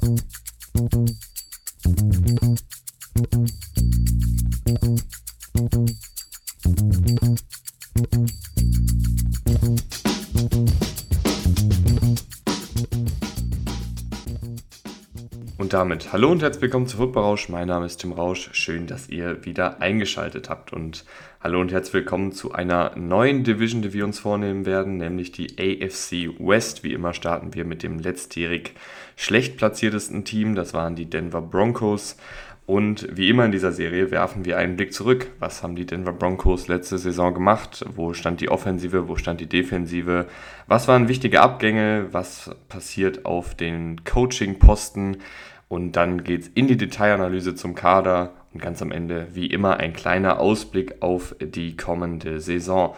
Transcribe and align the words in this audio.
Thank 0.00 0.22
you. 0.22 0.31
Damit 15.72 16.12
hallo 16.12 16.30
und 16.30 16.42
herzlich 16.42 16.60
willkommen 16.60 16.86
zu 16.86 16.98
Football 16.98 17.22
Rausch. 17.22 17.48
Mein 17.48 17.66
Name 17.66 17.86
ist 17.86 17.96
Tim 17.96 18.12
Rausch. 18.12 18.50
Schön, 18.52 18.86
dass 18.86 19.08
ihr 19.08 19.46
wieder 19.46 19.80
eingeschaltet 19.80 20.50
habt. 20.50 20.70
Und 20.70 21.06
hallo 21.42 21.62
und 21.62 21.72
herzlich 21.72 21.94
willkommen 21.94 22.32
zu 22.32 22.52
einer 22.52 22.94
neuen 22.94 23.42
Division, 23.42 23.80
die 23.80 23.94
wir 23.94 24.04
uns 24.04 24.18
vornehmen 24.18 24.66
werden, 24.66 24.98
nämlich 24.98 25.32
die 25.32 25.56
AFC 25.58 26.38
West. 26.38 26.84
Wie 26.84 26.92
immer 26.92 27.14
starten 27.14 27.54
wir 27.54 27.64
mit 27.64 27.82
dem 27.82 27.98
letztjährig 27.98 28.74
schlecht 29.16 29.56
platziertesten 29.56 30.26
Team. 30.26 30.56
Das 30.56 30.74
waren 30.74 30.94
die 30.94 31.08
Denver 31.08 31.40
Broncos. 31.40 32.18
Und 32.66 33.08
wie 33.10 33.30
immer 33.30 33.46
in 33.46 33.52
dieser 33.52 33.72
Serie 33.72 34.10
werfen 34.10 34.44
wir 34.44 34.58
einen 34.58 34.76
Blick 34.76 34.92
zurück. 34.92 35.30
Was 35.38 35.62
haben 35.62 35.74
die 35.74 35.86
Denver 35.86 36.12
Broncos 36.12 36.68
letzte 36.68 36.98
Saison 36.98 37.32
gemacht? 37.32 37.82
Wo 37.96 38.12
stand 38.12 38.42
die 38.42 38.50
Offensive? 38.50 39.08
Wo 39.08 39.16
stand 39.16 39.40
die 39.40 39.48
Defensive? 39.48 40.26
Was 40.66 40.86
waren 40.86 41.08
wichtige 41.08 41.40
Abgänge? 41.40 42.08
Was 42.12 42.50
passiert 42.68 43.24
auf 43.24 43.54
den 43.54 44.04
Coaching-Posten? 44.04 45.16
Und 45.72 45.92
dann 45.92 46.22
geht 46.22 46.42
es 46.42 46.48
in 46.48 46.66
die 46.66 46.76
Detailanalyse 46.76 47.54
zum 47.54 47.74
Kader 47.74 48.34
und 48.52 48.60
ganz 48.60 48.82
am 48.82 48.92
Ende, 48.92 49.28
wie 49.32 49.46
immer, 49.46 49.78
ein 49.78 49.94
kleiner 49.94 50.38
Ausblick 50.38 50.96
auf 51.00 51.34
die 51.40 51.78
kommende 51.78 52.40
Saison. 52.40 52.94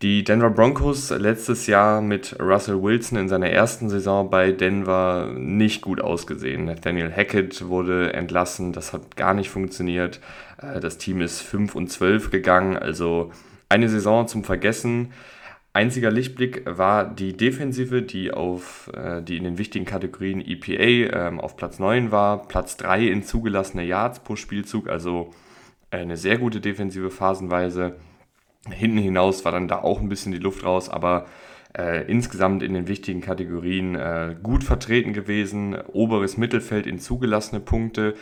Die 0.00 0.24
Denver 0.24 0.48
Broncos 0.48 1.10
letztes 1.10 1.66
Jahr 1.66 2.00
mit 2.00 2.40
Russell 2.40 2.82
Wilson 2.82 3.18
in 3.18 3.28
seiner 3.28 3.50
ersten 3.50 3.90
Saison 3.90 4.30
bei 4.30 4.50
Denver 4.52 5.30
nicht 5.36 5.82
gut 5.82 6.00
ausgesehen. 6.00 6.64
Nathaniel 6.64 7.12
Hackett 7.14 7.68
wurde 7.68 8.14
entlassen, 8.14 8.72
das 8.72 8.94
hat 8.94 9.18
gar 9.18 9.34
nicht 9.34 9.50
funktioniert. 9.50 10.20
Äh, 10.56 10.80
das 10.80 10.96
Team 10.96 11.20
ist 11.20 11.42
5 11.42 11.74
und 11.74 11.88
12 11.88 12.30
gegangen, 12.30 12.78
also 12.78 13.30
eine 13.68 13.90
Saison 13.90 14.26
zum 14.26 14.42
Vergessen. 14.42 15.12
Einziger 15.76 16.10
Lichtblick 16.10 16.62
war 16.64 17.04
die 17.04 17.36
Defensive, 17.36 18.00
die, 18.00 18.30
auf, 18.30 18.90
äh, 18.94 19.20
die 19.20 19.36
in 19.36 19.44
den 19.44 19.58
wichtigen 19.58 19.84
Kategorien 19.84 20.40
EPA 20.40 21.28
ähm, 21.28 21.38
auf 21.38 21.58
Platz 21.58 21.78
9 21.78 22.10
war, 22.10 22.48
Platz 22.48 22.78
3 22.78 23.08
in 23.08 23.22
zugelassene 23.22 23.84
Yards 23.84 24.20
pro 24.20 24.36
Spielzug, 24.36 24.88
also 24.88 25.34
eine 25.90 26.16
sehr 26.16 26.38
gute 26.38 26.62
Defensive 26.62 27.10
phasenweise. 27.10 27.96
Hinten 28.70 28.96
hinaus 28.96 29.44
war 29.44 29.52
dann 29.52 29.68
da 29.68 29.82
auch 29.82 30.00
ein 30.00 30.08
bisschen 30.08 30.32
die 30.32 30.38
Luft 30.38 30.64
raus, 30.64 30.88
aber 30.88 31.26
äh, 31.76 32.10
insgesamt 32.10 32.62
in 32.62 32.72
den 32.72 32.88
wichtigen 32.88 33.20
Kategorien 33.20 33.96
äh, 33.96 34.34
gut 34.42 34.64
vertreten 34.64 35.12
gewesen. 35.12 35.76
Oberes 35.92 36.38
Mittelfeld 36.38 36.86
in 36.86 37.00
zugelassene 37.00 37.60
Punkte 37.60 38.14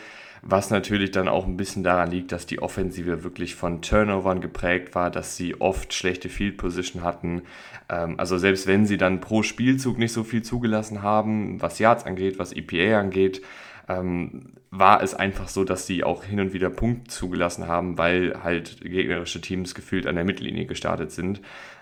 was 0.47 0.69
natürlich 0.69 1.09
dann 1.09 1.27
auch 1.27 1.47
ein 1.47 1.57
bisschen 1.57 1.83
daran 1.83 2.11
liegt, 2.11 2.31
dass 2.31 2.45
die 2.45 2.61
Offensive 2.61 3.23
wirklich 3.23 3.55
von 3.55 3.81
Turnovern 3.81 4.41
geprägt 4.41 4.93
war, 4.93 5.09
dass 5.09 5.35
sie 5.35 5.59
oft 5.59 5.91
schlechte 5.91 6.29
Field 6.29 6.57
Position 6.57 7.03
hatten. 7.03 7.41
Ähm, 7.89 8.19
also 8.19 8.37
selbst 8.37 8.67
wenn 8.67 8.85
sie 8.85 8.97
dann 8.97 9.21
pro 9.21 9.41
Spielzug 9.41 9.97
nicht 9.97 10.13
so 10.13 10.23
viel 10.23 10.43
zugelassen 10.43 11.01
haben, 11.01 11.59
was 11.63 11.79
Yards 11.79 12.05
angeht, 12.05 12.37
was 12.37 12.53
EPA 12.53 12.99
angeht, 12.99 13.41
ähm, 13.89 14.53
war 14.69 15.01
es 15.01 15.15
einfach 15.15 15.47
so, 15.47 15.63
dass 15.63 15.87
sie 15.87 16.03
auch 16.03 16.23
hin 16.23 16.39
und 16.39 16.53
wieder 16.53 16.69
Punkt 16.69 17.09
zugelassen 17.09 17.67
haben, 17.67 17.97
weil 17.97 18.43
halt 18.43 18.81
gegnerische 18.81 19.41
Teams 19.41 19.73
gefühlt 19.73 20.05
an 20.05 20.15
der 20.15 20.25
Mittellinie 20.25 20.67
gestartet 20.67 21.11
sind. 21.11 21.41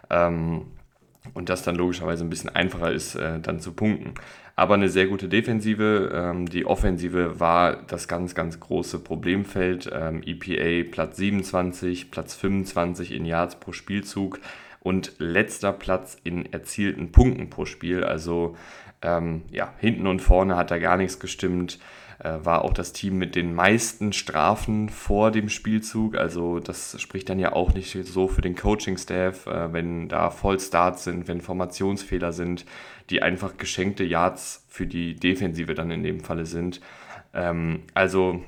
Ähm, 0.10 0.68
und 1.34 1.50
das 1.50 1.64
dann 1.64 1.76
logischerweise 1.76 2.24
ein 2.24 2.30
bisschen 2.30 2.50
einfacher 2.50 2.92
ist, 2.92 3.16
äh, 3.16 3.40
dann 3.40 3.60
zu 3.60 3.74
punkten. 3.74 4.14
Aber 4.56 4.76
eine 4.76 4.90
sehr 4.90 5.08
gute 5.08 5.28
Defensive. 5.28 6.12
Ähm, 6.14 6.48
die 6.48 6.66
Offensive 6.66 7.40
war 7.40 7.76
das 7.88 8.08
ganz, 8.08 8.36
ganz 8.36 8.60
große 8.60 9.00
Problemfeld. 9.00 9.90
Ähm, 9.92 10.22
EPA 10.24 10.90
Platz 10.92 11.18
27, 11.18 12.12
Platz 12.12 12.36
25 12.36 13.12
in 13.14 13.26
Yards 13.26 13.56
pro 13.56 13.72
Spielzug 13.72 14.40
und 14.80 15.14
letzter 15.18 15.74
Platz 15.74 16.18
in 16.24 16.52
erzielten 16.52 17.12
Punkten 17.12 17.50
pro 17.50 17.66
Spiel. 17.66 18.04
Also 18.04 18.56
ähm, 19.02 19.44
ja, 19.50 19.74
hinten 19.80 20.08
und 20.08 20.22
vorne 20.22 20.56
hat 20.56 20.72
da 20.72 20.78
gar 20.78 20.98
nichts 20.98 21.20
gestimmt. 21.20 21.80
Äh, 22.24 22.46
war 22.46 22.64
auch 22.64 22.74
das 22.74 22.94
Team 22.94 23.18
mit 23.18 23.36
den 23.36 23.54
meisten 23.54 24.14
Strafen 24.14 24.88
vor 24.88 25.30
dem 25.30 25.50
Spielzug. 25.50 26.16
Also 26.16 26.60
das 26.60 27.00
spricht 27.02 27.28
dann 27.28 27.38
ja 27.38 27.52
auch 27.52 27.74
nicht 27.74 27.98
so 28.06 28.30
für 28.30 28.42
den 28.42 28.56
Coaching-Staff, 28.56 29.46
äh, 29.46 29.74
wenn 29.74 30.08
da 30.08 30.30
Vollstarts 30.30 31.04
sind, 31.04 31.28
wenn 31.28 31.42
Formationsfehler 31.42 32.32
sind, 32.32 32.66
die 33.10 33.22
einfach 33.22 33.58
geschenkte 33.58 34.06
Yards 34.06 34.66
für 34.70 34.88
die 34.88 35.16
Defensive 35.16 35.74
dann 35.74 35.92
in 35.92 36.04
dem 36.04 36.22
Falle 36.22 36.46
sind. 36.46 36.80
Ähm, 37.34 37.82
also 37.94 38.42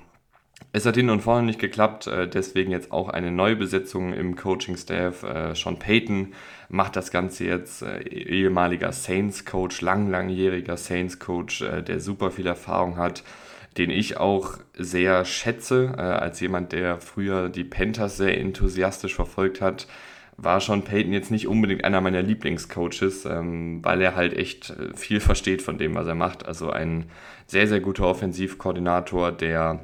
es 0.72 0.86
hat 0.86 0.96
hin 0.96 1.09
und 1.09 1.19
vorne 1.19 1.46
nicht 1.46 1.59
geklappt, 1.59 2.07
äh, 2.07 2.30
deswegen 2.30 2.72
jetzt 2.72 2.94
auch 2.94 3.09
eine 3.09 3.30
Neubesetzung 3.30 4.13
im 4.13 4.38
Coaching-Staff. 4.38 5.25
Sean 5.53 5.80
Payton 5.80 6.34
macht 6.69 6.96
das 6.96 7.12
Ganze 7.12 7.44
jetzt, 7.44 7.81
ehemaliger 7.81 8.94
Saints-Coach, 8.94 9.81
lang, 9.81 10.09
langjähriger 10.09 10.78
Saints-Coach, 10.78 11.59
der 11.86 12.00
super 12.00 12.31
viel 12.31 12.47
Erfahrung 12.47 12.96
hat 12.96 13.24
den 13.78 13.90
ich 13.90 14.18
auch 14.18 14.58
sehr 14.74 15.25
schätze, 15.25 15.94
äh, 15.97 16.02
als 16.02 16.40
jemand, 16.40 16.72
der 16.72 17.00
früher 17.00 17.50
die 17.50 17.63
Panthers 17.63 18.18
sehr 18.18 18.38
enthusiastisch 18.38 19.16
verfolgt 19.16 19.62
hat, 19.62 19.88
war 20.38 20.59
Sean 20.59 20.84
Payton 20.84 21.13
jetzt 21.13 21.31
nicht 21.31 21.47
unbedingt 21.47 21.84
einer 21.86 22.02
meiner 22.02 22.22
Lieblingscoaches, 22.22 23.25
ähm, 23.25 23.84
weil 23.84 24.02
er 24.02 24.16
halt 24.16 24.34
echt 24.34 24.69
äh, 24.72 24.96
viel 24.96 25.19
versteht 25.19 25.62
von 25.62 25.78
dem, 25.78 25.96
was 25.96 26.08
er 26.08 26.16
macht. 26.16 26.46
Also 26.46 26.72
ein 26.72 27.06
sehr, 27.47 27.68
sehr 27.68 27.80
guter 27.80 28.08
Offensivkoordinator, 28.08 29.31
der 29.31 29.80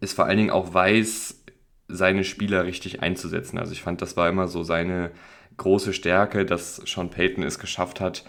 es 0.00 0.12
vor 0.12 0.26
allen 0.26 0.36
Dingen 0.38 0.50
auch 0.50 0.72
weiß, 0.72 1.42
seine 1.88 2.24
Spieler 2.24 2.64
richtig 2.64 3.02
einzusetzen. 3.02 3.58
Also 3.58 3.72
ich 3.72 3.82
fand, 3.82 4.00
das 4.02 4.16
war 4.16 4.28
immer 4.28 4.48
so 4.48 4.62
seine 4.62 5.10
große 5.56 5.92
Stärke, 5.92 6.46
dass 6.46 6.76
Sean 6.76 7.10
Payton 7.10 7.42
es 7.42 7.58
geschafft 7.58 8.00
hat, 8.00 8.24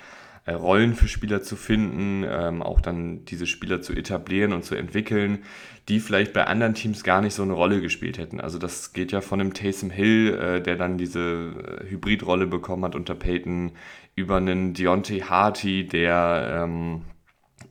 Rollen 0.47 0.95
für 0.95 1.07
Spieler 1.07 1.43
zu 1.43 1.55
finden, 1.55 2.25
ähm, 2.27 2.63
auch 2.63 2.81
dann 2.81 3.25
diese 3.25 3.45
Spieler 3.45 3.81
zu 3.81 3.93
etablieren 3.93 4.53
und 4.53 4.65
zu 4.65 4.75
entwickeln, 4.75 5.43
die 5.87 5.99
vielleicht 5.99 6.33
bei 6.33 6.45
anderen 6.45 6.73
Teams 6.73 7.03
gar 7.03 7.21
nicht 7.21 7.35
so 7.35 7.43
eine 7.43 7.53
Rolle 7.53 7.79
gespielt 7.79 8.17
hätten. 8.17 8.41
Also 8.41 8.57
das 8.57 8.93
geht 8.93 9.11
ja 9.11 9.21
von 9.21 9.39
einem 9.39 9.53
Taysom 9.53 9.91
Hill, 9.91 10.33
äh, 10.33 10.61
der 10.61 10.77
dann 10.77 10.97
diese 10.97 11.81
äh, 11.81 11.89
Hybridrolle 11.89 12.47
bekommen 12.47 12.83
hat 12.85 12.95
unter 12.95 13.13
Peyton, 13.13 13.73
über 14.15 14.37
einen 14.37 14.73
Deontay 14.73 15.21
Harty, 15.21 15.87
der 15.87 16.63
ähm, 16.63 17.03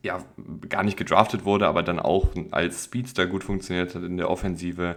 ja 0.02 0.24
gar 0.68 0.84
nicht 0.84 0.96
gedraftet 0.96 1.44
wurde, 1.44 1.66
aber 1.66 1.82
dann 1.82 1.98
auch 1.98 2.28
als 2.52 2.84
Speedster 2.84 3.26
gut 3.26 3.44
funktioniert 3.44 3.94
hat 3.94 4.02
in 4.02 4.16
der 4.16 4.30
Offensive 4.30 4.96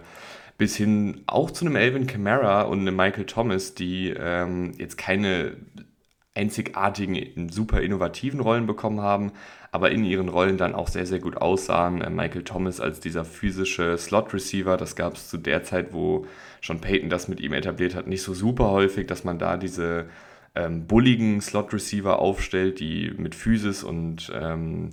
bis 0.56 0.76
hin 0.76 1.22
auch 1.26 1.50
zu 1.50 1.64
einem 1.64 1.76
Elvin 1.76 2.06
Kamara 2.06 2.62
und 2.62 2.80
einem 2.80 2.96
Michael 2.96 3.26
Thomas, 3.26 3.74
die 3.74 4.14
ähm, 4.16 4.72
jetzt 4.78 4.96
keine 4.96 5.56
einzigartigen, 6.34 7.48
super 7.48 7.80
innovativen 7.80 8.40
Rollen 8.40 8.66
bekommen 8.66 9.00
haben, 9.00 9.32
aber 9.70 9.90
in 9.92 10.04
ihren 10.04 10.28
Rollen 10.28 10.58
dann 10.58 10.74
auch 10.74 10.88
sehr, 10.88 11.06
sehr 11.06 11.20
gut 11.20 11.36
aussahen. 11.36 12.00
Äh, 12.00 12.10
Michael 12.10 12.42
Thomas 12.42 12.80
als 12.80 13.00
dieser 13.00 13.24
physische 13.24 13.96
Slot-Receiver, 13.96 14.76
das 14.76 14.96
gab 14.96 15.14
es 15.14 15.28
zu 15.28 15.36
der 15.38 15.62
Zeit, 15.62 15.92
wo 15.92 16.26
schon 16.60 16.80
Peyton 16.80 17.08
das 17.08 17.28
mit 17.28 17.40
ihm 17.40 17.52
etabliert 17.52 17.94
hat, 17.94 18.06
nicht 18.06 18.22
so 18.22 18.34
super 18.34 18.70
häufig, 18.70 19.06
dass 19.06 19.24
man 19.24 19.38
da 19.38 19.56
diese 19.56 20.06
ähm, 20.56 20.86
bulligen 20.86 21.40
Slot-Receiver 21.40 22.18
aufstellt, 22.18 22.80
die 22.80 23.12
mit 23.16 23.34
Physis 23.34 23.84
und 23.84 24.32
ähm, 24.34 24.90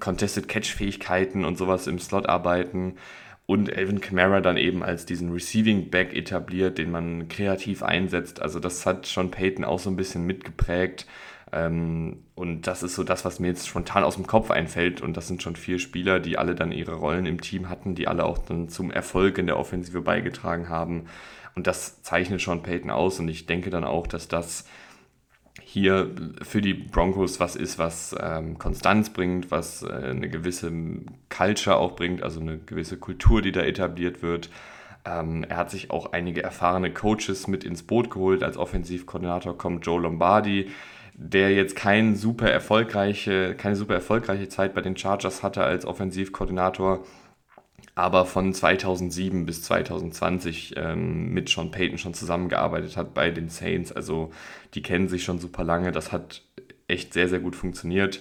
Contested 0.00 0.48
Catch-Fähigkeiten 0.48 1.44
und 1.44 1.58
sowas 1.58 1.86
im 1.86 1.98
Slot 1.98 2.26
arbeiten 2.26 2.94
und 3.46 3.68
Elvin 3.68 4.00
Kamara 4.00 4.40
dann 4.40 4.56
eben 4.56 4.82
als 4.82 5.04
diesen 5.04 5.32
Receiving 5.32 5.90
Back 5.90 6.14
etabliert, 6.14 6.78
den 6.78 6.90
man 6.90 7.28
kreativ 7.28 7.82
einsetzt. 7.82 8.40
Also 8.40 8.58
das 8.58 8.86
hat 8.86 9.06
schon 9.06 9.30
Peyton 9.30 9.64
auch 9.64 9.78
so 9.78 9.90
ein 9.90 9.96
bisschen 9.96 10.24
mitgeprägt. 10.26 11.06
Ähm, 11.52 12.22
und 12.34 12.66
das 12.66 12.82
ist 12.82 12.94
so 12.94 13.04
das, 13.04 13.24
was 13.26 13.40
mir 13.40 13.48
jetzt 13.48 13.68
spontan 13.68 14.02
aus 14.02 14.14
dem 14.14 14.26
Kopf 14.26 14.50
einfällt. 14.50 15.02
Und 15.02 15.16
das 15.16 15.28
sind 15.28 15.42
schon 15.42 15.56
vier 15.56 15.78
Spieler, 15.78 16.20
die 16.20 16.38
alle 16.38 16.54
dann 16.54 16.72
ihre 16.72 16.94
Rollen 16.94 17.26
im 17.26 17.40
Team 17.40 17.68
hatten, 17.68 17.94
die 17.94 18.08
alle 18.08 18.24
auch 18.24 18.38
dann 18.38 18.70
zum 18.70 18.90
Erfolg 18.90 19.36
in 19.36 19.46
der 19.46 19.58
Offensive 19.58 20.00
beigetragen 20.00 20.70
haben. 20.70 21.04
Und 21.54 21.66
das 21.66 22.02
zeichnet 22.02 22.40
schon 22.40 22.62
Peyton 22.62 22.90
aus. 22.90 23.20
Und 23.20 23.28
ich 23.28 23.44
denke 23.44 23.68
dann 23.68 23.84
auch, 23.84 24.06
dass 24.06 24.26
das 24.26 24.66
hier 25.74 26.08
für 26.40 26.62
die 26.62 26.72
Broncos 26.72 27.40
was 27.40 27.56
ist, 27.56 27.80
was 27.80 28.14
ähm, 28.20 28.58
Konstanz 28.58 29.10
bringt, 29.10 29.50
was 29.50 29.82
äh, 29.82 29.90
eine 29.90 30.28
gewisse 30.28 30.70
Culture 31.28 31.78
auch 31.78 31.96
bringt, 31.96 32.22
also 32.22 32.38
eine 32.40 32.58
gewisse 32.58 32.96
Kultur, 32.96 33.42
die 33.42 33.50
da 33.50 33.60
etabliert 33.60 34.22
wird. 34.22 34.50
Ähm, 35.04 35.42
er 35.42 35.56
hat 35.56 35.72
sich 35.72 35.90
auch 35.90 36.12
einige 36.12 36.44
erfahrene 36.44 36.92
Coaches 36.92 37.48
mit 37.48 37.64
ins 37.64 37.82
Boot 37.82 38.08
geholt. 38.08 38.44
Als 38.44 38.56
Offensivkoordinator 38.56 39.58
kommt 39.58 39.84
Joe 39.84 40.00
Lombardi, 40.00 40.70
der 41.14 41.52
jetzt 41.52 41.74
kein 41.74 42.14
super 42.14 42.48
erfolgreiche, 42.48 43.56
keine 43.56 43.74
super 43.74 43.94
erfolgreiche 43.94 44.48
Zeit 44.48 44.74
bei 44.74 44.80
den 44.80 44.96
Chargers 44.96 45.42
hatte 45.42 45.64
als 45.64 45.86
Offensivkoordinator 45.86 47.04
aber 47.94 48.26
von 48.26 48.52
2007 48.52 49.46
bis 49.46 49.62
2020 49.62 50.74
ähm, 50.76 51.32
mit 51.32 51.48
Sean 51.48 51.70
Payton 51.70 51.98
schon 51.98 52.14
zusammengearbeitet 52.14 52.96
hat 52.96 53.14
bei 53.14 53.30
den 53.30 53.48
Saints. 53.48 53.92
Also 53.92 54.32
die 54.74 54.82
kennen 54.82 55.08
sich 55.08 55.24
schon 55.24 55.38
super 55.38 55.62
lange. 55.62 55.92
Das 55.92 56.10
hat 56.10 56.42
echt 56.88 57.12
sehr, 57.12 57.28
sehr 57.28 57.38
gut 57.38 57.54
funktioniert. 57.54 58.20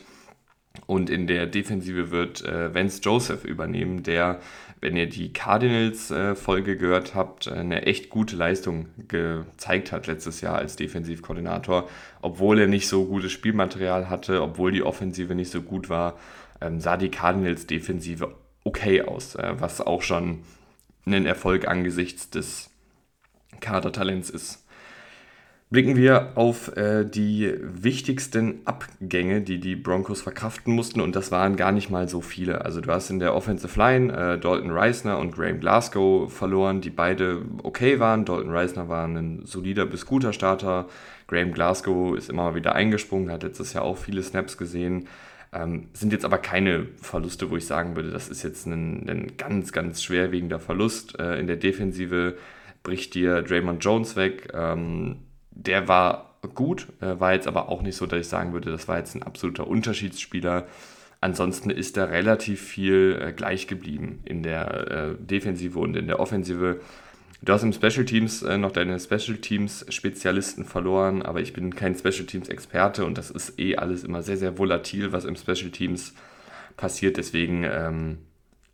Und 0.85 1.09
in 1.09 1.27
der 1.27 1.45
Defensive 1.45 2.11
wird 2.11 2.43
äh, 2.43 2.73
Vance 2.73 3.01
Joseph 3.03 3.45
übernehmen, 3.45 4.03
der, 4.03 4.39
wenn 4.81 4.97
ihr 4.97 5.07
die 5.07 5.31
Cardinals-Folge 5.31 6.71
äh, 6.71 6.75
gehört 6.75 7.13
habt, 7.13 7.47
eine 7.47 7.83
echt 7.83 8.09
gute 8.09 8.35
Leistung 8.35 8.87
gezeigt 9.07 9.91
hat 9.91 10.07
letztes 10.07 10.41
Jahr 10.41 10.55
als 10.55 10.75
Defensivkoordinator. 10.75 11.89
Obwohl 12.21 12.59
er 12.59 12.67
nicht 12.67 12.87
so 12.87 13.05
gutes 13.05 13.31
Spielmaterial 13.31 14.09
hatte, 14.09 14.41
obwohl 14.41 14.71
die 14.71 14.83
Offensive 14.83 15.35
nicht 15.35 15.51
so 15.51 15.61
gut 15.61 15.89
war, 15.89 16.17
ähm, 16.59 16.79
sah 16.79 16.97
die 16.97 17.09
Cardinals-Defensive 17.09 18.35
okay 18.63 19.01
aus, 19.01 19.35
äh, 19.35 19.53
was 19.57 19.81
auch 19.81 20.01
schon 20.01 20.39
ein 21.05 21.25
Erfolg 21.25 21.67
angesichts 21.67 22.29
des 22.29 22.69
Kadertalents 23.59 24.29
ist. 24.29 24.63
Blicken 25.69 25.95
wir 25.95 26.33
auf 26.35 26.77
äh, 26.77 27.03
die 27.03 27.51
wichtigsten 27.59 28.59
Abgänge, 28.65 29.41
die 29.41 29.59
die 29.59 29.75
Broncos 29.75 30.21
verkraften 30.21 30.75
mussten, 30.75 31.01
und 31.01 31.15
das 31.15 31.31
waren 31.31 31.55
gar 31.55 31.71
nicht 31.71 31.89
mal 31.89 32.07
so 32.07 32.21
viele. 32.21 32.63
Also 32.63 32.79
du 32.79 32.91
hast 32.91 33.09
in 33.09 33.17
der 33.17 33.33
Offensive 33.33 33.75
Line 33.79 34.13
äh, 34.13 34.39
Dalton 34.39 34.69
Reisner 34.69 35.17
und 35.17 35.33
Graham 35.33 35.59
Glasgow 35.59 36.31
verloren, 36.31 36.81
die 36.81 36.91
beide 36.91 37.41
okay 37.63 37.99
waren. 37.99 38.23
Dalton 38.23 38.51
Reisner 38.51 38.87
war 38.87 39.07
ein 39.07 39.41
solider 39.45 39.87
bis 39.87 40.05
guter 40.05 40.31
Starter. 40.31 40.87
Graham 41.25 41.53
Glasgow 41.53 42.15
ist 42.15 42.29
immer 42.29 42.53
wieder 42.53 42.75
eingesprungen, 42.75 43.31
hat 43.31 43.41
letztes 43.41 43.73
Jahr 43.73 43.83
auch 43.83 43.97
viele 43.97 44.21
Snaps 44.21 44.59
gesehen. 44.59 45.07
Ähm, 45.53 45.89
sind 45.93 46.11
jetzt 46.11 46.25
aber 46.25 46.39
keine 46.39 46.87
Verluste, 47.01 47.49
wo 47.49 47.57
ich 47.57 47.65
sagen 47.65 47.95
würde, 47.95 48.11
das 48.11 48.29
ist 48.29 48.43
jetzt 48.43 48.65
ein, 48.65 49.07
ein 49.07 49.37
ganz, 49.37 49.71
ganz 49.71 50.01
schwerwiegender 50.01 50.59
Verlust. 50.59 51.19
Äh, 51.19 51.39
in 51.39 51.47
der 51.47 51.57
Defensive 51.57 52.37
bricht 52.81 53.13
dir 53.13 53.41
Draymond 53.43 53.83
Jones 53.83 54.15
weg. 54.15 54.49
Ähm, 54.53 55.17
der 55.51 55.87
war 55.87 56.39
gut, 56.55 56.87
äh, 57.01 57.19
war 57.19 57.33
jetzt 57.33 57.47
aber 57.47 57.69
auch 57.69 57.81
nicht 57.81 57.95
so, 57.95 58.05
dass 58.05 58.19
ich 58.19 58.27
sagen 58.27 58.53
würde, 58.53 58.71
das 58.71 58.87
war 58.87 58.97
jetzt 58.97 59.15
ein 59.15 59.23
absoluter 59.23 59.67
Unterschiedsspieler. 59.67 60.67
Ansonsten 61.21 61.69
ist 61.69 61.95
da 61.95 62.05
relativ 62.05 62.61
viel 62.61 63.17
äh, 63.21 63.31
gleich 63.31 63.67
geblieben 63.67 64.19
in 64.25 64.43
der 64.43 64.91
äh, 64.91 65.15
Defensive 65.17 65.79
und 65.79 65.95
in 65.95 66.07
der 66.07 66.19
Offensive. 66.19 66.81
Du 67.43 67.51
hast 67.51 67.63
im 67.63 67.73
Special 67.73 68.05
Teams 68.05 68.41
äh, 68.41 68.57
noch 68.57 68.71
deine 68.71 68.99
Special 68.99 69.37
Teams 69.37 69.85
Spezialisten 69.89 70.65
verloren, 70.65 71.21
aber 71.21 71.41
ich 71.41 71.53
bin 71.53 71.75
kein 71.75 71.93
Special 71.95 72.25
Teams 72.25 72.47
Experte 72.49 73.05
und 73.05 73.17
das 73.17 73.29
ist 73.29 73.59
eh 73.59 73.75
alles 73.75 74.03
immer 74.03 74.23
sehr, 74.23 74.37
sehr 74.37 74.57
volatil, 74.57 75.11
was 75.11 75.25
im 75.25 75.35
Special 75.35 75.71
Teams 75.71 76.13
passiert. 76.77 77.17
Deswegen 77.17 77.65
ähm, 77.65 78.19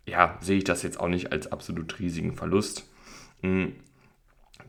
ja, 0.06 0.38
sehe 0.42 0.58
ich 0.58 0.64
das 0.64 0.84
jetzt 0.84 1.00
auch 1.00 1.08
nicht 1.08 1.32
als 1.32 1.52
absolut 1.52 2.00
riesigen 2.00 2.36
Verlust. 2.36 2.88
Mhm 3.42 3.74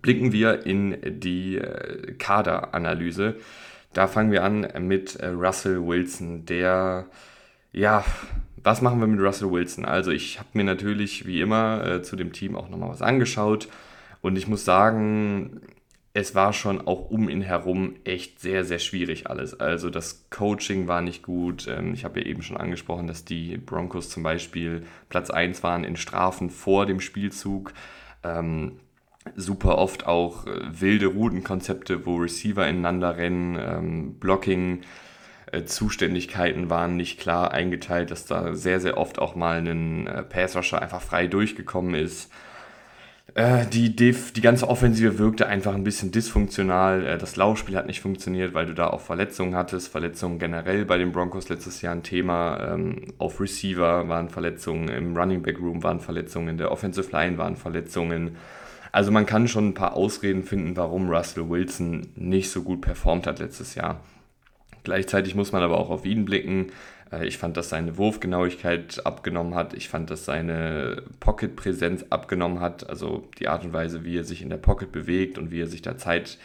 blicken 0.03 0.33
wir 0.33 0.67
in 0.67 1.21
die 1.21 1.57
äh, 1.57 2.15
Kaderanalyse. 2.15 3.37
Da 3.93 4.07
fangen 4.07 4.33
wir 4.33 4.45
an 4.45 4.67
mit 4.81 5.17
äh, 5.17 5.29
Russell 5.29 5.87
Wilson, 5.87 6.47
der, 6.47 7.07
ja, 7.73 8.05
was 8.63 8.83
machen 8.83 9.01
wir 9.01 9.07
mit 9.07 9.21
Russell 9.21 9.51
Wilson? 9.51 9.85
Also 9.85 10.11
ich 10.11 10.39
habe 10.39 10.51
mir 10.53 10.65
natürlich 10.65 11.27
wie 11.27 11.41
immer 11.41 11.85
äh, 11.85 12.03
zu 12.03 12.17
dem 12.17 12.33
Team 12.33 12.57
auch 12.57 12.69
nochmal 12.69 12.91
was 12.91 13.03
angeschaut 13.03 13.69
und 14.23 14.37
ich 14.37 14.47
muss 14.49 14.65
sagen, 14.65 15.61
es 16.13 16.35
war 16.35 16.53
schon 16.53 16.87
auch 16.87 17.11
um 17.11 17.29
ihn 17.29 17.43
herum 17.43 17.95
echt 18.05 18.41
sehr, 18.41 18.65
sehr 18.65 18.81
schwierig 18.81 19.29
alles. 19.29 19.59
Also 19.59 19.91
das 19.91 20.29
Coaching 20.31 20.89
war 20.89 21.03
nicht 21.03 21.23
gut. 21.23 21.69
Ähm, 21.69 21.95
ich 21.95 22.05
habe 22.05 22.21
ja 22.21 22.27
eben 22.27 22.43
schon 22.43 22.57
angesprochen, 22.57 23.07
dass 23.07 23.25
die 23.25 23.57
Broncos 23.57 24.11
zum 24.11 24.23
Beispiel 24.23 24.85
Platz 25.09 25.31
1 25.31 25.63
waren 25.63 25.85
in 25.85 25.97
Strafen 25.97 26.51
vor 26.51 26.87
dem 26.87 27.01
Spielzug. 27.01 27.73
Ähm, 28.25 28.81
super 29.37 29.79
oft 29.79 30.07
auch 30.07 30.47
äh, 30.47 30.81
wilde 30.81 31.07
Routenkonzepte, 31.07 32.05
wo 32.07 32.17
Receiver 32.17 32.67
ineinander 32.67 33.17
rennen, 33.17 33.57
ähm, 33.61 34.15
Blocking. 34.19 34.83
Äh, 35.53 35.65
Zuständigkeiten 35.65 36.71
waren 36.71 36.97
nicht 36.97 37.21
klar 37.21 37.53
eingeteilt, 37.53 38.11
dass 38.11 38.27
da 38.27 38.55
sehr, 38.55 38.81
sehr 38.81 38.99
oft 38.99 39.21
auch 39.21 39.37
mal 39.37 39.59
ein 39.59 40.09
äh, 40.09 40.23
Pass-Rusher 40.25 40.83
einfach 40.83 41.03
frei 41.03 41.29
durchgekommen 41.29 41.95
ist. 41.95 42.33
Äh, 43.35 43.67
die, 43.67 43.95
die 43.95 44.41
ganze 44.41 44.69
Offensive 44.69 45.19
wirkte 45.19 45.47
einfach 45.47 45.75
ein 45.75 45.85
bisschen 45.85 46.11
dysfunktional. 46.11 47.07
Äh, 47.07 47.19
das 47.19 47.37
Laufspiel 47.37 47.77
hat 47.77 47.87
nicht 47.87 48.01
funktioniert, 48.01 48.55
weil 48.55 48.67
du 48.67 48.75
da 48.75 48.89
auch 48.89 49.01
Verletzungen 49.01 49.55
hattest. 49.55 49.89
Verletzungen 49.89 50.39
generell 50.39 50.85
bei 50.85 50.99
den 50.99 51.13
Broncos 51.13 51.49
letztes 51.49 51.83
Jahr 51.83 51.95
ein 51.95 52.03
Thema. 52.03 52.75
Ähm, 52.75 53.15
auf 53.19 53.41
Receiver 53.41 54.09
waren 54.09 54.29
Verletzungen, 54.29 54.89
im 54.89 55.17
Running 55.17 55.43
Back 55.43 55.61
Room 55.61 55.83
waren 55.83 56.01
Verletzungen, 56.01 56.49
in 56.49 56.59
der 56.59 56.73
Offensive 56.73 57.11
Line 57.13 57.39
waren 57.39 57.57
Verletzungen. 57.57 58.37
Also 58.93 59.13
man 59.13 59.27
kann 59.27 59.47
schon 59.47 59.69
ein 59.69 59.75
paar 59.75 59.95
Ausreden 59.95 60.43
finden, 60.43 60.77
warum 60.77 61.09
Russell 61.09 61.49
Wilson 61.49 62.09
nicht 62.17 62.51
so 62.51 62.63
gut 62.63 62.81
performt 62.81 63.29
hat 63.29 63.39
letztes 63.39 63.77
Jahr. 63.77 64.01
Gleichzeitig 64.83 65.35
muss 65.35 65.53
man 65.53 65.63
aber 65.63 65.79
auch 65.79 65.91
auf 65.91 66.05
ihn 66.05 66.25
blicken. 66.25 66.73
Äh, 67.13 67.27
ich 67.27 67.39
fand, 67.39 67.57
dass 67.57 67.69
seine 67.69 67.97
Wurfgenauigkeit 67.97 69.05
abgenommen 69.05 69.55
hat. 69.55 69.75
Ich 69.75 69.89
fand, 69.89 70.11
dass 70.11 70.25
seine 70.25 71.03
Pocket-Präsenz 71.21 72.07
abgenommen 72.11 72.61
hat. 72.61 72.89
Also 72.89 73.29
die 73.39 73.49
Art 73.49 73.65
und 73.65 73.73
Weise, 73.73 74.05
wie 74.05 74.19
er 74.19 74.25
sich 74.25 74.43
in 74.43 74.51
der 74.51 74.57
Pocket 74.57 74.91
bewegt 74.93 75.39
und 75.39 75.51
wie 75.51 75.61
er 75.61 75.67
sich 75.67 75.83
da 75.83 75.97
Zeit 75.97 76.39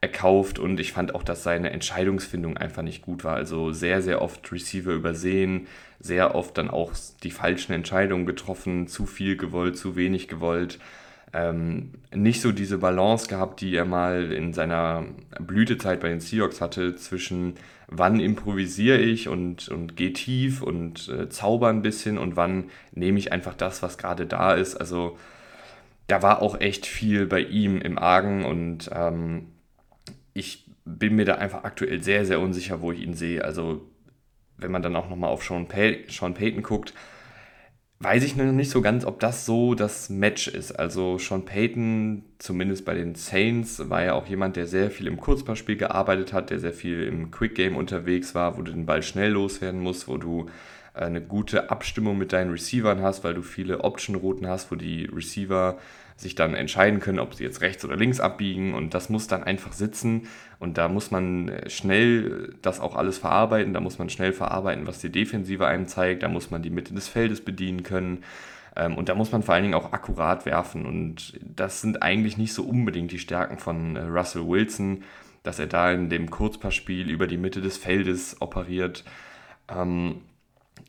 erkauft. 0.00 0.58
Und 0.58 0.80
ich 0.80 0.92
fand 0.92 1.14
auch, 1.14 1.22
dass 1.22 1.42
seine 1.42 1.70
Entscheidungsfindung 1.70 2.56
einfach 2.56 2.82
nicht 2.82 3.02
gut 3.02 3.24
war. 3.24 3.36
Also 3.36 3.72
sehr, 3.72 4.02
sehr 4.02 4.20
oft 4.20 4.50
Receiver 4.52 4.92
übersehen, 4.92 5.68
sehr 6.00 6.34
oft 6.34 6.58
dann 6.58 6.70
auch 6.70 6.92
die 7.22 7.30
falschen 7.30 7.72
Entscheidungen 7.72 8.26
getroffen, 8.26 8.88
zu 8.88 9.06
viel 9.06 9.36
gewollt, 9.36 9.76
zu 9.76 9.94
wenig 9.94 10.28
gewollt 10.28 10.78
ähm, 11.32 11.92
nicht 12.14 12.40
so 12.42 12.52
diese 12.52 12.78
Balance 12.78 13.28
gehabt, 13.28 13.60
die 13.60 13.74
er 13.74 13.84
mal 13.84 14.32
in 14.32 14.52
seiner 14.52 15.04
Blütezeit 15.40 16.00
bei 16.00 16.08
den 16.08 16.20
Seahawks 16.20 16.60
hatte, 16.60 16.94
zwischen 16.96 17.54
wann 17.88 18.20
improvisiere 18.20 18.98
ich 18.98 19.28
und, 19.28 19.68
und 19.68 19.96
gehe 19.96 20.12
tief 20.12 20.62
und 20.62 21.08
äh, 21.08 21.28
zauber 21.28 21.68
ein 21.68 21.82
bisschen 21.82 22.18
und 22.18 22.36
wann 22.36 22.70
nehme 22.92 23.18
ich 23.18 23.32
einfach 23.32 23.54
das, 23.54 23.82
was 23.82 23.98
gerade 23.98 24.26
da 24.26 24.54
ist. 24.54 24.76
Also 24.76 25.18
da 26.06 26.22
war 26.22 26.42
auch 26.42 26.60
echt 26.60 26.86
viel 26.86 27.26
bei 27.26 27.40
ihm 27.40 27.80
im 27.80 27.98
Argen 27.98 28.44
und 28.44 28.90
ähm, 28.94 29.48
ich 30.34 30.66
bin 30.84 31.16
mir 31.16 31.24
da 31.24 31.36
einfach 31.36 31.64
aktuell 31.64 32.02
sehr, 32.02 32.26
sehr 32.26 32.40
unsicher, 32.40 32.80
wo 32.80 32.92
ich 32.92 33.00
ihn 33.00 33.14
sehe. 33.14 33.44
Also 33.44 33.86
wenn 34.56 34.70
man 34.70 34.82
dann 34.82 34.96
auch 34.96 35.08
nochmal 35.08 35.30
auf 35.30 35.44
Sean, 35.44 35.68
Pay 35.68 36.04
Sean 36.08 36.34
Payton 36.34 36.62
guckt, 36.62 36.92
weiß 38.02 38.24
ich 38.24 38.36
noch 38.36 38.44
nicht 38.44 38.70
so 38.70 38.80
ganz, 38.80 39.04
ob 39.04 39.20
das 39.20 39.46
so 39.46 39.74
das 39.74 40.08
Match 40.08 40.48
ist. 40.48 40.72
Also 40.72 41.18
Sean 41.18 41.44
Payton, 41.44 42.24
zumindest 42.38 42.84
bei 42.84 42.94
den 42.94 43.14
Saints, 43.14 43.88
war 43.88 44.02
ja 44.02 44.14
auch 44.14 44.26
jemand, 44.26 44.56
der 44.56 44.66
sehr 44.66 44.90
viel 44.90 45.06
im 45.06 45.18
Kurzpassspiel 45.18 45.76
gearbeitet 45.76 46.32
hat, 46.32 46.50
der 46.50 46.58
sehr 46.58 46.72
viel 46.72 47.02
im 47.04 47.30
Quick 47.30 47.54
Game 47.54 47.76
unterwegs 47.76 48.34
war, 48.34 48.58
wo 48.58 48.62
du 48.62 48.72
den 48.72 48.86
Ball 48.86 49.02
schnell 49.02 49.32
loswerden 49.32 49.80
musst, 49.80 50.08
wo 50.08 50.16
du 50.16 50.46
äh, 50.94 51.04
eine 51.04 51.20
gute 51.20 51.70
Abstimmung 51.70 52.18
mit 52.18 52.32
deinen 52.32 52.50
Receivern 52.50 53.02
hast, 53.02 53.22
weil 53.22 53.34
du 53.34 53.42
viele 53.42 53.84
Option-Routen 53.84 54.48
hast, 54.48 54.72
wo 54.72 54.74
die 54.74 55.04
Receiver 55.04 55.78
sich 56.16 56.34
dann 56.34 56.54
entscheiden 56.54 57.00
können, 57.00 57.18
ob 57.18 57.34
sie 57.34 57.44
jetzt 57.44 57.60
rechts 57.60 57.84
oder 57.84 57.96
links 57.96 58.20
abbiegen. 58.20 58.74
Und 58.74 58.94
das 58.94 59.08
muss 59.08 59.26
dann 59.26 59.42
einfach 59.42 59.72
sitzen. 59.72 60.28
Und 60.58 60.78
da 60.78 60.88
muss 60.88 61.10
man 61.10 61.48
äh, 61.48 61.70
schnell 61.70 62.54
das 62.62 62.80
auch 62.80 62.96
alles 62.96 63.18
verarbeiten, 63.18 63.74
da 63.74 63.80
muss 63.80 63.98
man 63.98 64.10
schnell 64.10 64.32
verarbeiten, 64.32 64.86
was 64.86 65.00
die 65.00 65.10
Defensive 65.10 65.66
einem 65.66 65.88
zeigt, 65.88 66.22
da 66.22 66.28
muss 66.28 66.50
man 66.50 66.62
die 66.62 66.70
Mitte 66.70 66.94
des 66.94 67.08
Feldes 67.08 67.44
bedienen 67.44 67.82
können. 67.82 68.22
Ähm, 68.76 68.96
und 68.96 69.08
da 69.08 69.14
muss 69.14 69.32
man 69.32 69.42
vor 69.42 69.54
allen 69.54 69.64
Dingen 69.64 69.74
auch 69.74 69.92
akkurat 69.92 70.46
werfen. 70.46 70.86
Und 70.86 71.38
das 71.42 71.80
sind 71.80 72.02
eigentlich 72.02 72.36
nicht 72.38 72.54
so 72.54 72.62
unbedingt 72.62 73.12
die 73.12 73.18
Stärken 73.18 73.58
von 73.58 73.96
äh, 73.96 74.02
Russell 74.02 74.46
Wilson, 74.46 75.02
dass 75.42 75.58
er 75.58 75.66
da 75.66 75.90
in 75.92 76.08
dem 76.08 76.30
Kurzpassspiel 76.30 77.10
über 77.10 77.26
die 77.26 77.36
Mitte 77.36 77.60
des 77.60 77.76
Feldes 77.76 78.40
operiert. 78.40 79.04
Ähm, 79.68 80.22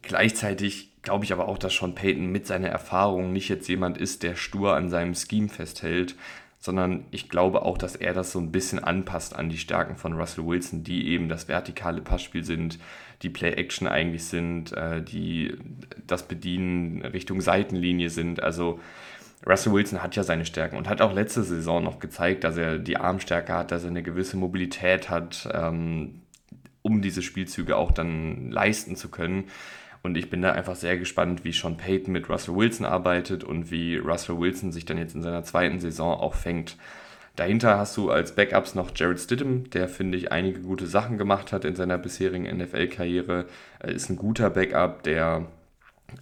gleichzeitig 0.02 0.93
glaube 1.04 1.26
ich 1.26 1.34
aber 1.34 1.48
auch, 1.48 1.58
dass 1.58 1.76
Sean 1.76 1.96
Payton 1.96 2.32
mit 2.32 2.48
seiner 2.48 2.70
Erfahrung 2.70 3.32
nicht 3.32 3.50
jetzt 3.50 3.68
jemand 3.68 3.98
ist, 3.98 4.24
der 4.24 4.36
stur 4.36 4.76
an 4.76 4.90
seinem 4.90 5.14
Scheme 5.14 5.50
festhält, 5.50 6.16
sondern 6.60 7.04
ich 7.12 7.28
glaube 7.28 7.64
auch, 7.64 7.78
dass 7.78 7.98
er 7.98 8.14
das 8.14 8.32
so 8.32 8.40
ein 8.40 8.54
bisschen 8.54 8.80
anpasst 8.80 9.36
an 9.36 9.50
die 9.50 9.58
Stärken 9.58 9.98
von 9.98 10.14
Russell 10.14 10.46
Wilson, 10.46 10.86
die 10.86 11.10
eben 11.10 11.28
das 11.28 11.50
vertikale 11.50 12.02
Passspiel 12.02 12.46
sind, 12.46 12.80
die 13.22 13.30
Play-Action 13.30 13.86
eigentlich 13.86 14.24
sind, 14.24 14.72
äh, 14.72 15.02
die 15.02 15.58
das 16.08 16.24
Bedienen 16.24 17.02
Richtung 17.04 17.42
Seitenlinie 17.42 18.10
sind. 18.10 18.42
Also 18.42 18.80
Russell 19.46 19.74
Wilson 19.74 20.02
hat 20.02 20.16
ja 20.16 20.24
seine 20.24 20.46
Stärken 20.46 20.78
und 20.78 20.88
hat 20.88 21.02
auch 21.02 21.14
letzte 21.14 21.44
Saison 21.44 21.84
noch 21.84 22.00
gezeigt, 22.00 22.46
dass 22.46 22.56
er 22.56 22.80
die 22.80 22.96
Armstärke 22.96 23.54
hat, 23.54 23.72
dass 23.72 23.84
er 23.84 23.90
eine 23.90 24.04
gewisse 24.04 24.38
Mobilität 24.38 25.10
hat, 25.10 25.50
ähm, 25.54 26.22
um 26.82 27.02
diese 27.02 27.22
Spielzüge 27.22 27.76
auch 27.76 27.92
dann 27.92 28.52
leisten 28.52 28.96
zu 28.96 29.10
können. 29.10 29.46
Und 30.04 30.18
ich 30.18 30.30
bin 30.30 30.42
da 30.42 30.52
einfach 30.52 30.76
sehr 30.76 30.98
gespannt, 30.98 31.46
wie 31.46 31.54
Sean 31.54 31.78
Payton 31.78 32.12
mit 32.12 32.30
Russell 32.30 32.56
Wilson 32.56 32.86
arbeitet 32.86 33.44
und 33.44 33.72
wie 33.72 33.98
Russell 33.98 34.38
Wilson 34.38 34.74
sich 34.74 34.84
dann 34.84 34.98
jetzt 34.98 35.16
in 35.16 35.22
seiner 35.22 35.44
zweiten 35.44 35.80
Saison 35.80 36.20
auch 36.20 36.36
fängt. 36.36 36.78
Dahinter 37.38 37.78
hast 37.78 37.96
du 37.98 38.12
als 38.12 38.36
Backups 38.36 38.76
noch 38.76 38.92
Jared 38.94 39.20
Stidham, 39.20 39.70
der 39.72 39.88
finde 39.88 40.18
ich 40.18 40.32
einige 40.32 40.60
gute 40.60 40.86
Sachen 40.88 41.18
gemacht 41.18 41.52
hat 41.52 41.66
in 41.66 41.76
seiner 41.76 41.98
bisherigen 41.98 42.44
NFL-Karriere. 42.44 43.46
Er 43.80 43.90
ist 43.90 44.10
ein 44.10 44.18
guter 44.18 44.50
Backup, 44.50 45.04
der 45.04 45.48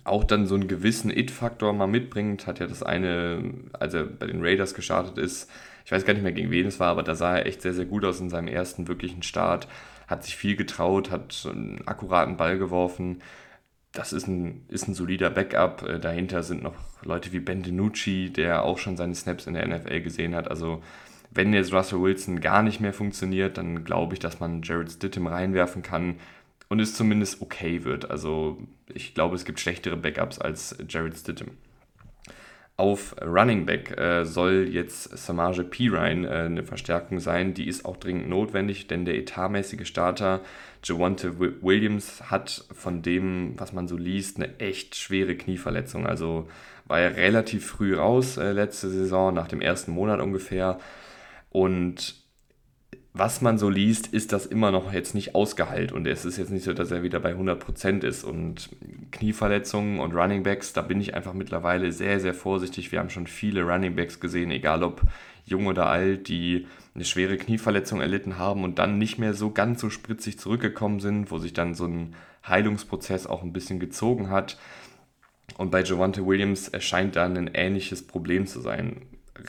auch 0.06 0.24
dann 0.24 0.46
so 0.46 0.56
einen 0.56 0.70
gewissen 0.70 1.10
It-Faktor 1.10 1.74
mal 1.74 1.88
mitbringt. 1.88 2.48
Hat 2.48 2.60
ja 2.60 2.68
das 2.68 2.84
eine, 2.84 3.54
als 3.74 3.94
er 3.94 4.06
bei 4.06 4.28
den 4.28 4.42
Raiders 4.42 4.74
gestartet 4.74 5.18
ist, 5.18 5.50
ich 5.84 5.92
weiß 5.92 6.06
gar 6.06 6.14
nicht 6.14 6.24
mehr 6.24 6.32
gegen 6.32 6.52
wen 6.52 6.68
es 6.68 6.80
war, 6.80 6.90
aber 6.90 7.04
da 7.04 7.16
sah 7.16 7.38
er 7.38 7.48
echt 7.48 7.64
sehr, 7.64 7.74
sehr 7.74 7.86
gut 7.86 8.06
aus 8.06 8.20
in 8.22 8.30
seinem 8.30 8.48
ersten 8.48 8.88
wirklichen 8.88 9.24
Start 9.24 9.68
hat 10.12 10.24
sich 10.26 10.36
viel 10.36 10.56
getraut, 10.56 11.10
hat 11.10 11.48
einen 11.50 11.82
akkuraten 11.88 12.38
Ball 12.38 12.60
geworfen. 12.60 13.22
Das 13.92 14.14
ist 14.14 14.28
ein, 14.28 14.66
ist 14.70 14.88
ein 14.88 14.94
solider 14.94 15.30
Backup. 15.30 15.84
Äh, 15.84 16.00
dahinter 16.00 16.44
sind 16.44 16.64
noch 16.64 16.76
Leute 17.04 17.32
wie 17.34 17.40
Ben 17.40 17.64
DiNucci, 17.64 18.32
der 18.32 18.64
auch 18.64 18.78
schon 18.78 18.98
seine 18.98 19.16
Snaps 19.16 19.48
in 19.48 19.54
der 19.54 19.68
NFL 19.68 20.02
gesehen 20.02 20.36
hat. 20.36 20.50
Also 20.50 20.82
wenn 21.32 21.54
jetzt 21.54 21.74
Russell 21.74 22.02
Wilson 22.02 22.42
gar 22.42 22.62
nicht 22.62 22.80
mehr 22.80 22.94
funktioniert, 22.94 23.58
dann 23.58 23.84
glaube 23.84 24.14
ich, 24.14 24.20
dass 24.20 24.40
man 24.40 24.62
Jared 24.64 24.92
Stittem 24.92 25.28
reinwerfen 25.28 25.82
kann 25.82 26.16
und 26.68 26.80
es 26.80 26.94
zumindest 26.94 27.42
okay 27.42 27.84
wird. 27.84 28.10
Also 28.12 28.58
ich 28.94 29.14
glaube, 29.14 29.36
es 29.36 29.46
gibt 29.46 29.60
schlechtere 29.60 29.98
Backups 29.98 30.40
als 30.40 30.78
Jared 30.88 31.18
Stittem. 31.18 31.52
Auf 32.78 33.16
Running 33.22 33.66
Back 33.66 33.98
äh, 33.98 34.26
soll 34.26 34.68
jetzt 34.72 35.18
Samage 35.18 35.64
Pirine 35.64 36.28
äh, 36.28 36.46
eine 36.46 36.64
Verstärkung 36.64 37.20
sein. 37.20 37.54
Die 37.54 37.68
ist 37.68 37.86
auch 37.86 37.98
dringend 37.98 38.30
notwendig, 38.30 38.88
denn 38.88 39.06
der 39.06 39.18
etatmäßige 39.18 39.88
Starter 39.88 40.42
Javante 40.84 41.40
Williams 41.40 42.32
hat 42.32 42.66
von 42.74 43.02
dem, 43.02 43.54
was 43.58 43.74
man 43.74 43.88
so 43.88 43.98
liest, 43.98 44.38
eine 44.38 44.60
echt 44.60 44.96
schwere 44.96 45.36
Knieverletzung. 45.36 46.08
Also 46.08 46.48
war 46.86 47.00
er 47.00 47.16
relativ 47.16 47.66
früh 47.66 47.96
raus 47.96 48.38
äh, 48.38 48.52
letzte 48.52 48.90
Saison, 48.90 49.34
nach 49.34 49.48
dem 49.48 49.62
ersten 49.62 49.92
Monat 49.92 50.20
ungefähr. 50.20 50.80
Und 51.50 52.16
was 53.14 53.42
man 53.42 53.58
so 53.58 53.70
liest, 53.70 54.08
ist 54.08 54.32
das 54.32 54.46
immer 54.46 54.72
noch 54.72 54.94
jetzt 54.94 55.16
nicht 55.16 55.36
ausgeheilt 55.36 55.92
und 55.92 56.08
es 56.08 56.24
ist 56.24 56.38
jetzt 56.38 56.50
nicht 56.50 56.64
so, 56.64 56.72
dass 56.72 56.92
er 56.92 57.04
wieder 57.04 57.20
bei 57.20 57.34
100% 57.34 58.06
ist 58.06 58.24
und 58.24 58.70
Knieverletzungen 59.12 60.00
und 60.00 60.14
Runningbacks, 60.14 60.72
da 60.72 60.82
bin 60.82 61.02
ich 61.02 61.14
einfach 61.14 61.34
mittlerweile 61.34 61.92
sehr, 61.92 62.22
sehr 62.22 62.34
vorsichtig. 62.34 62.92
Wir 62.92 63.00
haben 63.00 63.10
schon 63.10 63.28
viele 63.28 63.64
Runningbacks 63.64 64.22
gesehen, 64.22 64.50
egal 64.50 64.82
ob 64.84 65.02
jung 65.46 65.68
oder 65.68 65.88
alt, 65.88 66.30
die 66.30 66.68
eine 66.94 67.06
schwere 67.06 67.38
Knieverletzung 67.38 68.02
erlitten 68.02 68.38
haben 68.38 68.64
und 68.64 68.80
dann 68.80 68.98
nicht 68.98 69.18
mehr 69.18 69.34
so 69.34 69.52
ganz 69.52 69.82
so 69.82 69.90
spritzig 69.90 70.40
zurückgekommen 70.40 71.00
sind, 71.00 71.32
wo 71.32 71.38
sich 71.38 71.54
dann 71.54 71.74
so 71.74 71.86
ein 71.86 72.16
Heilungsprozess 72.48 73.28
auch 73.28 73.44
ein 73.44 73.54
bisschen 73.54 73.80
gezogen 73.80 74.30
hat. 74.30 74.58
Und 75.58 75.72
bei 75.72 75.84
Javante 75.84 76.26
Williams 76.26 76.68
erscheint 76.68 77.16
da 77.16 77.26
ein 77.26 77.50
ähnliches 77.54 78.06
Problem 78.06 78.46
zu 78.46 78.60
sein 78.62 79.02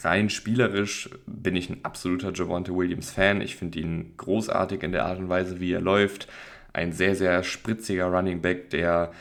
rein 0.02 0.30
spielerisch 0.30 1.10
bin 1.26 1.56
ich 1.56 1.70
ein 1.70 1.84
absoluter 1.84 2.32
Javante 2.32 2.74
Williams 2.74 3.10
Fan. 3.10 3.40
Ich 3.40 3.56
finde 3.56 3.80
ihn 3.80 4.14
großartig 4.16 4.82
in 4.82 4.92
der 4.92 5.04
Art 5.04 5.18
und 5.18 5.28
Weise, 5.28 5.60
wie 5.60 5.72
er 5.72 5.80
läuft. 5.80 6.28
Ein 6.72 6.92
sehr, 6.92 7.14
sehr 7.14 7.42
spritziger 7.42 8.06
Running 8.06 8.40
Back, 8.40 8.70
der 8.70 9.12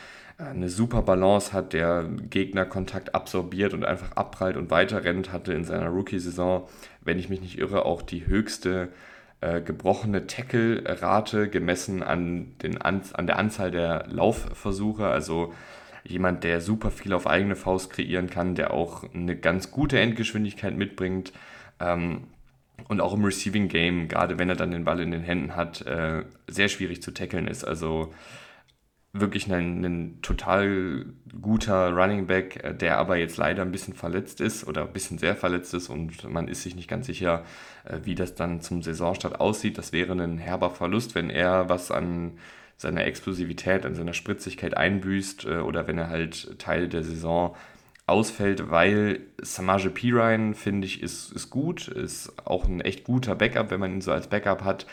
eine 0.50 0.68
super 0.68 1.02
Balance 1.02 1.52
hat, 1.52 1.72
der 1.72 2.04
Gegnerkontakt 2.30 3.14
absorbiert 3.14 3.74
und 3.74 3.84
einfach 3.84 4.12
abprallt 4.12 4.56
und 4.56 4.70
weiterrennt, 4.70 5.32
hatte 5.32 5.52
in 5.52 5.64
seiner 5.64 5.88
Rookie-Saison, 5.88 6.68
wenn 7.00 7.18
ich 7.18 7.28
mich 7.28 7.40
nicht 7.40 7.58
irre, 7.58 7.84
auch 7.84 8.02
die 8.02 8.26
höchste 8.26 8.88
äh, 9.40 9.60
gebrochene 9.60 10.26
Tackle-Rate 10.26 11.48
gemessen 11.48 12.02
an, 12.02 12.54
den, 12.62 12.80
an, 12.80 13.02
an 13.14 13.26
der 13.26 13.38
Anzahl 13.38 13.70
der 13.70 14.06
Laufversuche. 14.08 15.06
Also 15.06 15.52
jemand, 16.04 16.44
der 16.44 16.60
super 16.60 16.90
viel 16.90 17.12
auf 17.12 17.26
eigene 17.26 17.56
Faust 17.56 17.90
kreieren 17.90 18.30
kann, 18.30 18.54
der 18.54 18.72
auch 18.72 19.04
eine 19.14 19.36
ganz 19.36 19.70
gute 19.70 19.98
Endgeschwindigkeit 19.98 20.76
mitbringt. 20.76 21.32
Ähm, 21.80 22.28
und 22.88 23.00
auch 23.00 23.14
im 23.14 23.24
Receiving 23.24 23.68
Game, 23.68 24.08
gerade 24.08 24.38
wenn 24.38 24.48
er 24.48 24.56
dann 24.56 24.70
den 24.70 24.84
Ball 24.84 25.00
in 25.00 25.10
den 25.10 25.22
Händen 25.22 25.56
hat, 25.56 25.82
äh, 25.86 26.24
sehr 26.46 26.68
schwierig 26.68 27.02
zu 27.02 27.12
tackeln 27.12 27.46
ist. 27.46 27.64
Also 27.64 28.12
wirklich 29.12 29.52
ein, 29.52 29.84
ein, 29.84 30.22
total 30.22 31.04
guter 31.40 31.90
Running 31.90 32.26
Back, 32.26 32.64
äh, 32.64 32.74
der 32.74 32.98
aber 32.98 33.16
jetzt 33.16 33.36
leider 33.36 33.62
ein 33.62 33.72
bisschen 33.72 33.94
verletzt 33.94 34.40
ist 34.40 34.66
oder 34.66 34.82
ein 34.82 34.92
bisschen 34.92 35.18
sehr 35.18 35.36
verletzt 35.36 35.74
ist 35.74 35.88
und 35.88 36.28
man 36.28 36.48
ist 36.48 36.62
sich 36.62 36.74
nicht 36.74 36.88
ganz 36.88 37.06
sicher, 37.06 37.44
äh, 37.84 37.98
wie 38.04 38.14
das 38.14 38.34
dann 38.34 38.60
zum 38.60 38.82
Saisonstart 38.82 39.40
aussieht. 39.40 39.76
Das 39.76 39.92
wäre 39.92 40.12
ein 40.12 40.38
herber 40.38 40.70
Verlust, 40.70 41.14
wenn 41.14 41.28
er 41.28 41.68
was 41.68 41.90
an 41.90 42.38
seiner 42.78 43.04
Explosivität, 43.04 43.84
an 43.84 43.94
seiner 43.94 44.14
Spritzigkeit 44.14 44.76
einbüßt 44.76 45.44
äh, 45.44 45.56
oder 45.58 45.86
wenn 45.86 45.98
er 45.98 46.08
halt 46.08 46.58
Teil 46.58 46.88
der 46.88 47.04
Saison 47.04 47.54
ausfällt, 48.06 48.70
weil 48.70 49.20
Samage 49.40 49.90
Pirine, 49.90 50.54
finde 50.54 50.86
ich, 50.86 51.02
ist, 51.02 51.32
ist 51.32 51.50
gut, 51.50 51.88
ist 51.88 52.32
auch 52.46 52.64
ein 52.64 52.80
echt 52.80 53.04
guter 53.04 53.34
Backup, 53.34 53.70
wenn 53.70 53.80
man 53.80 53.92
ihn 53.92 54.00
so 54.00 54.10
als 54.10 54.26
Backup 54.26 54.64
hat, 54.64 54.86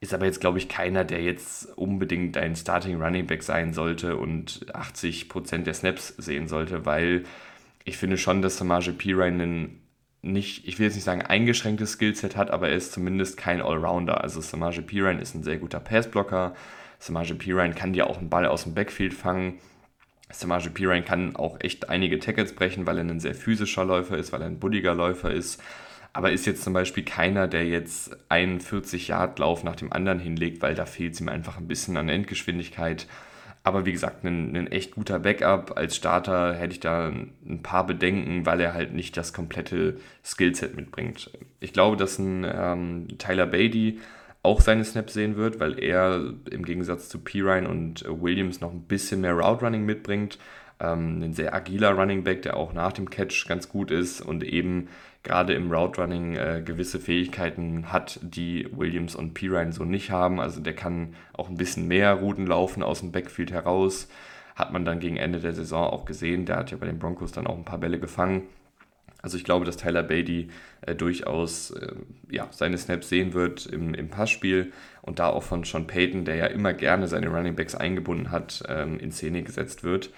ist 0.00 0.14
aber 0.14 0.26
jetzt, 0.26 0.40
glaube 0.40 0.58
ich, 0.58 0.68
keiner, 0.68 1.04
der 1.04 1.22
jetzt 1.22 1.76
unbedingt 1.76 2.36
ein 2.36 2.56
Starting 2.56 3.00
Running 3.00 3.26
Back 3.26 3.42
sein 3.42 3.74
sollte 3.74 4.16
und 4.16 4.66
80% 4.72 5.64
der 5.64 5.74
Snaps 5.74 6.14
sehen 6.16 6.48
sollte, 6.48 6.86
weil 6.86 7.24
ich 7.84 7.98
finde 7.98 8.16
schon, 8.18 8.42
dass 8.42 8.56
Samage 8.56 8.92
Pirine 8.92 9.42
ein 9.42 9.80
nicht, 10.22 10.68
ich 10.68 10.78
will 10.78 10.86
jetzt 10.86 10.96
nicht 10.96 11.04
sagen 11.04 11.22
eingeschränktes 11.22 11.92
Skillset 11.92 12.36
hat, 12.36 12.50
aber 12.50 12.68
er 12.68 12.76
ist 12.76 12.92
zumindest 12.92 13.38
kein 13.38 13.62
Allrounder. 13.62 14.22
Also 14.22 14.42
Samage 14.42 14.82
Pirine 14.82 15.20
ist 15.20 15.34
ein 15.34 15.42
sehr 15.42 15.56
guter 15.56 15.80
Passblocker, 15.80 16.54
Samaje 17.00 17.34
Pirine 17.34 17.74
kann 17.74 17.94
dir 17.94 18.08
auch 18.08 18.18
einen 18.18 18.28
Ball 18.28 18.46
aus 18.46 18.64
dem 18.64 18.74
Backfield 18.74 19.14
fangen. 19.14 19.58
Samaje 20.30 20.68
Pirine 20.70 21.02
kann 21.02 21.34
auch 21.34 21.56
echt 21.60 21.88
einige 21.88 22.18
Tackles 22.18 22.54
brechen, 22.54 22.86
weil 22.86 22.98
er 22.98 23.04
ein 23.04 23.20
sehr 23.20 23.34
physischer 23.34 23.84
Läufer 23.84 24.18
ist, 24.18 24.32
weil 24.32 24.42
er 24.42 24.46
ein 24.46 24.60
buddiger 24.60 24.94
Läufer 24.94 25.32
ist. 25.32 25.62
Aber 26.12 26.32
ist 26.32 26.46
jetzt 26.46 26.62
zum 26.62 26.72
Beispiel 26.72 27.04
keiner, 27.04 27.46
der 27.46 27.66
jetzt 27.66 28.16
einen 28.28 28.60
40-Yard-Lauf 28.60 29.62
nach 29.62 29.76
dem 29.76 29.92
anderen 29.92 30.18
hinlegt, 30.18 30.60
weil 30.60 30.74
da 30.74 30.84
fehlt 30.86 31.14
es 31.14 31.20
ihm 31.20 31.28
einfach 31.28 31.56
ein 31.56 31.68
bisschen 31.68 31.96
an 31.96 32.08
Endgeschwindigkeit. 32.08 33.06
Aber 33.62 33.84
wie 33.84 33.92
gesagt, 33.92 34.24
ein, 34.24 34.56
ein, 34.56 34.66
echt 34.68 34.92
guter 34.92 35.18
Backup. 35.18 35.76
Als 35.76 35.94
Starter 35.94 36.54
hätte 36.54 36.72
ich 36.72 36.80
da 36.80 37.08
ein 37.08 37.60
paar 37.62 37.86
Bedenken, 37.86 38.46
weil 38.46 38.60
er 38.60 38.72
halt 38.72 38.94
nicht 38.94 39.16
das 39.16 39.32
komplette 39.32 39.98
Skillset 40.24 40.74
mitbringt. 40.74 41.30
Ich 41.60 41.72
glaube, 41.72 41.96
dass 41.96 42.18
ein 42.18 42.46
ähm, 42.50 43.18
Tyler 43.18 43.46
Beatty 43.46 44.00
auch 44.42 44.62
seine 44.62 44.84
Snaps 44.84 45.12
sehen 45.12 45.36
wird, 45.36 45.60
weil 45.60 45.78
er 45.78 46.32
im 46.50 46.64
Gegensatz 46.64 47.10
zu 47.10 47.18
Pirine 47.18 47.68
und 47.68 48.04
Williams 48.08 48.62
noch 48.62 48.72
ein 48.72 48.84
bisschen 48.84 49.20
mehr 49.20 49.34
Route 49.34 49.64
Running 49.64 49.84
mitbringt. 49.84 50.38
Ähm, 50.80 51.22
ein 51.22 51.32
sehr 51.34 51.54
agiler 51.54 51.92
Running 51.92 52.24
Back, 52.24 52.42
der 52.42 52.56
auch 52.56 52.72
nach 52.72 52.92
dem 52.92 53.10
Catch 53.10 53.46
ganz 53.46 53.68
gut 53.68 53.90
ist 53.90 54.20
und 54.20 54.42
eben 54.42 54.88
gerade 55.22 55.52
im 55.52 55.70
Route 55.70 56.00
Running 56.00 56.36
äh, 56.36 56.62
gewisse 56.64 56.98
Fähigkeiten 56.98 57.92
hat, 57.92 58.18
die 58.22 58.68
Williams 58.72 59.14
und 59.14 59.34
Pirine 59.34 59.72
so 59.72 59.84
nicht 59.84 60.10
haben. 60.10 60.40
Also 60.40 60.60
der 60.60 60.74
kann 60.74 61.14
auch 61.34 61.48
ein 61.48 61.56
bisschen 61.56 61.88
mehr 61.88 62.14
Routen 62.14 62.46
laufen 62.46 62.82
aus 62.82 63.00
dem 63.00 63.12
Backfield 63.12 63.52
heraus. 63.52 64.08
Hat 64.56 64.72
man 64.72 64.84
dann 64.84 65.00
gegen 65.00 65.16
Ende 65.16 65.40
der 65.40 65.52
Saison 65.52 65.90
auch 65.90 66.04
gesehen. 66.04 66.46
Der 66.46 66.56
hat 66.56 66.70
ja 66.70 66.76
bei 66.78 66.86
den 66.86 66.98
Broncos 66.98 67.32
dann 67.32 67.46
auch 67.46 67.56
ein 67.56 67.64
paar 67.64 67.78
Bälle 67.78 67.98
gefangen. 67.98 68.42
Also 69.22 69.36
ich 69.36 69.44
glaube, 69.44 69.66
dass 69.66 69.76
Tyler 69.76 70.02
Beatty 70.02 70.48
äh, 70.80 70.94
durchaus 70.94 71.72
äh, 71.72 71.92
ja, 72.30 72.48
seine 72.50 72.78
Snaps 72.78 73.10
sehen 73.10 73.34
wird 73.34 73.66
im, 73.66 73.92
im 73.92 74.08
Passspiel 74.08 74.72
und 75.02 75.18
da 75.18 75.28
auch 75.28 75.42
von 75.42 75.64
Sean 75.64 75.86
Payton, 75.86 76.24
der 76.24 76.36
ja 76.36 76.46
immer 76.46 76.72
gerne 76.72 77.06
seine 77.06 77.28
Running 77.28 77.54
Backs 77.54 77.74
eingebunden 77.74 78.30
hat, 78.30 78.62
ähm, 78.68 78.98
in 78.98 79.12
Szene 79.12 79.42
gesetzt 79.42 79.84
wird. 79.84 80.10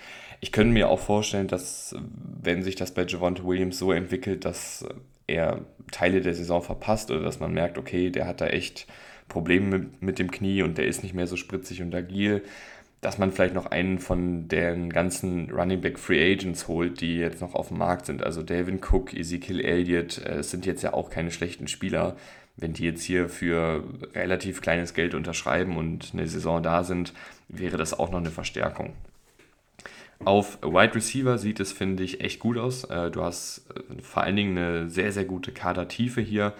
Ich 0.44 0.50
könnte 0.50 0.72
mir 0.72 0.88
auch 0.88 0.98
vorstellen, 0.98 1.46
dass 1.46 1.94
wenn 2.42 2.64
sich 2.64 2.74
das 2.74 2.92
bei 2.92 3.06
Javante 3.06 3.44
Williams 3.44 3.78
so 3.78 3.92
entwickelt, 3.92 4.44
dass 4.44 4.84
er 5.28 5.60
Teile 5.92 6.20
der 6.20 6.34
Saison 6.34 6.60
verpasst 6.60 7.12
oder 7.12 7.20
dass 7.20 7.38
man 7.38 7.54
merkt, 7.54 7.78
okay, 7.78 8.10
der 8.10 8.26
hat 8.26 8.40
da 8.40 8.48
echt 8.48 8.88
Probleme 9.28 9.86
mit, 10.00 10.18
dem 10.18 10.32
Knie 10.32 10.62
und 10.62 10.78
der 10.78 10.88
ist 10.88 11.04
nicht 11.04 11.14
mehr 11.14 11.28
so 11.28 11.36
spritzig 11.36 11.80
und 11.80 11.94
agil, 11.94 12.42
dass 13.00 13.18
man 13.18 13.30
vielleicht 13.30 13.54
noch 13.54 13.66
einen 13.66 14.00
von 14.00 14.48
den 14.48 14.90
ganzen 14.90 15.48
Running 15.48 15.80
Back 15.80 15.96
Free 15.96 16.32
Agents 16.32 16.66
holt, 16.66 17.00
die 17.00 17.18
jetzt 17.18 17.40
noch 17.40 17.54
auf 17.54 17.68
dem 17.68 17.78
Markt 17.78 18.06
sind. 18.06 18.24
Also 18.24 18.42
Dalvin 18.42 18.80
Cook, 18.82 19.14
Ezekiel 19.14 19.60
Elliott, 19.60 20.18
äh, 20.18 20.38
es 20.38 20.50
sind 20.50 20.66
jetzt 20.66 20.82
ja 20.82 20.92
auch 20.92 21.08
keine 21.08 21.30
schlechten 21.30 21.68
Spieler. 21.68 22.16
Wenn 22.56 22.72
die 22.72 22.84
jetzt 22.84 23.04
hier 23.04 23.28
für 23.28 23.84
relativ 24.12 24.60
kleines 24.60 24.92
Geld 24.92 25.14
unterschreiben 25.14 25.76
und 25.76 26.10
eine 26.12 26.26
Saison 26.26 26.60
da 26.64 26.82
sind, 26.82 27.12
wäre 27.46 27.76
das 27.76 27.96
auch 27.96 28.10
noch 28.10 28.18
eine 28.18 28.32
Verstärkung. 28.32 28.92
Auf 30.24 30.58
Wide 30.62 30.94
Receiver 30.94 31.38
sieht 31.38 31.60
es, 31.60 31.72
finde 31.72 32.02
ich, 32.02 32.20
echt 32.20 32.40
gut 32.40 32.58
aus. 32.58 32.84
Äh, 32.84 33.10
du 33.10 33.22
hast 33.22 33.64
äh, 33.70 34.02
vor 34.02 34.22
allen 34.22 34.36
Dingen 34.36 34.58
eine 34.58 34.90
sehr, 34.90 35.12
sehr 35.12 35.24
gute 35.24 35.52
Kadertiefe 35.52 36.20
hier 36.20 36.54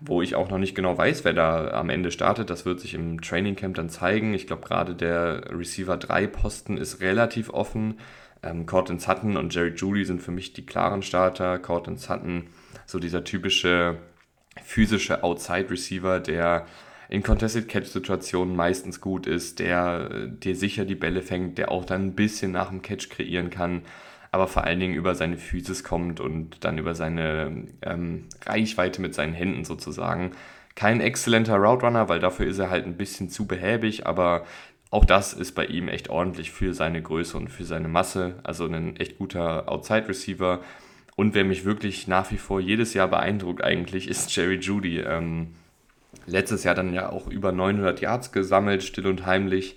wo 0.00 0.22
ich 0.22 0.34
auch 0.34 0.48
noch 0.48 0.58
nicht 0.58 0.74
genau 0.74 0.96
weiß, 0.96 1.24
wer 1.24 1.34
da 1.34 1.72
am 1.72 1.90
Ende 1.90 2.10
startet. 2.10 2.50
Das 2.50 2.64
wird 2.64 2.80
sich 2.80 2.94
im 2.94 3.20
Training 3.20 3.54
Camp 3.54 3.76
dann 3.76 3.90
zeigen. 3.90 4.32
Ich 4.32 4.46
glaube, 4.46 4.66
gerade 4.66 4.94
der 4.94 5.42
Receiver 5.50 5.96
3 5.96 6.26
Posten 6.26 6.78
ist 6.78 7.00
relativ 7.00 7.50
offen. 7.50 7.98
Ähm, 8.42 8.64
Cortland 8.64 9.02
Sutton 9.02 9.36
und 9.36 9.54
Jerry 9.54 9.74
Julie 9.76 10.06
sind 10.06 10.22
für 10.22 10.30
mich 10.30 10.54
die 10.54 10.64
klaren 10.64 11.02
Starter. 11.02 11.58
Cortland 11.58 12.00
Sutton, 12.00 12.46
so 12.86 12.98
dieser 12.98 13.24
typische 13.24 13.98
physische 14.64 15.22
Outside-Receiver, 15.22 16.18
der 16.20 16.66
in 17.10 17.22
Contested 17.22 17.68
Catch-Situationen 17.68 18.56
meistens 18.56 19.00
gut 19.00 19.26
ist, 19.26 19.58
der 19.58 20.28
dir 20.28 20.56
sicher 20.56 20.84
die 20.84 20.94
Bälle 20.94 21.20
fängt, 21.20 21.58
der 21.58 21.70
auch 21.70 21.84
dann 21.84 22.06
ein 22.06 22.14
bisschen 22.14 22.52
nach 22.52 22.70
dem 22.70 22.80
Catch 22.80 23.10
kreieren 23.10 23.50
kann 23.50 23.82
aber 24.32 24.46
vor 24.46 24.64
allen 24.64 24.80
Dingen 24.80 24.94
über 24.94 25.14
seine 25.14 25.38
Physis 25.38 25.82
kommt 25.82 26.20
und 26.20 26.64
dann 26.64 26.78
über 26.78 26.94
seine 26.94 27.66
ähm, 27.82 28.26
Reichweite 28.44 29.02
mit 29.02 29.14
seinen 29.14 29.34
Händen 29.34 29.64
sozusagen. 29.64 30.32
Kein 30.76 31.00
exzellenter 31.00 31.56
Route 31.56 31.84
Runner, 31.84 32.08
weil 32.08 32.20
dafür 32.20 32.46
ist 32.46 32.58
er 32.58 32.70
halt 32.70 32.86
ein 32.86 32.96
bisschen 32.96 33.28
zu 33.28 33.46
behäbig, 33.46 34.06
aber 34.06 34.44
auch 34.90 35.04
das 35.04 35.32
ist 35.32 35.54
bei 35.54 35.66
ihm 35.66 35.88
echt 35.88 36.10
ordentlich 36.10 36.52
für 36.52 36.74
seine 36.74 37.02
Größe 37.02 37.36
und 37.36 37.48
für 37.48 37.64
seine 37.64 37.88
Masse. 37.88 38.36
Also 38.44 38.66
ein 38.66 38.96
echt 38.96 39.18
guter 39.18 39.68
Outside 39.68 40.08
Receiver. 40.08 40.60
Und 41.16 41.34
wer 41.34 41.44
mich 41.44 41.64
wirklich 41.64 42.06
nach 42.08 42.30
wie 42.30 42.38
vor 42.38 42.60
jedes 42.60 42.94
Jahr 42.94 43.08
beeindruckt 43.08 43.62
eigentlich, 43.62 44.08
ist 44.08 44.34
Jerry 44.34 44.56
Judy. 44.56 45.00
Ähm, 45.00 45.54
Letztes 46.30 46.64
Jahr 46.64 46.74
dann 46.74 46.94
ja 46.94 47.10
auch 47.10 47.26
über 47.26 47.52
900 47.52 48.00
Yards 48.00 48.32
gesammelt, 48.32 48.82
still 48.82 49.06
und 49.06 49.26
heimlich. 49.26 49.76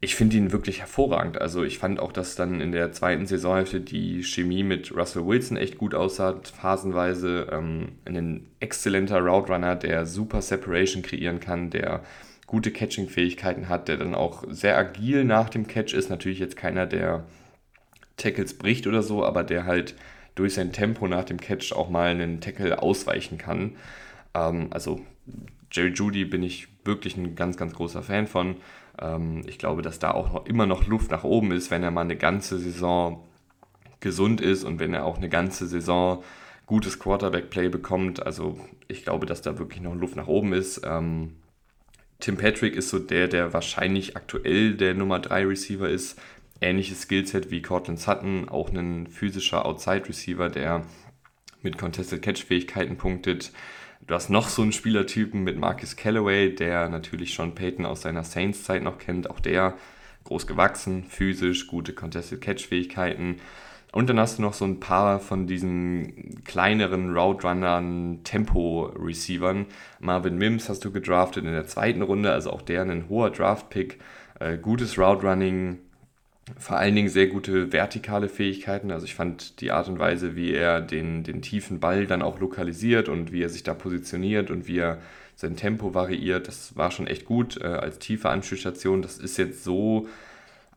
Ich 0.00 0.16
finde 0.16 0.36
ihn 0.36 0.50
wirklich 0.50 0.80
hervorragend. 0.80 1.40
Also 1.40 1.62
ich 1.62 1.78
fand 1.78 2.00
auch, 2.00 2.10
dass 2.10 2.34
dann 2.34 2.60
in 2.60 2.72
der 2.72 2.90
zweiten 2.90 3.26
Saisonhälfte 3.26 3.80
die 3.80 4.24
Chemie 4.24 4.64
mit 4.64 4.94
Russell 4.96 5.24
Wilson 5.24 5.56
echt 5.56 5.78
gut 5.78 5.94
aussah, 5.94 6.40
phasenweise. 6.42 7.46
Ähm, 7.52 7.92
ein 8.04 8.48
exzellenter 8.58 9.20
Route 9.20 9.52
Runner, 9.52 9.76
der 9.76 10.04
super 10.04 10.42
Separation 10.42 11.02
kreieren 11.02 11.38
kann, 11.38 11.70
der 11.70 12.02
gute 12.46 12.72
Catching-Fähigkeiten 12.72 13.68
hat, 13.68 13.86
der 13.86 13.96
dann 13.96 14.16
auch 14.16 14.42
sehr 14.48 14.76
agil 14.76 15.24
nach 15.24 15.48
dem 15.48 15.68
Catch 15.68 15.94
ist. 15.94 16.10
Natürlich 16.10 16.40
jetzt 16.40 16.56
keiner, 16.56 16.86
der 16.86 17.24
Tackles 18.16 18.58
bricht 18.58 18.88
oder 18.88 19.02
so, 19.02 19.24
aber 19.24 19.44
der 19.44 19.66
halt 19.66 19.94
durch 20.34 20.54
sein 20.54 20.72
Tempo 20.72 21.06
nach 21.06 21.24
dem 21.24 21.40
Catch 21.40 21.72
auch 21.72 21.88
mal 21.88 22.08
einen 22.08 22.40
Tackle 22.40 22.82
ausweichen 22.82 23.38
kann. 23.38 23.76
Ähm, 24.34 24.68
also 24.70 25.00
Jerry 25.70 25.92
Judy 25.92 26.24
bin 26.24 26.42
ich 26.42 26.68
wirklich 26.84 27.16
ein 27.16 27.34
ganz, 27.34 27.56
ganz 27.56 27.74
großer 27.74 28.02
Fan 28.02 28.26
von. 28.26 28.56
Ähm, 29.00 29.42
ich 29.46 29.58
glaube, 29.58 29.82
dass 29.82 29.98
da 29.98 30.10
auch 30.12 30.32
noch, 30.32 30.46
immer 30.46 30.66
noch 30.66 30.86
Luft 30.86 31.10
nach 31.10 31.24
oben 31.24 31.52
ist, 31.52 31.70
wenn 31.70 31.82
er 31.82 31.90
mal 31.90 32.02
eine 32.02 32.16
ganze 32.16 32.58
Saison 32.58 33.26
gesund 34.00 34.40
ist 34.40 34.64
und 34.64 34.80
wenn 34.80 34.94
er 34.94 35.04
auch 35.04 35.16
eine 35.16 35.28
ganze 35.28 35.66
Saison 35.66 36.22
gutes 36.66 36.98
Quarterback-Play 36.98 37.68
bekommt. 37.68 38.24
Also 38.24 38.58
ich 38.88 39.04
glaube, 39.04 39.26
dass 39.26 39.42
da 39.42 39.58
wirklich 39.58 39.80
noch 39.80 39.94
Luft 39.94 40.16
nach 40.16 40.26
oben 40.26 40.52
ist. 40.52 40.82
Ähm, 40.84 41.36
Tim 42.20 42.36
Patrick 42.36 42.76
ist 42.76 42.90
so 42.90 42.98
der, 42.98 43.28
der 43.28 43.52
wahrscheinlich 43.52 44.16
aktuell 44.16 44.74
der 44.74 44.94
Nummer 44.94 45.18
3 45.18 45.46
Receiver 45.46 45.88
ist. 45.88 46.20
Ähnliches 46.60 47.02
Skillset 47.02 47.50
wie 47.50 47.62
Cortland 47.62 47.98
Sutton, 47.98 48.48
auch 48.48 48.70
ein 48.70 49.08
physischer 49.08 49.66
Outside-Receiver, 49.66 50.48
der 50.48 50.86
mit 51.62 51.78
Contested 51.78 52.22
Catch-Fähigkeiten 52.22 52.96
punktet. 52.96 53.52
Du 54.12 54.16
hast 54.16 54.28
noch 54.28 54.50
so 54.50 54.60
einen 54.60 54.72
Spielertypen 54.72 55.42
mit 55.42 55.56
Marcus 55.56 55.96
Callaway, 55.96 56.54
der 56.54 56.90
natürlich 56.90 57.32
schon 57.32 57.54
Peyton 57.54 57.86
aus 57.86 58.02
seiner 58.02 58.24
Saints-Zeit 58.24 58.82
noch 58.82 58.98
kennt. 58.98 59.30
Auch 59.30 59.40
der 59.40 59.72
groß 60.24 60.46
gewachsen, 60.46 61.04
physisch, 61.04 61.66
gute 61.66 61.94
Contested 61.94 62.42
Catch-Fähigkeiten. 62.42 63.36
Und 63.90 64.10
dann 64.10 64.20
hast 64.20 64.36
du 64.36 64.42
noch 64.42 64.52
so 64.52 64.66
ein 64.66 64.80
paar 64.80 65.18
von 65.18 65.46
diesen 65.46 66.44
kleineren 66.44 67.16
Route-Runnern, 67.16 68.20
Tempo-Receivern. 68.22 69.64
Marvin 69.98 70.36
Mims 70.36 70.68
hast 70.68 70.84
du 70.84 70.92
gedraftet 70.92 71.46
in 71.46 71.52
der 71.52 71.66
zweiten 71.66 72.02
Runde, 72.02 72.32
also 72.32 72.50
auch 72.50 72.60
der 72.60 72.82
ein 72.82 73.08
hoher 73.08 73.30
Draft-Pick. 73.30 73.98
Äh, 74.40 74.58
gutes 74.58 74.98
Route-Running, 74.98 75.78
vor 76.58 76.76
allen 76.76 76.94
Dingen 76.94 77.08
sehr 77.08 77.26
gute 77.26 77.72
vertikale 77.72 78.28
Fähigkeiten. 78.28 78.90
Also 78.90 79.04
ich 79.06 79.14
fand 79.14 79.60
die 79.60 79.72
Art 79.72 79.88
und 79.88 79.98
Weise, 79.98 80.36
wie 80.36 80.52
er 80.52 80.80
den, 80.80 81.24
den 81.24 81.42
tiefen 81.42 81.80
Ball 81.80 82.06
dann 82.06 82.22
auch 82.22 82.40
lokalisiert 82.40 83.08
und 83.08 83.32
wie 83.32 83.42
er 83.42 83.48
sich 83.48 83.62
da 83.62 83.74
positioniert 83.74 84.50
und 84.50 84.66
wie 84.68 84.78
er 84.78 84.98
sein 85.34 85.56
Tempo 85.56 85.94
variiert, 85.94 86.46
das 86.46 86.76
war 86.76 86.90
schon 86.90 87.06
echt 87.06 87.24
gut 87.24 87.60
äh, 87.60 87.64
als 87.64 87.98
tiefe 87.98 88.28
Anspielstation. 88.28 89.02
Das 89.02 89.18
ist 89.18 89.38
jetzt 89.38 89.64
so 89.64 90.08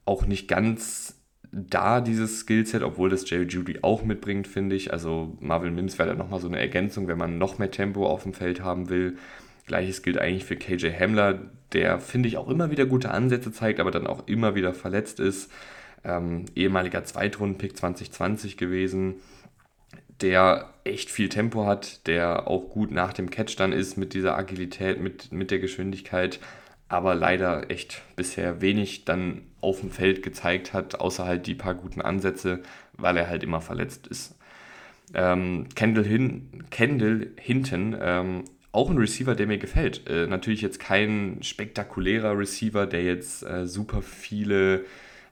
auch 0.05 0.25
nicht 0.25 0.47
ganz 0.47 1.15
da, 1.51 2.01
dieses 2.01 2.41
Skillset, 2.41 2.83
obwohl 2.83 3.09
das 3.09 3.29
Jerry 3.29 3.45
Judy 3.45 3.79
auch 3.81 4.03
mitbringt, 4.03 4.47
finde 4.47 4.75
ich. 4.75 4.91
Also 4.91 5.37
Marvin 5.39 5.75
Mims 5.75 5.97
wäre 5.97 6.09
da 6.09 6.15
nochmal 6.15 6.41
so 6.41 6.47
eine 6.47 6.59
Ergänzung, 6.59 7.07
wenn 7.07 7.17
man 7.17 7.37
noch 7.37 7.59
mehr 7.59 7.71
Tempo 7.71 8.07
auf 8.07 8.23
dem 8.23 8.33
Feld 8.33 8.61
haben 8.61 8.89
will. 8.89 9.17
Gleiches 9.65 10.01
gilt 10.01 10.17
eigentlich 10.17 10.45
für 10.45 10.55
KJ 10.55 10.89
Hamler, 10.91 11.39
der, 11.73 11.99
finde 11.99 12.29
ich, 12.29 12.37
auch 12.37 12.49
immer 12.49 12.71
wieder 12.71 12.85
gute 12.85 13.11
Ansätze 13.11 13.51
zeigt, 13.51 13.79
aber 13.79 13.91
dann 13.91 14.07
auch 14.07 14.27
immer 14.27 14.55
wieder 14.55 14.73
verletzt 14.73 15.19
ist. 15.19 15.51
Ähm, 16.03 16.45
ehemaliger 16.55 17.03
Zweitrunden-Pick 17.03 17.75
2020 17.75 18.57
gewesen, 18.57 19.15
der 20.21 20.73
echt 20.83 21.09
viel 21.09 21.29
Tempo 21.29 21.65
hat, 21.65 22.05
der 22.07 22.47
auch 22.47 22.69
gut 22.69 22.91
nach 22.91 23.11
dem 23.11 23.29
Catch 23.29 23.55
dann 23.57 23.73
ist 23.73 23.97
mit 23.97 24.13
dieser 24.13 24.37
Agilität, 24.37 24.99
mit, 24.99 25.31
mit 25.31 25.51
der 25.51 25.59
Geschwindigkeit, 25.59 26.39
aber 26.87 27.15
leider 27.15 27.71
echt 27.71 28.01
bisher 28.15 28.61
wenig 28.61 29.05
dann 29.05 29.41
auf 29.61 29.81
dem 29.81 29.89
Feld 29.89 30.21
gezeigt 30.21 30.73
hat, 30.73 30.99
außer 30.99 31.25
halt 31.25 31.47
die 31.47 31.55
paar 31.55 31.73
guten 31.73 32.01
Ansätze, 32.01 32.61
weil 32.93 33.17
er 33.17 33.27
halt 33.27 33.43
immer 33.43 33.61
verletzt 33.61 34.07
ist. 34.07 34.35
Ähm, 35.13 35.67
Kendall, 35.75 36.05
hin, 36.05 36.65
Kendall 36.69 37.31
hinten 37.37 37.95
ähm, 37.99 38.43
auch 38.75 38.89
ein 38.89 38.97
Receiver, 38.97 39.35
der 39.35 39.47
mir 39.47 39.57
gefällt. 39.57 40.07
Äh, 40.09 40.27
natürlich 40.27 40.61
jetzt 40.61 40.79
kein 40.79 41.37
spektakulärer 41.41 42.37
Receiver, 42.37 42.85
der 42.85 43.03
jetzt 43.03 43.43
äh, 43.43 43.65
super 43.65 44.01
viele 44.01 44.85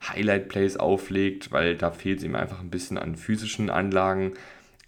Highlight-Plays 0.08 0.78
auflegt, 0.78 1.52
weil 1.52 1.76
da 1.76 1.92
fehlt 1.92 2.20
es 2.20 2.26
ihm 2.26 2.36
einfach 2.36 2.62
ein 2.62 2.70
bisschen 2.70 2.98
an 2.98 3.16
physischen 3.16 3.70
Anlagen. 3.70 4.34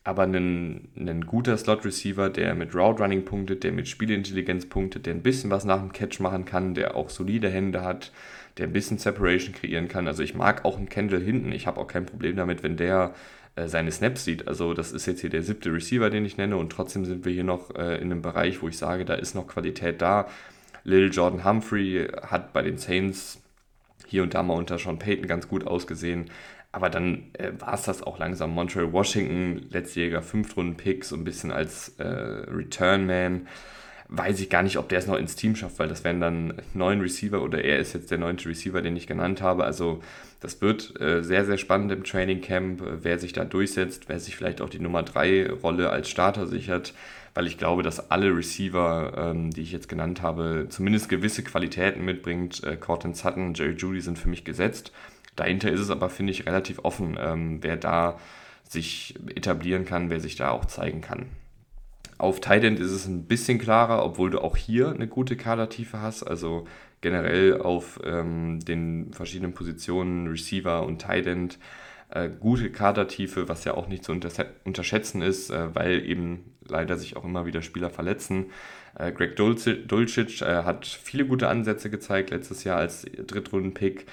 Aber 0.03 0.23
ein, 0.23 0.87
ein 0.95 1.25
guter 1.25 1.57
Slot-Receiver, 1.57 2.29
der 2.29 2.53
mit 2.53 2.75
Route-Running 2.75 3.25
punktet, 3.25 3.63
der 3.63 3.71
mit 3.71 3.87
Spielintelligenz 3.87 4.67
punktet, 4.67 5.05
der 5.05 5.15
ein 5.15 5.23
bisschen 5.23 5.49
was 5.49 5.65
nach 5.65 5.79
dem 5.79 5.91
Catch 5.91 6.19
machen 6.19 6.45
kann, 6.45 6.75
der 6.75 6.95
auch 6.95 7.09
solide 7.09 7.49
Hände 7.49 7.83
hat, 7.83 8.11
der 8.57 8.67
ein 8.67 8.73
bisschen 8.73 8.99
Separation 8.99 9.53
kreieren 9.53 9.87
kann. 9.87 10.07
Also 10.07 10.21
ich 10.21 10.35
mag 10.35 10.63
auch 10.63 10.77
einen 10.77 10.89
Kendall 10.89 11.21
hinten. 11.21 11.51
Ich 11.51 11.65
habe 11.65 11.79
auch 11.79 11.87
kein 11.87 12.05
Problem 12.05 12.35
damit, 12.35 12.61
wenn 12.61 12.77
der 12.77 13.15
äh, 13.55 13.67
seine 13.67 13.91
Snaps 13.91 14.25
sieht. 14.25 14.47
Also 14.47 14.73
das 14.73 14.91
ist 14.91 15.05
jetzt 15.05 15.21
hier 15.21 15.29
der 15.29 15.43
siebte 15.43 15.71
Receiver, 15.71 16.09
den 16.09 16.25
ich 16.25 16.37
nenne 16.37 16.57
und 16.57 16.71
trotzdem 16.71 17.05
sind 17.05 17.25
wir 17.25 17.31
hier 17.31 17.43
noch 17.43 17.73
äh, 17.75 17.95
in 17.97 18.11
einem 18.11 18.21
Bereich, 18.21 18.61
wo 18.61 18.67
ich 18.67 18.77
sage, 18.77 19.05
da 19.05 19.15
ist 19.15 19.35
noch 19.35 19.47
Qualität 19.47 20.01
da. 20.01 20.27
Lil 20.83 21.11
Jordan 21.11 21.43
Humphrey 21.43 22.07
hat 22.21 22.53
bei 22.53 22.61
den 22.61 22.77
Saints 22.77 23.41
hier 24.05 24.23
und 24.23 24.33
da 24.33 24.43
mal 24.43 24.53
unter 24.53 24.77
Sean 24.77 24.99
Payton 24.99 25.27
ganz 25.27 25.47
gut 25.47 25.65
ausgesehen. 25.65 26.29
Aber 26.71 26.89
dann 26.89 27.31
äh, 27.33 27.51
war 27.57 27.73
es 27.73 27.83
das 27.83 28.03
auch 28.03 28.19
langsam. 28.19 28.51
Montreal 28.51 28.91
Washington, 28.91 29.67
letztjähriger 29.69 30.21
Fünftrunden-Pick, 30.21 31.05
so 31.05 31.15
ein 31.15 31.23
bisschen 31.23 31.51
als 31.51 31.95
äh, 31.99 32.05
Return-Man 32.05 33.47
weiß 34.17 34.39
ich 34.39 34.49
gar 34.49 34.63
nicht, 34.63 34.77
ob 34.77 34.89
der 34.89 34.99
es 34.99 35.07
noch 35.07 35.17
ins 35.17 35.35
Team 35.35 35.55
schafft, 35.55 35.79
weil 35.79 35.87
das 35.87 36.03
wären 36.03 36.21
dann 36.21 36.53
neun 36.73 37.01
Receiver 37.01 37.41
oder 37.41 37.63
er 37.63 37.79
ist 37.79 37.93
jetzt 37.93 38.11
der 38.11 38.17
neunte 38.17 38.47
Receiver, 38.49 38.81
den 38.81 38.95
ich 38.95 39.07
genannt 39.07 39.41
habe. 39.41 39.63
Also 39.63 40.01
das 40.39 40.61
wird 40.61 40.99
äh, 41.01 41.23
sehr, 41.23 41.45
sehr 41.45 41.57
spannend 41.57 41.91
im 41.91 42.03
Training 42.03 42.41
Camp, 42.41 42.81
äh, 42.81 43.03
wer 43.03 43.19
sich 43.19 43.33
da 43.33 43.45
durchsetzt, 43.45 44.07
wer 44.07 44.19
sich 44.19 44.35
vielleicht 44.35 44.61
auch 44.61 44.69
die 44.69 44.79
Nummer 44.79 45.03
drei 45.03 45.49
Rolle 45.49 45.89
als 45.89 46.09
Starter 46.09 46.47
sichert, 46.47 46.93
weil 47.33 47.47
ich 47.47 47.57
glaube, 47.57 47.83
dass 47.83 48.11
alle 48.11 48.35
Receiver, 48.35 49.13
ähm, 49.17 49.51
die 49.51 49.61
ich 49.61 49.71
jetzt 49.71 49.89
genannt 49.89 50.21
habe, 50.21 50.67
zumindest 50.69 51.09
gewisse 51.09 51.43
Qualitäten 51.43 52.05
mitbringt. 52.05 52.63
Äh, 52.63 52.77
Cortland 52.77 53.17
Sutton, 53.17 53.53
Jerry 53.53 53.73
Judy 53.73 54.01
sind 54.01 54.19
für 54.19 54.29
mich 54.29 54.43
gesetzt. 54.43 54.91
Dahinter 55.35 55.71
ist 55.71 55.81
es 55.81 55.89
aber, 55.89 56.09
finde 56.09 56.31
ich, 56.31 56.45
relativ 56.45 56.79
offen, 56.83 57.17
ähm, 57.19 57.59
wer 57.61 57.75
da 57.75 58.19
sich 58.67 59.15
etablieren 59.35 59.85
kann, 59.85 60.09
wer 60.09 60.19
sich 60.19 60.35
da 60.35 60.49
auch 60.51 60.65
zeigen 60.65 61.01
kann. 61.01 61.27
Auf 62.17 62.39
End 62.49 62.79
ist 62.79 62.91
es 62.91 63.07
ein 63.07 63.25
bisschen 63.25 63.59
klarer, 63.59 64.05
obwohl 64.05 64.29
du 64.29 64.39
auch 64.39 64.55
hier 64.55 64.89
eine 64.89 65.07
gute 65.07 65.35
Kadertiefe 65.35 66.01
hast. 66.01 66.23
Also 66.23 66.65
generell 67.01 67.61
auf 67.61 67.99
ähm, 68.03 68.59
den 68.61 69.11
verschiedenen 69.13 69.53
Positionen, 69.53 70.27
Receiver 70.27 70.85
und 70.85 71.07
End, 71.09 71.59
äh, 72.09 72.29
gute 72.29 72.71
Kadertiefe, 72.71 73.49
was 73.49 73.65
ja 73.65 73.73
auch 73.73 73.87
nicht 73.87 74.03
zu 74.03 74.11
unterschätzen 74.11 75.21
ist, 75.21 75.49
äh, 75.49 75.75
weil 75.75 76.05
eben 76.05 76.55
leider 76.67 76.97
sich 76.97 77.17
auch 77.17 77.25
immer 77.25 77.45
wieder 77.45 77.61
Spieler 77.61 77.89
verletzen. 77.89 78.47
Äh, 78.97 79.11
Greg 79.11 79.35
Dulcich 79.35 80.41
äh, 80.41 80.63
hat 80.63 80.85
viele 80.85 81.25
gute 81.25 81.49
Ansätze 81.49 81.89
gezeigt 81.89 82.29
letztes 82.29 82.63
Jahr 82.63 82.77
als 82.77 83.03
Drittrunden-Pick. 83.03 84.05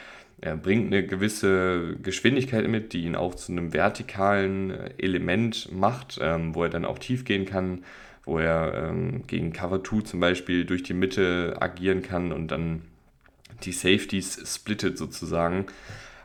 Er 0.42 0.56
bringt 0.56 0.88
eine 0.88 1.06
gewisse 1.06 1.96
Geschwindigkeit 2.02 2.66
mit, 2.66 2.92
die 2.92 3.04
ihn 3.04 3.14
auch 3.14 3.36
zu 3.36 3.52
einem 3.52 3.72
vertikalen 3.72 4.72
äh, 4.72 4.90
Element 4.98 5.70
macht, 5.72 6.18
ähm, 6.20 6.56
wo 6.56 6.64
er 6.64 6.68
dann 6.68 6.84
auch 6.84 6.98
tief 6.98 7.24
gehen 7.24 7.46
kann, 7.46 7.84
wo 8.24 8.40
er 8.40 8.88
ähm, 8.88 9.24
gegen 9.28 9.52
Cover 9.52 9.82
2 9.84 10.00
zum 10.00 10.18
Beispiel 10.18 10.64
durch 10.64 10.82
die 10.82 10.94
Mitte 10.94 11.56
agieren 11.60 12.02
kann 12.02 12.32
und 12.32 12.48
dann 12.48 12.82
die 13.62 13.70
Safeties 13.70 14.42
splittet 14.52 14.98
sozusagen. 14.98 15.66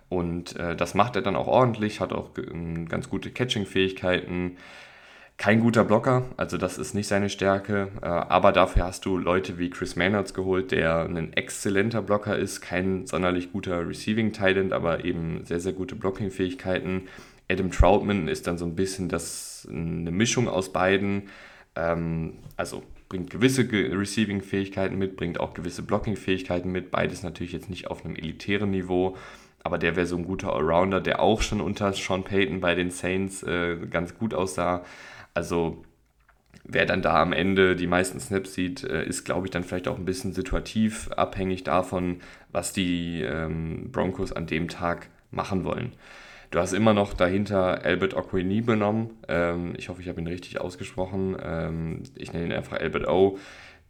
Und 0.10 0.56
äh, 0.56 0.76
das 0.76 0.96
macht 0.96 1.16
er 1.16 1.22
dann 1.22 1.36
auch 1.36 1.48
ordentlich, 1.48 2.00
hat 2.00 2.12
auch 2.12 2.32
äh, 2.40 2.86
ganz 2.86 3.12
gute 3.12 3.30
Catching-Fähigkeiten 3.30 4.58
kein 5.38 5.60
guter 5.60 5.84
Blocker, 5.84 6.26
also 6.36 6.58
das 6.58 6.80
ist 6.80 6.96
nicht 6.96 7.08
seine 7.08 7.30
Stärke, 7.30 7.90
äh, 8.02 8.08
aber 8.08 8.52
dafür 8.52 8.86
hast 8.86 9.06
du 9.06 9.18
Leute 9.18 9.60
wie 9.60 9.70
Chris 9.70 9.96
Maynards 9.96 10.34
geholt, 10.34 10.72
der 10.72 11.06
ein 11.06 11.32
exzellenter 11.34 12.02
Blocker 12.02 12.36
ist, 12.36 12.62
kein 12.62 13.06
sonderlich 13.06 13.52
guter 13.52 13.88
Receiving 13.88 14.34
Talent, 14.34 14.74
aber 14.74 15.06
eben 15.06 15.46
sehr, 15.46 15.60
sehr 15.60 15.74
gute 15.74 15.96
Blocking-Fähigkeiten. 15.96 17.04
Adam 17.50 17.72
Troutman 17.72 18.28
ist 18.28 18.48
dann 18.48 18.58
so 18.58 18.66
ein 18.66 18.76
bisschen 18.76 19.10
das, 19.10 19.68
eine 19.72 20.10
Mischung 20.12 20.48
aus 20.48 20.74
beiden, 20.74 21.30
ähm, 21.76 22.34
also 22.56 22.82
bringt 23.08 23.30
gewisse 23.30 23.62
Receiving-Fähigkeiten 23.72 24.98
mit, 24.98 25.18
bringt 25.18 25.40
auch 25.40 25.54
gewisse 25.54 25.84
Blocking-Fähigkeiten 25.84 26.72
mit, 26.72 26.90
beides 26.90 27.22
natürlich 27.22 27.54
jetzt 27.54 27.70
nicht 27.70 27.92
auf 27.92 28.04
einem 28.04 28.16
elitären 28.16 28.72
Niveau, 28.72 29.16
aber 29.64 29.78
der 29.78 29.96
wäre 29.96 30.08
so 30.08 30.18
ein 30.18 30.26
guter 30.26 30.54
Allrounder, 30.54 31.00
der 31.00 31.22
auch 31.22 31.42
schon 31.42 31.62
unter 31.62 31.94
Sean 31.94 32.24
Payton 32.24 32.60
bei 32.60 32.74
den 32.74 32.90
Saints 32.90 33.44
äh, 33.44 33.78
ganz 33.90 34.18
gut 34.18 34.34
aussah. 34.34 34.84
Also 35.38 35.84
wer 36.64 36.88
dann 36.88 37.04
da 37.04 37.22
am 37.22 37.32
Ende 37.32 37.76
die 37.76 37.86
meisten 37.86 38.20
Snaps 38.20 38.56
sieht, 38.56 38.84
äh, 38.84 39.06
ist, 39.06 39.24
glaube 39.24 39.46
ich, 39.46 39.52
dann 39.52 39.64
vielleicht 39.64 39.88
auch 39.88 40.00
ein 40.00 40.04
bisschen 40.04 40.34
situativ 40.34 41.12
abhängig 41.12 41.64
davon, 41.64 42.22
was 42.52 42.74
die 42.74 43.22
ähm, 43.22 43.92
Broncos 43.92 44.32
an 44.32 44.48
dem 44.48 44.68
Tag 44.68 45.10
machen 45.30 45.64
wollen. 45.64 45.94
Du 46.50 46.58
hast 46.58 46.74
immer 46.74 46.96
noch 46.96 47.14
dahinter 47.14 47.86
Albert 47.86 48.16
Okwini 48.16 48.62
benommen. 48.62 49.12
Ähm, 49.28 49.76
ich 49.78 49.90
hoffe, 49.90 50.02
ich 50.02 50.08
habe 50.08 50.20
ihn 50.20 50.28
richtig 50.28 50.60
ausgesprochen. 50.60 51.38
Ähm, 51.40 52.02
ich 52.16 52.34
nenne 52.34 52.46
ihn 52.48 52.54
einfach 52.54 52.80
Albert 52.80 53.08
O. 53.08 53.38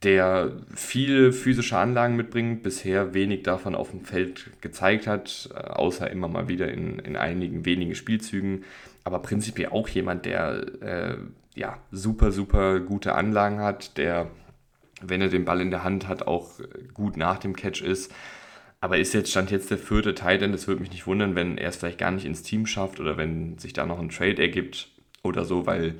der 0.03 0.51
viele 0.75 1.31
physische 1.31 1.77
Anlagen 1.77 2.17
mitbringt, 2.17 2.61
bisher 2.61 3.13
wenig 3.13 3.43
davon 3.43 3.73
auf 3.73 3.91
dem 3.91 4.01
Feld 4.01 4.49
gezeigt 4.59 5.07
hat, 5.07 5.49
äh, 5.55 5.59
außer 5.59 6.11
immer 6.11 6.27
mal 6.27 6.49
wieder 6.49 6.69
in, 6.69 6.99
in 6.99 7.15
einigen 7.15 7.63
wenigen 7.63 7.95
Spielzügen. 7.95 8.65
Aber 9.07 9.19
prinzipiell 9.19 9.69
auch 9.69 9.87
jemand, 9.87 10.25
der 10.25 10.81
äh, 10.81 11.17
ja, 11.55 11.79
super, 11.93 12.33
super 12.33 12.81
gute 12.81 13.15
Anlagen 13.15 13.61
hat, 13.61 13.97
der, 13.97 14.29
wenn 15.01 15.21
er 15.21 15.29
den 15.29 15.45
Ball 15.45 15.61
in 15.61 15.71
der 15.71 15.85
Hand 15.85 16.09
hat, 16.09 16.27
auch 16.27 16.59
gut 16.93 17.15
nach 17.15 17.37
dem 17.39 17.55
Catch 17.55 17.81
ist. 17.81 18.13
Aber 18.81 18.97
ist 18.97 19.13
jetzt, 19.13 19.31
stand 19.31 19.49
jetzt 19.49 19.71
der 19.71 19.77
vierte 19.77 20.13
Teil, 20.13 20.39
denn 20.39 20.53
es 20.53 20.67
würde 20.67 20.81
mich 20.81 20.91
nicht 20.91 21.07
wundern, 21.07 21.35
wenn 21.35 21.57
er 21.57 21.69
es 21.69 21.77
vielleicht 21.77 21.99
gar 21.99 22.11
nicht 22.11 22.25
ins 22.25 22.43
Team 22.43 22.65
schafft 22.65 22.99
oder 22.99 23.15
wenn 23.15 23.57
sich 23.57 23.71
da 23.71 23.85
noch 23.85 23.97
ein 23.97 24.09
Trade 24.09 24.41
ergibt 24.41 24.89
oder 25.23 25.45
so, 25.45 25.65
weil 25.65 25.95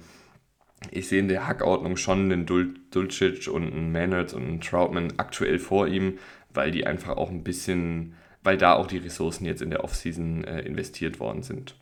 ich 0.91 1.07
sehe 1.07 1.21
in 1.21 1.29
der 1.29 1.47
Hackordnung 1.47 1.95
schon 1.95 2.29
den 2.29 2.45
Dul 2.45 2.73
Dulcich 2.91 3.47
und 3.47 3.71
einen 3.71 3.93
Maynard 3.93 4.33
und 4.33 4.43
einen 4.43 4.59
Troutman 4.59 5.13
aktuell 5.15 5.59
vor 5.59 5.87
ihm, 5.87 6.17
weil 6.53 6.71
die 6.71 6.85
einfach 6.85 7.15
auch 7.15 7.29
ein 7.29 7.45
bisschen, 7.45 8.15
weil 8.43 8.57
da 8.57 8.73
auch 8.73 8.87
die 8.87 8.97
Ressourcen 8.97 9.45
jetzt 9.45 9.61
in 9.61 9.69
der 9.69 9.85
Offseason 9.85 10.43
äh, 10.43 10.59
investiert 10.63 11.21
worden 11.21 11.41
sind. 11.41 11.73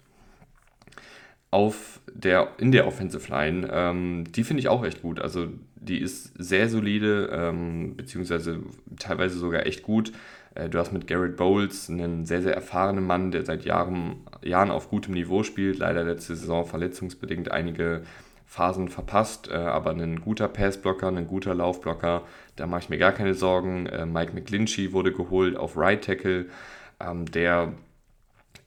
Auf 1.52 2.02
der, 2.12 2.50
in 2.58 2.72
der 2.72 2.86
Offensive 2.86 3.30
Line, 3.32 3.70
ähm, 3.72 4.26
die 4.32 4.44
finde 4.44 4.60
ich 4.60 4.68
auch 4.68 4.84
echt 4.84 5.02
gut. 5.02 5.22
Also 5.22 5.48
die 5.76 6.00
ist 6.00 6.34
sehr 6.38 6.68
solide, 6.70 7.30
ähm, 7.32 7.96
beziehungsweise 7.96 8.60
teilweise 9.00 9.38
sogar 9.38 9.66
echt 9.66 9.84
gut. 9.84 10.12
Äh, 10.56 10.70
du 10.70 10.80
hast 10.80 10.92
mit 10.92 11.08
Garrett 11.08 11.38
Bowles 11.38 11.90
einen 11.90 12.26
sehr, 12.26 12.42
sehr 12.42 12.56
erfahrenen 12.56 13.06
Mann, 13.06 13.32
der 13.32 13.46
seit 13.46 13.64
Jahren, 13.64 14.26
Jahren 14.44 14.72
auf 14.72 14.90
gutem 14.90 15.14
Niveau 15.14 15.44
spielt. 15.44 15.78
Leider 15.78 16.04
letzte 16.04 16.36
Saison 16.36 16.66
verletzungsbedingt 16.66 17.52
einige 17.52 18.02
Phasen 18.46 18.90
verpasst, 18.90 19.50
äh, 19.50 19.56
aber 19.56 19.92
ein 19.92 20.22
guter 20.22 20.48
Passblocker, 20.48 21.08
ein 21.08 21.28
guter 21.28 21.54
Laufblocker, 21.54 22.24
da 22.56 22.68
mache 22.68 22.82
ich 22.82 22.90
mir 22.90 22.98
gar 22.98 23.12
keine 23.12 23.34
Sorgen. 23.34 23.88
Äh, 23.88 24.06
Mike 24.06 24.34
McGlinchey 24.34 24.94
wurde 24.94 25.12
geholt 25.12 25.58
auf 25.58 25.76
Right 25.76 26.04
Tackle, 26.04 26.46
ähm, 27.00 27.26
der 27.26 27.74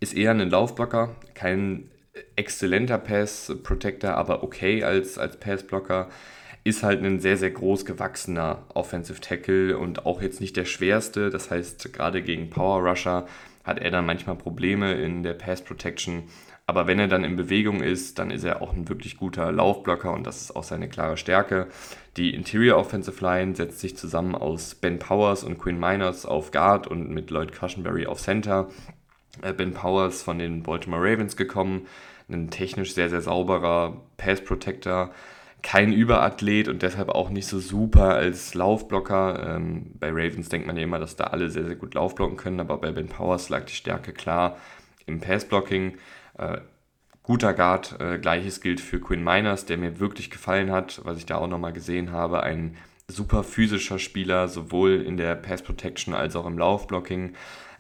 ist 0.01 0.15
eher 0.15 0.33
ein 0.33 0.51
Laufblocker, 0.51 1.15
kein 1.35 1.91
exzellenter 2.37 2.99
Pass 2.99 3.53
Protector, 3.63 4.15
aber 4.15 4.43
okay 4.43 4.83
als, 4.83 5.19
als 5.19 5.39
Passblocker. 5.39 6.09
Ist 6.65 6.83
halt 6.83 7.03
ein 7.03 7.21
sehr, 7.21 7.37
sehr 7.37 7.51
groß 7.51 7.85
gewachsener 7.85 8.65
Offensive 8.75 9.21
Tackle 9.21 9.79
und 9.79 10.05
auch 10.07 10.21
jetzt 10.21 10.41
nicht 10.41 10.57
der 10.57 10.65
schwerste. 10.65 11.31
Das 11.31 11.51
heißt, 11.51 11.93
gerade 11.93 12.23
gegen 12.23 12.51
Power 12.51 12.87
Rusher 12.87 13.27
hat 13.65 13.79
er 13.79 13.91
dann 13.91 14.07
manchmal 14.07 14.37
Probleme 14.37 14.95
in 14.95 15.23
der 15.23 15.35
Pass 15.35 15.63
Protection. 15.63 16.25
Aber 16.69 16.87
wenn 16.87 16.99
er 16.99 17.09
dann 17.09 17.25
in 17.25 17.37
Bewegung 17.37 17.83
ist, 17.83 18.19
dann 18.19 18.31
ist 18.31 18.45
er 18.45 18.61
auch 18.61 18.75
ein 18.75 18.91
wirklich 18.91 19.17
guter 19.17 19.51
Laufblocker 19.51 20.13
und 20.13 20.27
das 20.27 20.43
ist 20.43 20.55
auch 20.55 20.65
seine 20.65 20.87
klare 20.87 21.17
Stärke. 21.17 21.69
Die 22.19 22.35
Interior 22.35 22.77
Offensive 22.77 23.25
Line 23.25 23.57
setzt 23.57 23.81
sich 23.81 23.97
zusammen 23.97 24.35
aus 24.35 24.75
Ben 24.75 24.99
Powers 24.99 25.45
und 25.45 25.57
Quinn 25.57 25.81
Miners 25.81 26.27
auf 26.27 26.51
Guard 26.51 26.87
und 26.87 27.09
mit 27.09 27.31
Lloyd 27.31 27.53
Cushenberry 27.59 28.07
auf 28.07 28.21
Center. 28.21 28.69
Äh, 29.43 29.53
ben 29.53 29.73
Powers 29.73 30.23
von 30.23 30.39
den 30.39 30.63
Baltimore 30.63 31.03
Ravens 31.03 31.37
gekommen, 31.37 31.87
ein 32.29 32.51
technisch 32.51 32.95
sehr, 32.95 33.09
sehr 33.09 33.23
sauberer 33.23 34.03
Pass 34.17 34.43
Protector, 34.43 35.11
kein 35.63 35.93
Überathlet 35.93 36.69
und 36.69 36.83
deshalb 36.83 37.09
auch 37.09 37.31
nicht 37.31 37.47
so 37.47 37.59
super 37.59 38.15
als 38.15 38.55
Laufblocker. 38.55 39.57
Ähm, 39.57 39.93
bei 39.99 40.11
Ravens 40.11 40.49
denkt 40.49 40.67
man 40.67 40.77
ja 40.77 40.85
immer, 40.85 40.99
dass 40.99 41.17
da 41.17 41.25
alle 41.25 41.51
sehr, 41.51 41.65
sehr 41.65 41.77
gut 41.77 41.95
Laufblocken 41.95 42.37
können, 42.37 42.61
aber 42.61 42.79
bei 42.79 42.93
Ben 42.93 43.09
Powers 43.09 43.49
lag 43.49 43.65
die 43.65 43.75
Stärke 43.75 44.13
klar 44.13 44.57
im 45.07 45.21
Passblocking. 45.21 45.97
Äh, 46.37 46.59
guter 47.23 47.55
Guard, 47.55 47.97
äh, 48.01 48.19
gleiches 48.19 48.61
gilt 48.61 48.81
für 48.81 49.01
Quinn 49.01 49.25
Miners, 49.25 49.67
der 49.67 49.79
mir 49.79 49.99
wirklich 49.99 50.31
gefallen 50.31 50.71
hat, 50.71 51.01
was 51.05 51.19
ich 51.19 51.27
da 51.27 51.37
auch 51.37 51.49
nochmal 51.49 51.73
gesehen 51.73 52.13
habe. 52.13 52.43
Ein 52.43 52.77
super 53.09 53.43
physischer 53.43 53.99
Spieler, 53.99 54.49
sowohl 54.49 55.03
in 55.03 55.17
der 55.17 55.35
Pass 55.35 55.63
Protection 55.63 56.15
als 56.15 56.37
auch 56.37 56.47
im 56.47 56.59
Laufblocking. 56.59 57.35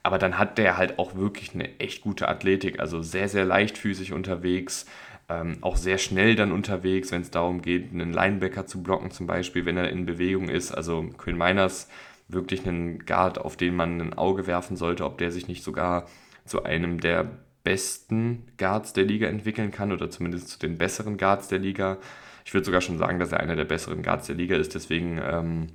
Aber 0.08 0.16
dann 0.16 0.38
hat 0.38 0.56
der 0.56 0.78
halt 0.78 0.98
auch 0.98 1.16
wirklich 1.16 1.52
eine 1.52 1.78
echt 1.80 2.00
gute 2.00 2.28
Athletik, 2.28 2.80
also 2.80 3.02
sehr, 3.02 3.28
sehr 3.28 3.44
leichtfüßig 3.44 4.14
unterwegs, 4.14 4.86
ähm, 5.28 5.58
auch 5.60 5.76
sehr 5.76 5.98
schnell 5.98 6.34
dann 6.34 6.50
unterwegs, 6.50 7.12
wenn 7.12 7.20
es 7.20 7.30
darum 7.30 7.60
geht, 7.60 7.92
einen 7.92 8.14
Linebacker 8.14 8.64
zu 8.64 8.82
blocken, 8.82 9.10
zum 9.10 9.26
Beispiel, 9.26 9.66
wenn 9.66 9.76
er 9.76 9.90
in 9.90 10.06
Bewegung 10.06 10.48
ist. 10.48 10.72
Also 10.72 11.02
Quinn 11.18 11.36
Miners 11.36 11.90
wirklich 12.26 12.66
einen 12.66 13.04
Guard, 13.04 13.36
auf 13.36 13.58
den 13.58 13.76
man 13.76 14.00
ein 14.00 14.14
Auge 14.14 14.46
werfen 14.46 14.78
sollte, 14.78 15.04
ob 15.04 15.18
der 15.18 15.30
sich 15.30 15.46
nicht 15.46 15.62
sogar 15.62 16.06
zu 16.46 16.62
einem 16.62 17.00
der 17.00 17.30
besten 17.62 18.46
Guards 18.56 18.94
der 18.94 19.04
Liga 19.04 19.26
entwickeln 19.26 19.72
kann 19.72 19.92
oder 19.92 20.08
zumindest 20.08 20.48
zu 20.48 20.58
den 20.58 20.78
besseren 20.78 21.18
Guards 21.18 21.48
der 21.48 21.58
Liga. 21.58 21.98
Ich 22.46 22.54
würde 22.54 22.64
sogar 22.64 22.80
schon 22.80 22.96
sagen, 22.96 23.18
dass 23.18 23.32
er 23.32 23.40
einer 23.40 23.56
der 23.56 23.66
besseren 23.66 24.02
Guards 24.02 24.26
der 24.26 24.36
Liga 24.36 24.56
ist. 24.56 24.74
Deswegen, 24.74 25.20
ähm, 25.22 25.66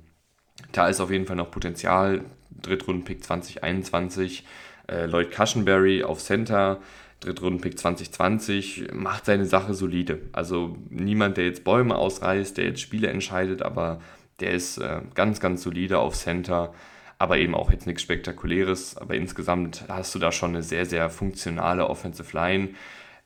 da 0.76 0.88
ist 0.88 1.00
auf 1.00 1.10
jeden 1.10 1.26
Fall 1.26 1.36
noch 1.36 1.50
Potenzial. 1.50 2.24
Drittrunden-Pick 2.62 3.24
2021. 3.24 4.44
Äh, 4.86 5.06
Lloyd 5.06 5.30
Cushenberry 5.30 6.04
auf 6.04 6.20
Center. 6.20 6.80
Drittrunden-Pick 7.20 7.78
2020 7.78 8.88
macht 8.92 9.24
seine 9.24 9.46
Sache 9.46 9.74
solide. 9.74 10.20
Also 10.32 10.76
niemand, 10.90 11.36
der 11.36 11.46
jetzt 11.46 11.64
Bäume 11.64 11.96
ausreißt, 11.96 12.56
der 12.56 12.66
jetzt 12.66 12.80
Spiele 12.80 13.08
entscheidet, 13.08 13.62
aber 13.62 14.00
der 14.40 14.52
ist 14.52 14.78
äh, 14.78 15.00
ganz, 15.14 15.40
ganz 15.40 15.62
solide 15.62 15.98
auf 15.98 16.14
Center 16.14 16.74
aber 17.18 17.38
eben 17.38 17.54
auch 17.54 17.70
jetzt 17.70 17.86
nichts 17.86 18.02
Spektakuläres. 18.02 18.96
Aber 18.96 19.14
insgesamt 19.14 19.84
hast 19.88 20.14
du 20.14 20.18
da 20.18 20.32
schon 20.32 20.50
eine 20.50 20.62
sehr, 20.62 20.86
sehr 20.86 21.10
funktionale 21.10 21.88
Offensive 21.88 22.36
Line. 22.36 22.70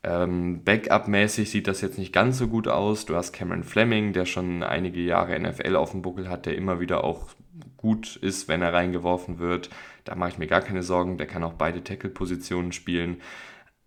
Ähm, 0.09 0.65
Backup-mäßig 0.65 1.51
sieht 1.51 1.67
das 1.69 1.83
jetzt 1.83 1.99
nicht 1.99 2.15
ganz 2.15 2.39
so 2.39 2.49
gut 2.49 2.67
aus. 2.67 3.05
Du 3.05 3.15
hast 3.15 3.33
Cameron 3.33 3.63
Fleming, 3.63 4.15
der 4.15 4.25
schon 4.25 4.63
einige 4.63 5.01
Jahre 5.01 5.39
NFL 5.39 5.77
auf 5.77 5.91
dem 5.91 6.01
Buckel 6.01 6.31
hat, 6.31 6.47
der 6.47 6.57
immer 6.57 6.81
wieder 6.81 7.05
auch 7.05 7.29
gut 7.77 8.17
ist, 8.17 8.49
wenn 8.49 8.63
er 8.63 8.73
reingeworfen 8.73 9.39
wird. 9.39 9.69
Da 10.05 10.15
mache 10.15 10.31
ich 10.31 10.39
mir 10.39 10.47
gar 10.47 10.63
keine 10.63 10.83
Sorgen. 10.83 11.19
Der 11.19 11.27
kann 11.27 11.45
auch 11.45 11.53
beide 11.53 11.85
Tackle-Positionen 11.85 12.73
spielen. 12.73 13.21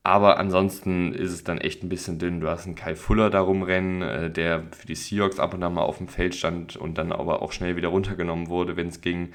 Aber 0.04 0.38
ansonsten 0.38 1.12
ist 1.14 1.32
es 1.32 1.44
dann 1.44 1.58
echt 1.58 1.84
ein 1.84 1.90
bisschen 1.90 2.20
dünn. 2.20 2.40
Du 2.40 2.50
hast 2.50 2.66
einen 2.68 2.76
Kai 2.76 2.96
Fuller 2.96 3.32
da 3.32 3.42
rumrennen, 3.42 4.02
äh, 4.04 4.30
der 4.32 4.64
für 4.72 4.88
die 4.88 4.96
Seahawks 4.96 5.40
ab 5.40 5.56
und 5.56 5.64
an 5.64 5.74
mal 5.74 5.82
auf 5.82 5.98
dem 5.98 6.08
Feld 6.08 6.36
stand 6.36 6.76
und 6.76 6.98
dann 7.00 7.12
aber 7.12 7.42
auch 7.42 7.52
schnell 7.52 7.76
wieder 7.76 7.90
runtergenommen 7.90 8.50
wurde, 8.50 8.76
wenn 8.76 8.90
es 8.90 9.02
ging. 9.02 9.34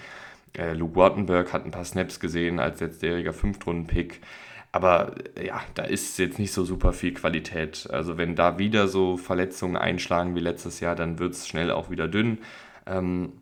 Äh, 0.57 0.75
Luke 0.75 0.96
Wattenberg 0.96 1.53
hat 1.53 1.64
ein 1.64 1.72
paar 1.72 1.85
Snaps 1.85 2.20
gesehen 2.20 2.61
als 2.61 2.81
letztjähriger 2.81 3.33
Fünftrunden-Pick. 3.33 4.20
Aber 4.77 5.15
äh, 5.37 5.47
ja, 5.47 5.62
da 5.73 5.85
ist 5.85 6.19
jetzt 6.19 6.39
nicht 6.39 6.53
so 6.53 6.62
super 6.62 6.93
viel 6.93 7.15
Qualität. 7.15 7.89
Also 7.91 8.19
wenn 8.19 8.35
da 8.35 8.59
wieder 8.59 8.89
so 8.89 9.17
Verletzungen 9.17 9.75
einschlagen 9.75 10.35
wie 10.35 10.41
letztes 10.41 10.81
Jahr, 10.81 10.95
dann 10.95 11.19
wird 11.19 11.33
es 11.33 11.49
schnell 11.49 11.71
auch 11.71 11.89
wieder 11.89 12.09
dünn. 12.09 12.41
Ähm, 12.85 13.33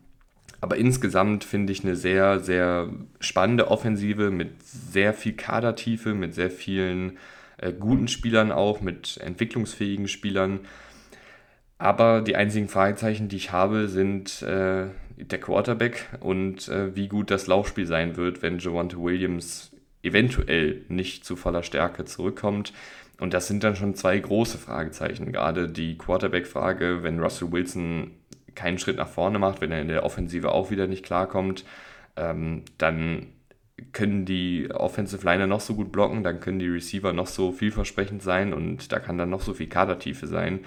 aber 0.61 0.77
insgesamt 0.77 1.43
finde 1.43 1.73
ich 1.73 1.83
eine 1.83 1.97
sehr, 1.97 2.39
sehr 2.39 2.89
spannende 3.19 3.69
Offensive 3.69 4.31
mit 4.31 4.63
sehr 4.63 5.13
viel 5.13 5.33
Kadertiefe, 5.33 6.15
mit 6.15 6.35
sehr 6.35 6.53
vielen 6.53 7.19
äh, 7.59 7.73
guten 7.73 8.07
Spielern 8.07 8.53
auch, 8.53 8.81
mit 8.81 9.17
entwicklungsfähigen 9.17 10.07
Spielern. 10.07 10.61
Aber 11.79 12.21
die 12.21 12.37
einzigen 12.37 12.69
Fragezeichen, 12.69 13.27
die 13.27 13.37
ich 13.37 13.51
habe, 13.51 13.89
sind 13.89 14.41
äh, 14.43 14.87
der 15.17 15.41
Quarterback 15.41 16.11
und 16.21 16.69
äh, 16.69 16.95
wie 16.95 17.09
gut 17.09 17.33
das 17.33 17.49
Laufspiel 17.49 17.87
sein 17.87 18.17
wird, 18.17 18.41
wenn 18.41 18.61
Javante 18.61 19.03
Williams 19.03 19.74
eventuell 20.05 20.83
nicht 20.89 21.25
zu 21.25 21.37
voller 21.37 21.63
Stärke 21.63 22.05
zurückkommt. 22.05 22.73
Und 23.21 23.33
das 23.33 23.47
sind 23.47 23.63
dann 23.63 23.77
schon 23.77 23.95
zwei 23.95 24.19
große 24.19 24.59
Fragezeichen. 24.59 25.33
Gerade 25.33 25.69
die 25.69 25.97
Quarterback-Frage, 25.97 27.03
wenn 27.03 27.21
Russell 27.21 27.53
Wilson 27.53 28.11
keinen 28.55 28.79
Schritt 28.79 28.97
nach 28.97 29.09
vorne 29.09 29.39
macht, 29.39 29.61
wenn 29.61 29.73
er 29.73 29.81
in 29.81 29.89
der 29.89 30.05
Offensive 30.05 30.53
auch 30.53 30.71
wieder 30.71 30.87
nicht 30.87 31.05
klarkommt, 31.05 31.65
ähm, 32.17 32.63
dann 32.79 33.29
können 33.93 34.25
die 34.25 34.71
Offensive 34.73 35.25
Liner 35.25 35.47
noch 35.47 35.61
so 35.61 35.75
gut 35.75 35.91
blocken, 35.91 36.23
dann 36.23 36.41
können 36.41 36.61
die 36.61 36.69
Receiver 36.69 37.13
noch 37.13 37.27
so 37.27 37.51
vielversprechend 37.51 38.23
sein 38.23 38.53
und 38.53 38.93
da 38.93 39.01
kann 39.01 39.19
dann 39.19 39.31
noch 39.31 39.41
so 39.41 39.53
viel 39.53 39.67
Kadertiefe 39.67 40.29
sein 40.29 40.61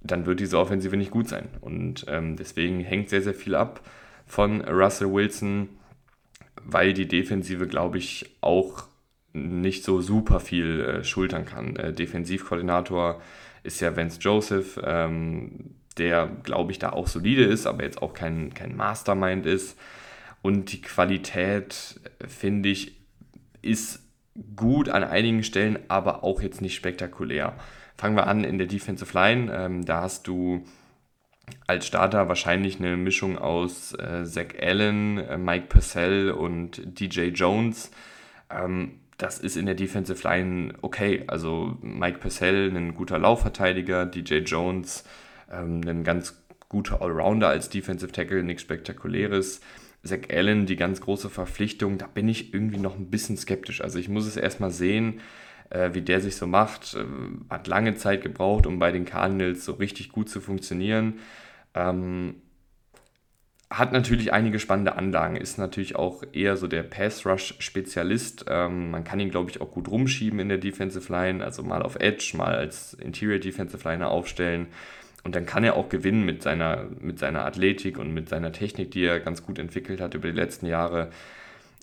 dann 0.00 0.26
wird 0.26 0.40
diese 0.40 0.58
Offensive 0.58 0.96
nicht 0.96 1.10
gut 1.10 1.28
sein. 1.28 1.48
Und 1.60 2.06
ähm, 2.08 2.36
deswegen 2.36 2.80
hängt 2.80 3.10
sehr, 3.10 3.22
sehr 3.22 3.34
viel 3.34 3.54
ab 3.54 3.80
von 4.26 4.60
Russell 4.62 5.12
Wilson, 5.12 5.68
weil 6.70 6.92
die 6.92 7.08
Defensive, 7.08 7.66
glaube 7.66 7.96
ich, 7.96 8.36
auch 8.42 8.84
nicht 9.32 9.84
so 9.84 10.02
super 10.02 10.38
viel 10.38 10.80
äh, 10.80 11.04
schultern 11.04 11.46
kann. 11.46 11.76
Äh, 11.76 11.94
Defensivkoordinator 11.94 13.22
ist 13.62 13.80
ja 13.80 13.96
Vance 13.96 14.18
Joseph, 14.20 14.78
ähm, 14.84 15.74
der, 15.96 16.28
glaube 16.42 16.72
ich, 16.72 16.78
da 16.78 16.90
auch 16.90 17.08
solide 17.08 17.44
ist, 17.44 17.66
aber 17.66 17.84
jetzt 17.84 18.02
auch 18.02 18.12
kein, 18.12 18.52
kein 18.52 18.76
Mastermind 18.76 19.46
ist. 19.46 19.78
Und 20.42 20.72
die 20.72 20.82
Qualität, 20.82 22.00
finde 22.26 22.68
ich, 22.68 22.96
ist 23.62 24.00
gut 24.54 24.90
an 24.90 25.04
einigen 25.04 25.42
Stellen, 25.42 25.78
aber 25.88 26.22
auch 26.22 26.42
jetzt 26.42 26.60
nicht 26.60 26.74
spektakulär. 26.74 27.54
Fangen 27.96 28.14
wir 28.14 28.26
an 28.26 28.44
in 28.44 28.58
der 28.58 28.66
Defensive 28.66 29.12
Line. 29.14 29.50
Ähm, 29.52 29.84
da 29.86 30.02
hast 30.02 30.28
du 30.28 30.64
als 31.66 31.86
Starter 31.86 32.28
wahrscheinlich 32.28 32.78
eine 32.78 32.96
Mischung 32.96 33.38
aus 33.38 33.94
äh, 33.94 34.24
Zach 34.24 34.54
Allen, 34.60 35.18
äh, 35.18 35.38
Mike 35.38 35.66
Purcell 35.68 36.30
und 36.30 37.00
DJ 37.00 37.28
Jones. 37.28 37.90
Ähm, 38.50 39.00
das 39.18 39.38
ist 39.38 39.56
in 39.56 39.66
der 39.66 39.74
Defensive 39.74 40.26
Line 40.26 40.74
okay. 40.80 41.24
Also 41.26 41.76
Mike 41.82 42.18
Purcell, 42.18 42.70
ein 42.74 42.94
guter 42.94 43.18
Laufverteidiger, 43.18 44.06
DJ 44.06 44.36
Jones, 44.38 45.04
ähm, 45.50 45.80
ein 45.86 46.04
ganz 46.04 46.42
guter 46.68 47.02
Allrounder 47.02 47.48
als 47.48 47.68
Defensive 47.68 48.12
Tackle, 48.12 48.42
nichts 48.42 48.62
Spektakuläres. 48.62 49.60
Zach 50.04 50.30
Allen, 50.30 50.66
die 50.66 50.76
ganz 50.76 51.00
große 51.00 51.28
Verpflichtung, 51.28 51.98
da 51.98 52.06
bin 52.06 52.28
ich 52.28 52.54
irgendwie 52.54 52.78
noch 52.78 52.96
ein 52.96 53.10
bisschen 53.10 53.36
skeptisch. 53.36 53.80
Also 53.80 53.98
ich 53.98 54.08
muss 54.08 54.26
es 54.26 54.36
erstmal 54.36 54.70
sehen, 54.70 55.20
äh, 55.70 55.90
wie 55.92 56.02
der 56.02 56.20
sich 56.20 56.36
so 56.36 56.46
macht. 56.46 56.94
Äh, 56.94 57.04
hat 57.50 57.66
lange 57.66 57.94
Zeit 57.96 58.22
gebraucht, 58.22 58.66
um 58.66 58.78
bei 58.78 58.92
den 58.92 59.04
Cardinals 59.04 59.64
so 59.64 59.72
richtig 59.72 60.10
gut 60.10 60.28
zu 60.28 60.40
funktionieren. 60.40 61.20
Ähm, 61.74 62.36
hat 63.70 63.92
natürlich 63.92 64.32
einige 64.32 64.58
spannende 64.58 64.96
Anlagen, 64.96 65.36
ist 65.36 65.58
natürlich 65.58 65.94
auch 65.94 66.22
eher 66.32 66.56
so 66.56 66.66
der 66.68 66.82
Pass-Rush-Spezialist. 66.82 68.46
Ähm, 68.48 68.90
man 68.90 69.04
kann 69.04 69.20
ihn, 69.20 69.30
glaube 69.30 69.50
ich, 69.50 69.60
auch 69.60 69.70
gut 69.70 69.88
rumschieben 69.88 70.38
in 70.40 70.48
der 70.48 70.56
Defensive 70.56 71.12
Line, 71.12 71.44
also 71.44 71.62
mal 71.62 71.82
auf 71.82 71.96
Edge, 71.96 72.32
mal 72.34 72.54
als 72.54 72.94
Interior 72.94 73.38
Defensive 73.38 73.86
Liner 73.86 74.10
aufstellen. 74.10 74.68
Und 75.22 75.34
dann 75.34 75.44
kann 75.44 75.64
er 75.64 75.76
auch 75.76 75.90
gewinnen 75.90 76.24
mit 76.24 76.42
seiner, 76.42 76.86
mit 77.00 77.18
seiner 77.18 77.44
Athletik 77.44 77.98
und 77.98 78.14
mit 78.14 78.30
seiner 78.30 78.52
Technik, 78.52 78.92
die 78.92 79.04
er 79.04 79.20
ganz 79.20 79.44
gut 79.44 79.58
entwickelt 79.58 80.00
hat 80.00 80.14
über 80.14 80.28
die 80.28 80.36
letzten 80.36 80.64
Jahre. 80.64 81.10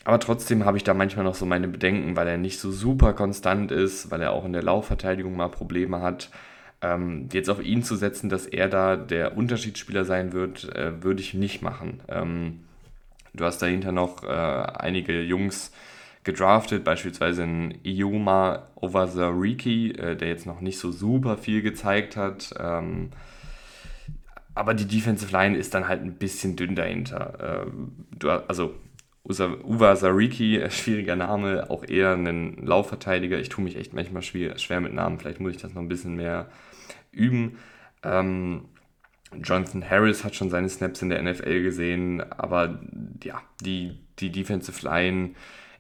Aber 0.05 0.19
trotzdem 0.19 0.65
habe 0.65 0.77
ich 0.77 0.83
da 0.83 0.93
manchmal 0.93 1.25
noch 1.25 1.33
so 1.33 1.47
meine 1.47 1.67
Bedenken, 1.67 2.15
weil 2.15 2.27
er 2.27 2.37
nicht 2.37 2.59
so 2.59 2.71
super 2.71 3.13
konstant 3.13 3.71
ist, 3.71 4.11
weil 4.11 4.21
er 4.21 4.31
auch 4.33 4.45
in 4.45 4.53
der 4.53 4.61
Laufverteidigung 4.61 5.35
mal 5.35 5.49
Probleme 5.49 6.01
hat. 6.01 6.29
Ähm, 6.81 7.27
jetzt 7.33 7.49
auf 7.49 7.61
ihn 7.63 7.81
zu 7.81 7.95
setzen, 7.95 8.29
dass 8.29 8.45
er 8.45 8.69
da 8.69 8.97
der 8.97 9.35
Unterschiedsspieler 9.35 10.05
sein 10.05 10.31
wird, 10.31 10.75
äh, 10.75 11.01
würde 11.03 11.21
ich 11.21 11.33
nicht 11.33 11.63
machen. 11.63 12.01
Ähm, 12.07 12.59
du 13.33 13.45
hast 13.45 13.63
dahinter 13.63 13.91
noch 13.91 14.23
äh, 14.23 14.27
einige 14.27 15.23
Jungs 15.23 15.71
gedraftet, 16.23 16.83
beispielsweise 16.83 17.41
ein 17.41 17.79
Ioma 17.83 18.67
Ovazariki, 18.75 19.91
äh, 19.91 20.15
der 20.15 20.27
jetzt 20.27 20.45
noch 20.45 20.61
nicht 20.61 20.77
so 20.77 20.91
super 20.91 21.35
viel 21.35 21.63
gezeigt 21.63 22.15
hat. 22.15 22.53
Ähm, 22.59 23.09
aber 24.53 24.75
die 24.75 24.85
Defensive 24.85 25.31
Line 25.31 25.57
ist 25.57 25.73
dann 25.73 25.87
halt 25.87 26.03
ein 26.03 26.13
bisschen 26.13 26.55
dünn 26.55 26.75
dahinter. 26.75 27.65
Ähm, 27.65 28.05
du, 28.11 28.29
also 28.29 28.75
Uva 29.27 29.95
Sariki, 29.95 30.57
äh, 30.57 30.69
schwieriger 30.69 31.15
Name, 31.15 31.69
auch 31.69 31.83
eher 31.87 32.13
ein 32.13 32.57
Laufverteidiger. 32.65 33.39
Ich 33.39 33.49
tue 33.49 33.63
mich 33.63 33.75
echt 33.75 33.93
manchmal 33.93 34.21
schwer, 34.21 34.57
schwer 34.57 34.81
mit 34.81 34.93
Namen, 34.93 35.19
vielleicht 35.19 35.39
muss 35.39 35.51
ich 35.55 35.61
das 35.61 35.73
noch 35.73 35.81
ein 35.81 35.89
bisschen 35.89 36.15
mehr 36.15 36.49
üben. 37.11 37.57
Ähm, 38.03 38.65
Jonathan 39.43 39.89
Harris 39.89 40.23
hat 40.23 40.35
schon 40.35 40.49
seine 40.49 40.69
Snaps 40.69 41.01
in 41.01 41.09
der 41.09 41.21
NFL 41.21 41.63
gesehen, 41.63 42.21
aber 42.31 42.79
ja, 43.23 43.41
die, 43.61 43.99
die 44.19 44.31
Defensive 44.31 44.85
Line 44.85 45.31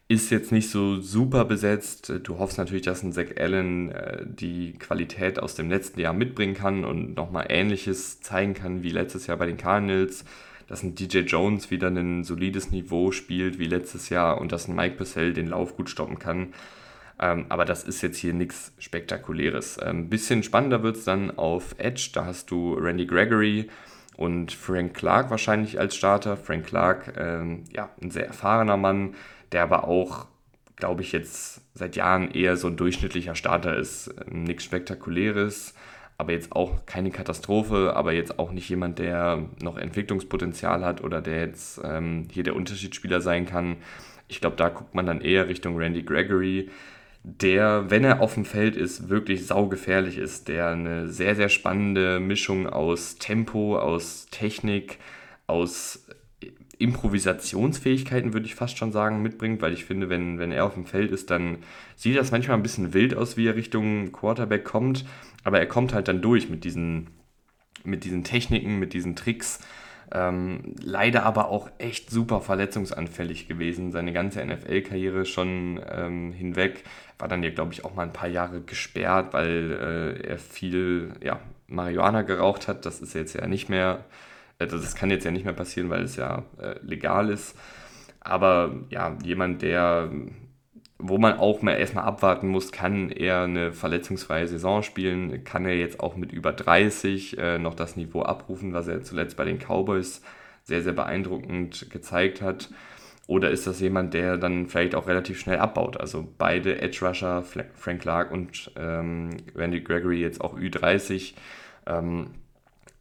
ist 0.07 0.29
jetzt 0.29 0.51
nicht 0.51 0.69
so 0.69 0.99
super 1.01 1.45
besetzt. 1.45 2.13
Du 2.23 2.37
hoffst 2.37 2.57
natürlich, 2.57 2.83
dass 2.83 3.01
ein 3.01 3.11
Zach 3.13 3.37
Allen 3.37 3.91
äh, 3.91 4.23
die 4.25 4.73
Qualität 4.73 5.39
aus 5.39 5.55
dem 5.55 5.69
letzten 5.69 5.99
Jahr 5.99 6.13
mitbringen 6.13 6.53
kann 6.53 6.85
und 6.85 7.15
nochmal 7.15 7.47
Ähnliches 7.49 8.21
zeigen 8.21 8.53
kann 8.53 8.83
wie 8.83 8.91
letztes 8.91 9.27
Jahr 9.27 9.37
bei 9.37 9.47
den 9.47 9.57
Cardinals 9.57 10.25
dass 10.67 10.83
ein 10.83 10.95
DJ 10.95 11.19
Jones 11.19 11.71
wieder 11.71 11.87
ein 11.87 12.23
solides 12.23 12.71
Niveau 12.71 13.11
spielt 13.11 13.59
wie 13.59 13.67
letztes 13.67 14.09
Jahr 14.09 14.39
und 14.39 14.51
dass 14.51 14.67
ein 14.67 14.75
Mike 14.75 14.95
Purcell 14.95 15.33
den 15.33 15.47
Lauf 15.47 15.75
gut 15.75 15.89
stoppen 15.89 16.19
kann. 16.19 16.53
Ähm, 17.19 17.45
aber 17.49 17.65
das 17.65 17.83
ist 17.83 18.01
jetzt 18.01 18.17
hier 18.17 18.33
nichts 18.33 18.73
Spektakuläres. 18.77 19.79
Ein 19.79 19.97
ähm, 19.97 20.09
bisschen 20.09 20.43
spannender 20.43 20.83
wird 20.83 20.97
es 20.97 21.05
dann 21.05 21.37
auf 21.37 21.75
Edge. 21.77 22.09
Da 22.13 22.25
hast 22.25 22.51
du 22.51 22.73
Randy 22.73 23.05
Gregory 23.05 23.69
und 24.17 24.51
Frank 24.51 24.93
Clark 24.95 25.29
wahrscheinlich 25.29 25.79
als 25.79 25.95
Starter. 25.95 26.35
Frank 26.35 26.65
Clark, 26.67 27.13
ähm, 27.17 27.63
ja, 27.71 27.89
ein 28.01 28.11
sehr 28.11 28.27
erfahrener 28.27 28.77
Mann, 28.77 29.15
der 29.51 29.63
aber 29.63 29.85
auch, 29.85 30.27
glaube 30.75 31.03
ich, 31.03 31.13
jetzt 31.13 31.61
seit 31.73 31.95
Jahren 31.95 32.31
eher 32.31 32.57
so 32.57 32.67
ein 32.67 32.75
durchschnittlicher 32.75 33.35
Starter 33.35 33.77
ist. 33.77 34.13
Ähm, 34.29 34.43
nichts 34.43 34.65
Spektakuläres 34.65 35.73
aber 36.17 36.31
jetzt 36.31 36.51
auch 36.53 36.85
keine 36.85 37.11
Katastrophe, 37.11 37.93
aber 37.95 38.13
jetzt 38.13 38.39
auch 38.39 38.51
nicht 38.51 38.69
jemand, 38.69 38.99
der 38.99 39.45
noch 39.61 39.77
Entwicklungspotenzial 39.77 40.85
hat 40.85 41.03
oder 41.03 41.21
der 41.21 41.41
jetzt 41.41 41.81
ähm, 41.83 42.27
hier 42.31 42.43
der 42.43 42.55
Unterschiedsspieler 42.55 43.21
sein 43.21 43.45
kann. 43.45 43.77
Ich 44.27 44.41
glaube, 44.41 44.55
da 44.55 44.69
guckt 44.69 44.95
man 44.95 45.05
dann 45.05 45.21
eher 45.21 45.47
Richtung 45.47 45.77
Randy 45.77 46.03
Gregory, 46.03 46.69
der, 47.23 47.89
wenn 47.89 48.03
er 48.03 48.21
auf 48.21 48.35
dem 48.35 48.45
Feld 48.45 48.75
ist, 48.75 49.09
wirklich 49.09 49.47
saugefährlich 49.47 50.17
ist, 50.17 50.47
der 50.47 50.69
eine 50.69 51.09
sehr, 51.09 51.35
sehr 51.35 51.49
spannende 51.49 52.19
Mischung 52.19 52.67
aus 52.67 53.17
Tempo, 53.17 53.79
aus 53.79 54.27
Technik, 54.29 54.99
aus 55.47 56.05
Improvisationsfähigkeiten, 56.77 58.33
würde 58.33 58.45
ich 58.45 58.55
fast 58.55 58.77
schon 58.77 58.91
sagen, 58.91 59.21
mitbringt, 59.21 59.61
weil 59.61 59.73
ich 59.73 59.85
finde, 59.85 60.09
wenn, 60.09 60.39
wenn 60.39 60.51
er 60.51 60.65
auf 60.65 60.73
dem 60.73 60.85
Feld 60.85 61.11
ist, 61.11 61.29
dann 61.29 61.59
sieht 61.95 62.17
das 62.17 62.31
manchmal 62.31 62.57
ein 62.57 62.63
bisschen 62.63 62.93
wild 62.93 63.15
aus, 63.15 63.37
wie 63.37 63.47
er 63.47 63.55
Richtung 63.55 64.11
Quarterback 64.11 64.65
kommt, 64.65 65.05
aber 65.43 65.59
er 65.59 65.67
kommt 65.67 65.93
halt 65.93 66.07
dann 66.07 66.21
durch 66.21 66.49
mit 66.49 66.63
diesen, 66.63 67.07
mit 67.83 68.03
diesen 68.03 68.23
Techniken, 68.23 68.79
mit 68.79 68.93
diesen 68.93 69.15
Tricks. 69.15 69.59
Ähm, 70.11 70.75
leider 70.79 71.23
aber 71.23 71.49
auch 71.49 71.69
echt 71.79 72.11
super 72.11 72.39
verletzungsanfällig 72.39 73.47
gewesen, 73.47 73.91
seine 73.91 74.13
ganze 74.13 74.45
NFL-Karriere 74.45 75.25
schon 75.25 75.81
ähm, 75.89 76.31
hinweg. 76.31 76.83
War 77.17 77.27
dann 77.27 77.41
ja, 77.41 77.49
glaube 77.49 77.73
ich, 77.73 77.83
auch 77.85 77.95
mal 77.95 78.03
ein 78.03 78.13
paar 78.13 78.29
Jahre 78.29 78.61
gesperrt, 78.61 79.33
weil 79.33 79.71
äh, 80.21 80.27
er 80.27 80.37
viel 80.37 81.13
ja, 81.23 81.39
Marihuana 81.67 82.21
geraucht 82.21 82.67
hat. 82.67 82.85
Das 82.85 83.01
ist 83.01 83.15
jetzt 83.15 83.33
ja 83.33 83.47
nicht 83.47 83.67
mehr 83.69 84.05
also 84.59 84.77
das 84.77 84.95
kann 84.95 85.09
jetzt 85.09 85.25
ja 85.25 85.31
nicht 85.31 85.45
mehr 85.45 85.53
passieren, 85.53 85.89
weil 85.89 86.03
es 86.03 86.15
ja 86.15 86.43
äh, 86.59 86.75
legal 86.81 87.29
ist. 87.29 87.57
Aber 88.19 88.75
ja, 88.89 89.17
jemand, 89.23 89.61
der, 89.61 90.09
wo 90.97 91.17
man 91.17 91.37
auch 91.37 91.61
mal 91.61 91.73
erstmal 91.73 92.05
abwarten 92.05 92.47
muss, 92.47 92.71
kann 92.71 93.11
er 93.11 93.43
eine 93.43 93.71
verletzungsfreie 93.71 94.47
Saison 94.47 94.81
spielen, 94.81 95.43
kann 95.43 95.65
er 95.65 95.75
jetzt 95.75 95.99
auch 95.99 96.15
mit 96.15 96.31
über 96.31 96.51
30 96.51 97.37
äh, 97.37 97.59
noch 97.59 97.75
das 97.75 97.95
Niveau 97.95 98.23
abrufen, 98.23 98.73
was 98.73 98.87
er 98.87 99.03
zuletzt 99.03 99.37
bei 99.37 99.45
den 99.45 99.59
Cowboys 99.59 100.21
sehr, 100.63 100.81
sehr 100.81 100.93
beeindruckend 100.93 101.91
gezeigt 101.91 102.41
hat. 102.41 102.69
Oder 103.27 103.49
ist 103.49 103.65
das 103.65 103.79
jemand, 103.79 104.13
der 104.13 104.37
dann 104.37 104.67
vielleicht 104.67 104.95
auch 104.95 105.07
relativ 105.07 105.39
schnell 105.39 105.57
abbaut? 105.57 105.99
Also 105.99 106.27
beide 106.37 106.81
Edge 106.81 107.05
Rusher, 107.05 107.43
Frank 107.43 108.01
Clark 108.01 108.31
und 108.31 108.71
ähm, 108.75 109.31
Randy 109.55 109.81
Gregory 109.81 110.21
jetzt 110.21 110.41
auch 110.41 110.57
Ü30. 110.57 111.33
Ähm, 111.87 112.31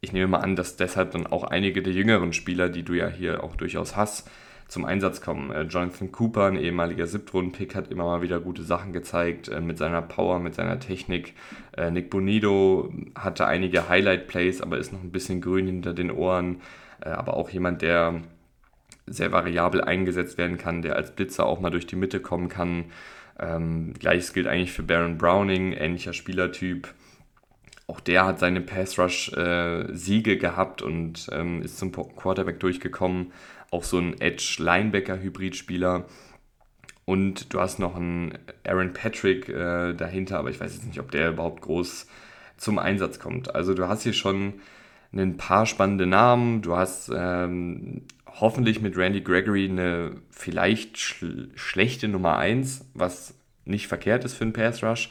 ich 0.04 0.12
nehme 0.12 0.28
mal 0.28 0.38
an, 0.38 0.54
dass 0.54 0.76
deshalb 0.76 1.10
dann 1.12 1.26
auch 1.26 1.44
einige 1.44 1.82
der 1.82 1.92
jüngeren 1.92 2.32
Spieler, 2.32 2.68
die 2.68 2.82
du 2.82 2.92
ja 2.92 3.08
hier 3.08 3.42
auch 3.42 3.56
durchaus 3.56 3.96
hast, 3.96 4.30
zum 4.68 4.84
Einsatz 4.84 5.20
kommen. 5.20 5.50
Äh, 5.50 5.62
Jonathan 5.62 6.12
Cooper, 6.12 6.46
ein 6.46 6.56
ehemaliger 6.56 7.06
Siebtrunden-Pick, 7.06 7.74
hat 7.74 7.90
immer 7.90 8.04
mal 8.04 8.22
wieder 8.22 8.40
gute 8.40 8.62
Sachen 8.62 8.92
gezeigt 8.92 9.48
äh, 9.48 9.60
mit 9.60 9.78
seiner 9.78 10.02
Power, 10.02 10.38
mit 10.38 10.54
seiner 10.54 10.78
Technik. 10.78 11.34
Äh, 11.76 11.90
Nick 11.90 12.10
Bonido 12.10 12.92
hatte 13.14 13.46
einige 13.46 13.88
Highlight-Plays, 13.88 14.60
aber 14.60 14.78
ist 14.78 14.92
noch 14.92 15.02
ein 15.02 15.12
bisschen 15.12 15.40
grün 15.40 15.66
hinter 15.66 15.92
den 15.92 16.10
Ohren. 16.10 16.60
Äh, 17.00 17.10
aber 17.10 17.36
auch 17.36 17.50
jemand, 17.50 17.82
der 17.82 18.20
sehr 19.06 19.32
variabel 19.32 19.82
eingesetzt 19.82 20.38
werden 20.38 20.56
kann, 20.56 20.82
der 20.82 20.96
als 20.96 21.14
Blitzer 21.14 21.44
auch 21.44 21.60
mal 21.60 21.70
durch 21.70 21.86
die 21.86 21.96
Mitte 21.96 22.20
kommen 22.20 22.48
kann. 22.48 22.86
Ähm, 23.38 23.92
Gleiches 23.98 24.32
gilt 24.32 24.46
eigentlich 24.46 24.72
für 24.72 24.82
Baron 24.82 25.18
Browning, 25.18 25.72
ähnlicher 25.72 26.12
Spielertyp 26.12 26.94
auch 27.87 28.01
der 28.01 28.25
hat 28.25 28.38
seine 28.38 28.61
Pass-Rush-Siege 28.61 30.33
äh, 30.33 30.37
gehabt 30.37 30.83
und 30.83 31.29
ähm, 31.33 31.62
ist 31.62 31.79
zum 31.79 31.92
Quarterback 31.92 32.61
durchgekommen. 32.61 33.33
Auch 33.70 33.85
so 33.85 33.99
ein 33.99 34.20
Edge-Linebacker-Hybrid-Spieler. 34.20 36.07
Und 37.05 37.53
du 37.53 37.61
hast 37.61 37.79
noch 37.79 37.97
einen 37.97 38.38
Aaron 38.66 38.94
Patrick 38.94 39.49
äh, 39.51 39.92
dahinter, 39.92 40.38
aber 40.38 40.49
ich 40.49 40.59
weiß 40.59 40.75
jetzt 40.75 40.87
nicht, 40.87 41.01
ob 41.01 41.11
der 41.11 41.31
überhaupt 41.31 41.61
groß 41.61 42.07
zum 42.57 42.79
Einsatz 42.79 43.18
kommt. 43.18 43.55
Also 43.55 43.75
du 43.75 43.88
hast 43.88 44.05
hier 44.05 44.14
schon 44.14 44.55
ein 45.12 45.37
paar 45.37 45.66
spannende 45.66 46.07
Namen. 46.07 46.62
Du 46.62 46.77
hast 46.77 47.11
ähm, 47.14 48.03
hoffentlich 48.27 48.81
mit 48.81 48.97
Randy 48.97 49.20
Gregory 49.20 49.68
eine 49.68 50.12
vielleicht 50.31 50.99
schl 50.99 51.51
schlechte 51.55 52.09
Nummer 52.09 52.38
1, 52.38 52.87
was 52.94 53.35
nicht 53.66 53.87
verkehrt 53.87 54.25
ist 54.25 54.35
für 54.35 54.44
einen 54.44 54.53
Pass 54.53 54.83
Rush. 54.83 55.11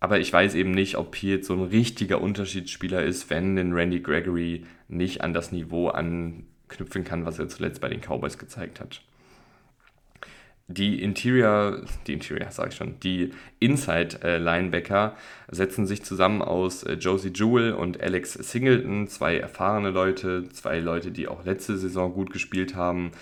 Aber 0.00 0.20
ich 0.20 0.32
weiß 0.32 0.54
eben 0.54 0.70
nicht, 0.70 0.96
ob 0.96 1.20
jetzt 1.22 1.48
so 1.48 1.54
ein 1.54 1.62
richtiger 1.62 2.20
Unterschiedsspieler 2.20 3.02
ist, 3.02 3.30
wenn 3.30 3.56
den 3.56 3.72
Randy 3.72 4.00
Gregory 4.00 4.64
nicht 4.86 5.22
an 5.22 5.34
das 5.34 5.50
Niveau 5.50 5.88
anknüpfen 5.88 7.04
kann, 7.04 7.24
was 7.24 7.38
er 7.38 7.48
zuletzt 7.48 7.80
bei 7.80 7.88
den 7.88 8.00
Cowboys 8.00 8.38
gezeigt 8.38 8.80
hat. 8.80 9.02
Die 10.70 11.02
Interior, 11.02 11.82
die 12.06 12.12
Interior 12.12 12.50
sage 12.50 12.68
ich 12.68 12.76
schon, 12.76 13.00
die 13.00 13.30
Inside-Linebacker 13.58 15.16
setzen 15.50 15.86
sich 15.86 16.04
zusammen 16.04 16.42
aus 16.42 16.82
äh, 16.82 16.92
Josie 16.92 17.32
Jewell 17.34 17.72
und 17.72 18.02
Alex 18.02 18.34
Singleton, 18.34 19.08
zwei 19.08 19.38
erfahrene 19.38 19.88
Leute, 19.88 20.46
zwei 20.50 20.78
Leute, 20.78 21.10
die 21.10 21.26
auch 21.26 21.46
letzte 21.46 21.78
Saison 21.78 22.12
gut 22.12 22.30
gespielt 22.34 22.74
haben. 22.74 23.12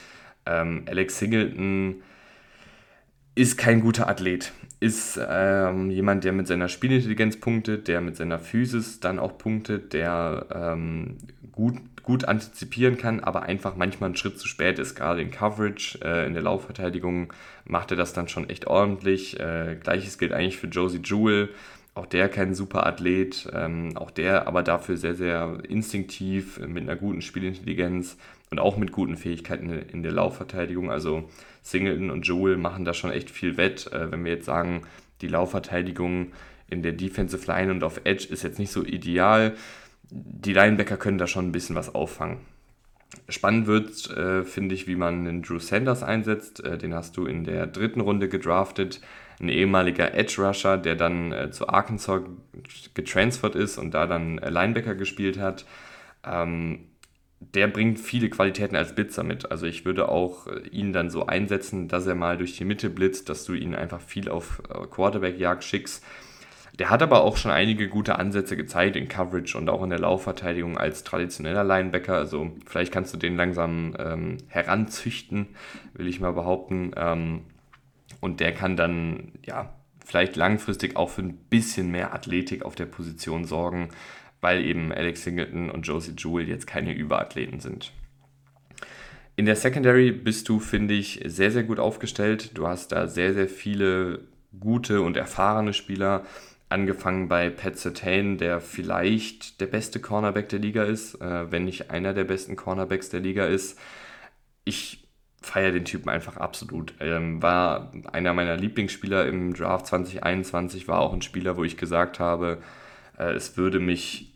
Ähm, 0.44 0.86
Alex 0.86 1.20
Singleton 1.20 2.02
ist 3.36 3.56
kein 3.56 3.80
guter 3.80 4.08
Athlet. 4.08 4.52
Ist 4.86 5.18
ähm, 5.28 5.90
jemand, 5.90 6.22
der 6.22 6.32
mit 6.32 6.46
seiner 6.46 6.68
Spielintelligenz 6.68 7.40
punktet, 7.40 7.88
der 7.88 8.00
mit 8.00 8.16
seiner 8.16 8.38
Physis 8.38 9.00
dann 9.00 9.18
auch 9.18 9.36
punktet, 9.36 9.92
der 9.92 10.46
ähm, 10.54 11.16
gut, 11.50 11.74
gut 12.04 12.24
antizipieren 12.26 12.96
kann, 12.96 13.18
aber 13.18 13.42
einfach 13.42 13.74
manchmal 13.74 14.08
einen 14.08 14.16
Schritt 14.16 14.38
zu 14.38 14.46
spät 14.46 14.78
ist. 14.78 14.94
Gerade 14.94 15.22
in 15.22 15.32
Coverage, 15.32 15.98
äh, 16.04 16.26
in 16.26 16.34
der 16.34 16.42
Laufverteidigung 16.42 17.32
macht 17.64 17.90
er 17.90 17.96
das 17.96 18.12
dann 18.12 18.28
schon 18.28 18.48
echt 18.48 18.68
ordentlich. 18.68 19.40
Äh, 19.40 19.76
Gleiches 19.82 20.18
gilt 20.18 20.32
eigentlich 20.32 20.58
für 20.58 20.68
Josie 20.68 21.00
Jewell 21.02 21.48
Auch 21.94 22.06
der 22.06 22.28
kein 22.28 22.54
super 22.54 22.86
Athlet, 22.86 23.48
ähm, 23.54 23.96
auch 23.96 24.10
der 24.10 24.46
aber 24.46 24.62
dafür 24.62 24.96
sehr, 24.98 25.14
sehr 25.14 25.58
instinktiv, 25.68 26.60
mit 26.60 26.82
einer 26.82 26.96
guten 26.96 27.22
Spielintelligenz 27.22 28.18
und 28.50 28.60
auch 28.60 28.76
mit 28.76 28.92
guten 28.92 29.16
Fähigkeiten 29.16 29.70
in 29.70 30.02
der 30.02 30.12
Laufverteidigung. 30.12 30.90
Also 30.90 31.28
Singleton 31.62 32.10
und 32.10 32.22
Joel 32.22 32.56
machen 32.56 32.84
da 32.84 32.94
schon 32.94 33.10
echt 33.10 33.30
viel 33.30 33.56
wett. 33.56 33.90
Äh, 33.92 34.10
wenn 34.12 34.24
wir 34.24 34.32
jetzt 34.32 34.46
sagen, 34.46 34.82
die 35.20 35.28
Laufverteidigung 35.28 36.32
in 36.68 36.82
der 36.82 36.92
Defensive 36.92 37.46
Line 37.46 37.70
und 37.70 37.82
auf 37.84 38.00
Edge 38.04 38.26
ist 38.28 38.42
jetzt 38.42 38.58
nicht 38.58 38.70
so 38.70 38.84
ideal. 38.84 39.54
Die 40.10 40.52
Linebacker 40.52 40.96
können 40.96 41.18
da 41.18 41.26
schon 41.26 41.48
ein 41.48 41.52
bisschen 41.52 41.76
was 41.76 41.94
auffangen. 41.94 42.38
Spannend 43.28 43.66
wird, 43.66 44.10
äh, 44.10 44.44
finde 44.44 44.74
ich, 44.74 44.86
wie 44.86 44.96
man 44.96 45.24
den 45.24 45.42
Drew 45.42 45.58
Sanders 45.58 46.02
einsetzt. 46.02 46.64
Äh, 46.64 46.78
den 46.78 46.94
hast 46.94 47.16
du 47.16 47.26
in 47.26 47.44
der 47.44 47.66
dritten 47.66 48.00
Runde 48.00 48.28
gedraftet. 48.28 49.00
Ein 49.40 49.48
ehemaliger 49.48 50.14
Edge 50.14 50.42
Rusher, 50.42 50.78
der 50.78 50.96
dann 50.96 51.32
äh, 51.32 51.50
zu 51.50 51.68
Arkansas 51.68 52.22
getransfert 52.94 53.54
ist 53.54 53.78
und 53.78 53.92
da 53.92 54.06
dann 54.06 54.38
Linebacker 54.38 54.94
gespielt 54.94 55.38
hat. 55.38 55.66
Ähm, 56.24 56.80
der 57.40 57.68
bringt 57.68 57.98
viele 57.98 58.30
Qualitäten 58.30 58.76
als 58.76 58.94
Blitzer 58.94 59.22
mit. 59.22 59.50
Also 59.50 59.66
ich 59.66 59.84
würde 59.84 60.08
auch 60.08 60.46
äh, 60.46 60.66
ihn 60.68 60.92
dann 60.92 61.10
so 61.10 61.26
einsetzen, 61.26 61.88
dass 61.88 62.06
er 62.06 62.14
mal 62.14 62.38
durch 62.38 62.56
die 62.56 62.64
Mitte 62.64 62.90
blitzt, 62.90 63.28
dass 63.28 63.44
du 63.44 63.52
ihn 63.52 63.74
einfach 63.74 64.00
viel 64.00 64.28
auf 64.28 64.62
äh, 64.68 64.86
Quarterback-Jagd 64.86 65.62
schickst. 65.62 66.04
Der 66.78 66.90
hat 66.90 67.02
aber 67.02 67.22
auch 67.22 67.36
schon 67.36 67.50
einige 67.50 67.88
gute 67.88 68.18
Ansätze 68.18 68.56
gezeigt 68.56 68.96
in 68.96 69.08
Coverage 69.08 69.56
und 69.56 69.68
auch 69.70 69.82
in 69.82 69.90
der 69.90 69.98
Laufverteidigung 69.98 70.76
als 70.76 71.04
traditioneller 71.04 71.64
Linebacker. 71.64 72.14
Also 72.14 72.52
vielleicht 72.66 72.92
kannst 72.92 73.14
du 73.14 73.18
den 73.18 73.36
langsam 73.36 73.94
ähm, 73.98 74.38
heranzüchten, 74.48 75.48
will 75.94 76.06
ich 76.06 76.20
mal 76.20 76.32
behaupten. 76.32 76.92
Ähm, 76.96 77.44
und 78.20 78.40
der 78.40 78.52
kann 78.52 78.76
dann, 78.76 79.32
ja, 79.44 79.74
vielleicht 80.04 80.36
langfristig 80.36 80.96
auch 80.96 81.10
für 81.10 81.22
ein 81.22 81.36
bisschen 81.50 81.90
mehr 81.90 82.14
Athletik 82.14 82.64
auf 82.64 82.74
der 82.74 82.86
Position 82.86 83.44
sorgen 83.44 83.88
weil 84.40 84.64
eben 84.64 84.92
Alex 84.92 85.24
Singleton 85.24 85.70
und 85.70 85.82
Josie 85.86 86.14
Jewell 86.16 86.48
jetzt 86.48 86.66
keine 86.66 86.94
Überathleten 86.94 87.60
sind. 87.60 87.92
In 89.36 89.44
der 89.44 89.56
Secondary 89.56 90.12
bist 90.12 90.48
du, 90.48 90.60
finde 90.60 90.94
ich, 90.94 91.20
sehr, 91.26 91.50
sehr 91.50 91.62
gut 91.62 91.78
aufgestellt. 91.78 92.52
Du 92.54 92.66
hast 92.66 92.92
da 92.92 93.06
sehr, 93.06 93.34
sehr 93.34 93.48
viele 93.48 94.20
gute 94.58 95.02
und 95.02 95.16
erfahrene 95.16 95.74
Spieler. 95.74 96.24
Angefangen 96.68 97.28
bei 97.28 97.50
Pat 97.50 97.76
Sertain, 97.76 98.38
der 98.38 98.60
vielleicht 98.60 99.60
der 99.60 99.66
beste 99.66 100.00
Cornerback 100.00 100.48
der 100.48 100.58
Liga 100.58 100.84
ist, 100.84 101.20
äh, 101.20 101.50
wenn 101.52 101.64
nicht 101.64 101.90
einer 101.90 102.14
der 102.14 102.24
besten 102.24 102.56
Cornerbacks 102.56 103.10
der 103.10 103.20
Liga 103.20 103.44
ist. 103.44 103.78
Ich 104.64 105.06
feiere 105.42 105.70
den 105.70 105.84
Typen 105.84 106.08
einfach 106.08 106.38
absolut. 106.38 106.94
Ähm, 106.98 107.40
war 107.42 107.92
einer 108.12 108.34
meiner 108.34 108.56
Lieblingsspieler 108.56 109.26
im 109.26 109.54
Draft 109.54 109.86
2021, 109.86 110.88
war 110.88 111.00
auch 111.00 111.12
ein 111.12 111.22
Spieler, 111.22 111.56
wo 111.56 111.62
ich 111.62 111.76
gesagt 111.76 112.18
habe, 112.18 112.58
äh, 113.18 113.32
es 113.32 113.56
würde 113.56 113.80
mich 113.80 114.32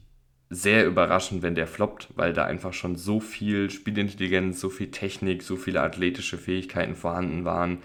sehr 0.49 0.85
überraschend, 0.87 1.43
wenn 1.43 1.55
der 1.55 1.69
floppt, 1.69 2.09
weil 2.17 2.33
da 2.33 2.45
einfach 2.45 2.73
schon 2.73 2.97
so 2.97 3.21
viel 3.21 3.71
Spielintelligenz, 3.71 4.61
so 4.61 4.69
viel 4.69 4.91
Technik, 4.91 5.43
so 5.43 5.57
viele 5.57 5.81
athletische 5.81 6.39
Fähigkeiten 6.39 6.97
vorhanden 6.97 7.45
waren 7.45 7.79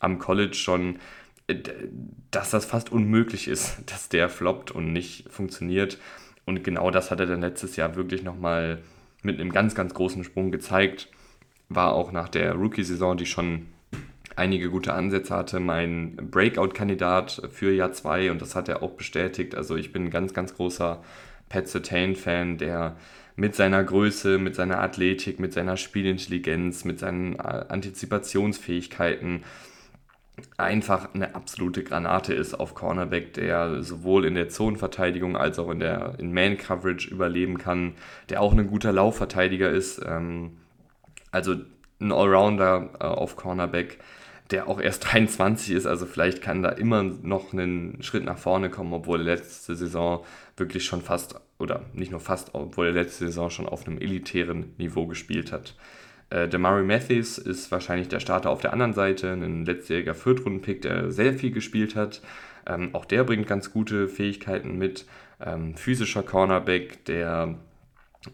am 0.00 0.18
College 0.18 0.54
schon, 0.54 0.98
äh, 1.46 1.56
dass 2.30 2.50
das 2.50 2.64
fast 2.64 2.90
unmöglich 2.90 3.46
ist, 3.46 3.82
dass 3.86 4.08
der 4.08 4.28
floppt 4.28 4.70
und 4.70 4.92
nicht 4.92 5.30
funktioniert. 5.30 5.98
Und 6.44 6.64
genau 6.64 6.90
das 6.90 7.10
hat 7.10 7.20
er 7.20 7.26
dann 7.26 7.42
letztes 7.42 7.76
Jahr 7.76 7.94
wirklich 7.94 8.22
nochmal 8.24 8.82
mit 9.22 9.38
einem 9.38 9.52
ganz, 9.52 9.74
ganz 9.74 9.94
großen 9.94 10.24
Sprung 10.24 10.50
gezeigt. 10.50 11.08
War 11.68 11.92
auch 11.92 12.10
nach 12.10 12.28
der 12.28 12.54
Rookie-Saison, 12.54 13.16
die 13.16 13.26
schon 13.26 13.66
einige 14.36 14.70
gute 14.70 14.92
Ansätze 14.92 15.34
hatte, 15.34 15.60
mein 15.60 16.16
Breakout-Kandidat 16.16 17.48
für 17.50 17.72
Jahr 17.72 17.92
2 17.92 18.30
und 18.30 18.42
das 18.42 18.54
hat 18.54 18.68
er 18.68 18.82
auch 18.82 18.92
bestätigt. 18.92 19.54
Also 19.54 19.76
ich 19.76 19.92
bin 19.92 20.04
ein 20.04 20.10
ganz, 20.10 20.34
ganz 20.34 20.54
großer 20.54 21.02
Pat 21.48 21.68
Sertain-Fan, 21.68 22.58
der 22.58 22.96
mit 23.36 23.54
seiner 23.54 23.82
Größe, 23.82 24.38
mit 24.38 24.54
seiner 24.54 24.80
Athletik, 24.80 25.40
mit 25.40 25.52
seiner 25.52 25.76
Spielintelligenz, 25.76 26.84
mit 26.84 26.98
seinen 26.98 27.36
äh, 27.36 27.64
Antizipationsfähigkeiten 27.68 29.44
einfach 30.56 31.14
eine 31.14 31.34
absolute 31.34 31.82
Granate 31.82 32.34
ist 32.34 32.54
auf 32.54 32.74
Cornerback, 32.74 33.34
der 33.34 33.82
sowohl 33.82 34.24
in 34.24 34.34
der 34.34 34.48
Zonenverteidigung 34.48 35.36
als 35.36 35.58
auch 35.58 35.70
in 35.70 35.80
der 35.80 36.14
in 36.18 36.32
Man-Coverage 36.32 37.10
überleben 37.10 37.58
kann, 37.58 37.94
der 38.28 38.40
auch 38.40 38.52
ein 38.52 38.66
guter 38.68 38.92
Laufverteidiger 38.92 39.70
ist. 39.70 40.00
Ähm, 40.04 40.58
also 41.30 41.56
ein 42.00 42.12
Allrounder 42.12 42.90
äh, 42.98 43.04
auf 43.04 43.36
Cornerback, 43.36 43.98
der 44.50 44.68
auch 44.68 44.80
erst 44.80 45.04
23 45.12 45.74
ist, 45.74 45.86
also 45.86 46.06
vielleicht 46.06 46.42
kann 46.42 46.62
da 46.62 46.70
immer 46.70 47.02
noch 47.02 47.52
einen 47.52 48.02
Schritt 48.02 48.24
nach 48.24 48.38
vorne 48.38 48.70
kommen, 48.70 48.92
obwohl 48.92 49.20
er 49.20 49.36
letzte 49.36 49.74
Saison 49.76 50.24
wirklich 50.56 50.84
schon 50.84 51.02
fast, 51.02 51.40
oder 51.58 51.84
nicht 51.92 52.10
nur 52.10 52.20
fast, 52.20 52.54
obwohl 52.54 52.86
er 52.86 52.92
letzte 52.92 53.26
Saison 53.26 53.50
schon 53.50 53.66
auf 53.66 53.86
einem 53.86 53.98
elitären 53.98 54.74
Niveau 54.78 55.06
gespielt 55.06 55.52
hat. 55.52 55.74
Äh, 56.30 56.48
der 56.48 56.58
Murray 56.58 56.84
Matthews 56.84 57.38
ist 57.38 57.70
wahrscheinlich 57.70 58.08
der 58.08 58.20
Starter 58.20 58.50
auf 58.50 58.60
der 58.60 58.72
anderen 58.72 58.94
Seite, 58.94 59.32
ein 59.32 59.64
letztjähriger 59.64 60.14
Viertrunden-Pick, 60.14 60.82
der 60.82 61.10
sehr 61.10 61.34
viel 61.34 61.50
gespielt 61.50 61.96
hat. 61.96 62.22
Ähm, 62.66 62.94
auch 62.94 63.04
der 63.04 63.24
bringt 63.24 63.46
ganz 63.46 63.72
gute 63.72 64.08
Fähigkeiten 64.08 64.78
mit. 64.78 65.06
Ähm, 65.40 65.74
physischer 65.74 66.22
Cornerback, 66.22 67.04
der 67.06 67.56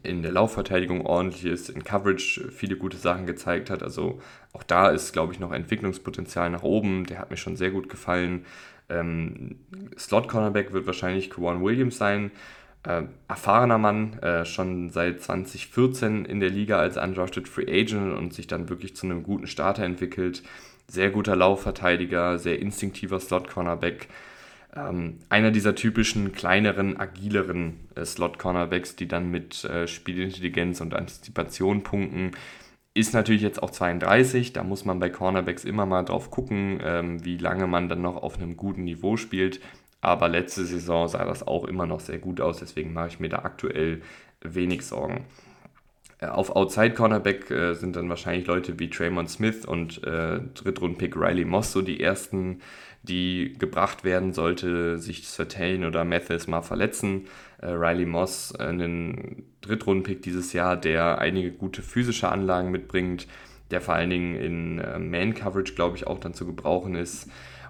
in 0.03 0.23
der 0.23 0.33
Laufverteidigung 0.33 1.07
ordentlich 1.07 1.45
ist, 1.45 1.71
in 1.71 1.85
Coverage 1.85 2.51
viele 2.51 2.77
gute 2.77 2.97
Sachen 2.97 3.27
gezeigt 3.27 3.71
hat. 3.71 3.83
Also 3.83 4.21
auch 4.53 4.65
da 4.65 4.91
ist, 4.91 5.13
glaube 5.13 5.33
ich, 5.33 5.41
noch 5.41 5.53
Entwicklungspotenzial 5.53 6.51
nach 6.51 6.63
oben. 6.63 7.07
Der 7.07 7.19
hat 7.19 7.31
mir 7.31 7.37
schon 7.37 7.57
sehr 7.57 7.71
gut 7.71 7.89
gefallen. 7.89 8.45
Ähm, 8.89 9.61
Slot-Cornerback 9.97 10.73
wird 10.73 10.87
wahrscheinlich 10.87 11.31
Kwan 11.31 11.63
Williams 11.63 11.99
sein. 11.99 12.33
Äh, 12.83 13.05
erfahrener 13.29 13.79
Mann, 13.79 14.19
äh, 14.21 14.45
schon 14.45 14.91
seit 14.91 15.21
2014 15.21 16.25
in 16.25 16.41
der 16.41 16.51
Liga 16.51 16.79
als 16.79 16.97
undrafted 16.97 17.49
Free 17.49 17.67
Agent 17.69 18.17
und 18.17 18.33
sich 18.33 18.47
dann 18.47 18.69
wirklich 18.69 18.95
zu 18.95 19.07
einem 19.07 19.23
guten 19.23 19.47
Starter 19.47 19.85
entwickelt. 19.85 20.43
Sehr 20.89 21.11
guter 21.11 21.35
Laufverteidiger, 21.35 22.39
sehr 22.39 22.61
instinktiver 22.61 23.19
Slot-Cornerback. 23.19 24.09
Ähm, 24.77 25.19
einer 25.29 25.51
dieser 25.51 25.75
typischen 25.75 26.33
kleineren, 26.33 27.01
agileren 27.01 27.81
äh, 27.95 28.05
Slot-Cornerbacks, 28.05 28.97
die 28.97 29.09
dann 29.09 29.31
mit 29.31 29.65
äh, 29.65 29.87
Spielintelligenz 29.87 30.81
und 30.81 30.95
Antizipation 30.95 31.83
punkten 31.83 32.33
ist 32.97 33.13
natürlich 33.13 33.43
jetzt 33.43 33.63
auch 33.63 33.71
32, 33.71 34.55
da 34.55 34.65
muss 34.65 34.87
man 34.87 34.99
bei 34.99 35.11
Cornerbacks 35.11 35.65
immer 35.65 35.85
mal 35.85 36.03
drauf 36.03 36.31
gucken, 36.31 36.81
ähm, 36.83 37.23
wie 37.25 37.37
lange 37.37 37.67
man 37.67 37.91
dann 37.91 38.01
noch 38.01 38.17
auf 38.17 38.39
einem 38.39 38.57
guten 38.57 38.85
Niveau 38.85 39.19
spielt. 39.19 39.61
Aber 40.01 40.29
letzte 40.29 40.65
Saison 40.65 41.07
sah 41.07 41.25
das 41.27 41.47
auch 41.47 41.65
immer 41.65 41.85
noch 41.85 42.01
sehr 42.01 42.19
gut 42.19 42.41
aus, 42.41 42.59
deswegen 42.59 42.95
mache 42.95 43.09
ich 43.09 43.21
mir 43.21 43.29
da 43.29 43.41
aktuell 43.41 44.01
wenig 44.41 44.87
Sorgen. 44.87 45.27
Äh, 46.21 46.29
auf 46.29 46.57
Outside 46.57 46.95
Cornerback 46.95 47.51
äh, 47.51 47.75
sind 47.75 47.97
dann 47.97 48.09
wahrscheinlich 48.09 48.47
Leute 48.47 48.79
wie 48.79 48.89
Traymond 48.89 49.29
Smith 49.29 49.67
und 49.67 50.03
äh, 50.05 50.41
Drittrunden-Pick 50.55 51.17
Riley 51.17 51.45
Moss 51.45 51.73
so 51.73 51.83
die 51.83 52.01
ersten, 52.01 52.61
die 53.09 53.55
gebracht 53.59 54.05
werden, 54.05 54.33
sollte 54.33 54.99
sich 54.99 55.29
Sertain 55.29 55.85
oder 55.85 56.05
Mathis 56.05 56.47
mal 56.47 56.63
verletzen. 56.63 57.27
Äh, 57.61 57.69
Riley 57.69 58.07
Moss, 58.07 58.53
äh, 58.59 58.65
einen 58.65 59.45
Drittrunden-Pick 59.63 60.23
dieses 60.23 60.53
Jahr, 60.53 60.77
der 60.77 61.19
einige 61.19 61.53
gute 61.53 61.83
physische 61.83 62.29
Anlagen 62.29 62.71
mitbringt, 62.71 63.27
der 63.71 63.81
vor 63.81 63.95
allen 63.95 64.11
Dingen 64.11 64.37
in 64.37 64.79
äh, 64.79 64.99
Man-Coverage, 64.99 65.75
glaube 65.75 65.97
ich, 65.97 66.07
auch 66.07 66.21
dann 66.21 66.35
zu 66.35 66.47
gebrauchen 66.47 66.95
ist. 66.95 67.29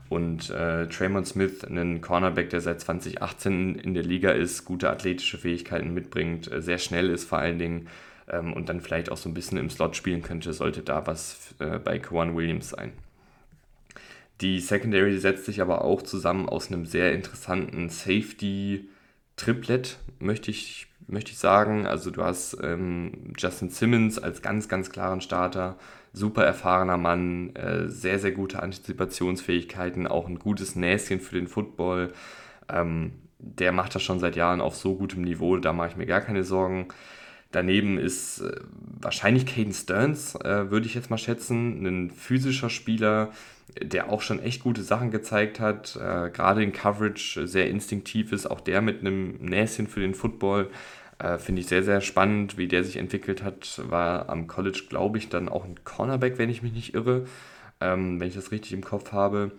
Und 0.09 0.51
äh, 0.51 0.89
Traymond 0.89 1.27
Smith, 1.27 1.65
einen 1.65 2.01
Cornerback, 2.01 2.51
der 2.51 2.61
seit 2.61 2.81
2018 2.81 3.75
in 3.77 3.95
der 3.95 4.05
Liga 4.05 4.31
ist, 4.31 4.65
gute 4.65 4.89
athletische 4.89 5.39
Fähigkeiten 5.39 5.95
mitbringt, 5.95 6.51
äh, 6.51 6.63
sehr 6.63 6.79
schnell 6.79 7.11
ist 7.11 7.25
vor 7.25 7.39
allen 7.39 7.59
Dingen 7.59 7.89
ähm, 8.29 8.53
und 8.53 8.69
dann 8.69 8.81
vielleicht 8.81 9.11
auch 9.11 9.17
so 9.17 9.29
ein 9.29 9.35
bisschen 9.35 9.59
im 9.59 9.71
Slot 9.71 9.97
spielen 9.97 10.23
könnte, 10.23 10.53
sollte 10.53 10.83
da 10.83 11.07
was 11.07 11.55
äh, 11.59 11.79
bei 11.79 11.99
Kwan 11.99 12.37
Williams 12.37 12.71
sein. 12.71 12.93
Die 14.41 14.61
Secondary 14.61 15.19
setzt 15.19 15.47
sich 15.47 15.63
aber 15.63 15.83
auch 15.83 16.03
zusammen 16.03 16.49
aus 16.49 16.71
einem 16.71 16.87
sehr 16.87 17.13
interessanten 17.13 17.89
Safety-Triplet, 17.89 19.99
möchte 20.19 20.51
ich, 20.51 20.89
möchte 21.07 21.33
ich 21.33 21.39
sagen. 21.39 21.87
Also 21.87 22.11
du 22.11 22.23
hast 22.23 22.59
ähm, 22.63 23.33
Justin 23.39 23.71
Simmons 23.71 24.19
als 24.19 24.43
ganz, 24.43 24.69
ganz 24.69 24.91
klaren 24.91 25.23
Starter, 25.23 25.79
super 26.13 26.45
erfahrener 26.45 26.99
Mann, 26.99 27.57
äh, 27.57 27.89
sehr, 27.89 28.19
sehr 28.19 28.33
gute 28.33 28.63
Antizipationsfähigkeiten, 28.63 30.07
auch 30.07 30.29
ein 30.29 30.39
gutes 30.39 30.77
Näschen 30.77 31.21
für 31.21 31.37
den 31.37 31.49
Football. 31.49 32.13
Ähm, 32.69 33.13
der 33.39 33.73
macht 33.73 33.95
das 33.95 34.03
schon 34.03 34.19
seit 34.19 34.37
Jahren 34.37 34.61
auf 34.61 34.77
so 34.77 34.97
gutem 34.97 35.23
Niveau, 35.23 35.57
da 35.57 35.73
mache 35.73 35.89
ich 35.89 35.97
mir 35.97 36.07
gar 36.07 36.21
keine 36.21 36.45
Sorgen. 36.45 36.89
Daneben 37.53 37.99
ist 37.99 38.41
äh, 38.41 38.61
wahrscheinlich 39.01 39.47
Caden 39.47 39.73
Stearns, 39.73 40.35
äh, 40.37 40.71
würde 40.71 40.87
ich 40.87 40.95
jetzt 40.95 41.11
mal 41.11 41.19
schätzen, 41.19 41.87
ein 41.87 42.11
physischer 42.11 42.71
Spieler, 42.71 43.31
der 43.81 44.11
auch 44.11 44.23
schon 44.23 44.41
echt 44.41 44.63
gute 44.63 44.83
Sachen 44.83 45.11
gezeigt 45.11 45.61
hat, 45.61 45.97
äh, 45.97 46.31
gerade 46.31 46.63
in 46.63 46.73
Coverage 46.73 47.47
sehr 47.47 47.69
instinktiv 47.71 48.33
ist, 48.33 48.47
auch 48.47 48.61
der 48.61 48.83
mit 48.83 49.01
einem 49.01 49.37
Näschen 49.41 49.87
für 49.87 50.01
den 50.01 50.15
Football. 50.15 50.71
Äh, 51.19 51.39
Finde 51.39 51.61
ich 51.63 51.69
sehr, 51.69 51.83
sehr 51.83 52.01
spannend, 52.01 52.59
wie 52.59 52.69
der 52.69 52.85
sich 52.85 52.97
entwickelt 52.97 53.43
hat. 53.43 53.81
War 53.89 54.29
am 54.29 54.47
College, 54.47 54.85
glaube 54.89 55.19
ich, 55.19 55.29
dann 55.29 55.49
auch 55.49 55.65
ein 55.65 55.83
Cornerback, 55.85 56.39
wenn 56.39 56.51
ich 56.51 56.63
mich 56.63 56.73
nicht 56.73 56.95
irre, 56.95 57.27
ähm, 57.81 58.21
wenn 58.21 58.29
ich 58.29 58.35
das 58.35 58.51
richtig 58.53 58.73
im 58.73 58.85
Kopf 58.85 59.13
habe. 59.13 59.53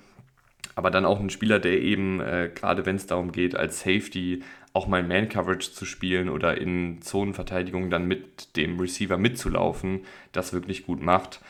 aber 0.76 0.92
dann 0.92 1.06
auch 1.06 1.20
ein 1.20 1.32
Spieler, 1.32 1.60
der 1.60 1.82
eben, 1.82 2.20
äh, 2.22 2.52
gerade 2.54 2.86
wenn 2.86 2.98
es 2.98 3.08
darum 3.08 3.32
geht, 3.32 3.56
als 3.56 3.80
Safety 3.80 4.44
auch 4.78 4.88
mal 4.88 5.02
Man-Coverage 5.02 5.72
zu 5.72 5.86
spielen 5.86 6.30
oder 6.30 6.62
in 6.62 7.02
Zonenverteidigung 7.02 7.90
dann 7.90 8.08
mit 8.08 8.56
dem 8.56 8.80
Receiver 8.80 9.18
mitzulaufen, 9.18 10.02
das 10.34 10.54
wirklich 10.54 10.86
gut 10.86 11.02
macht. 11.02 11.42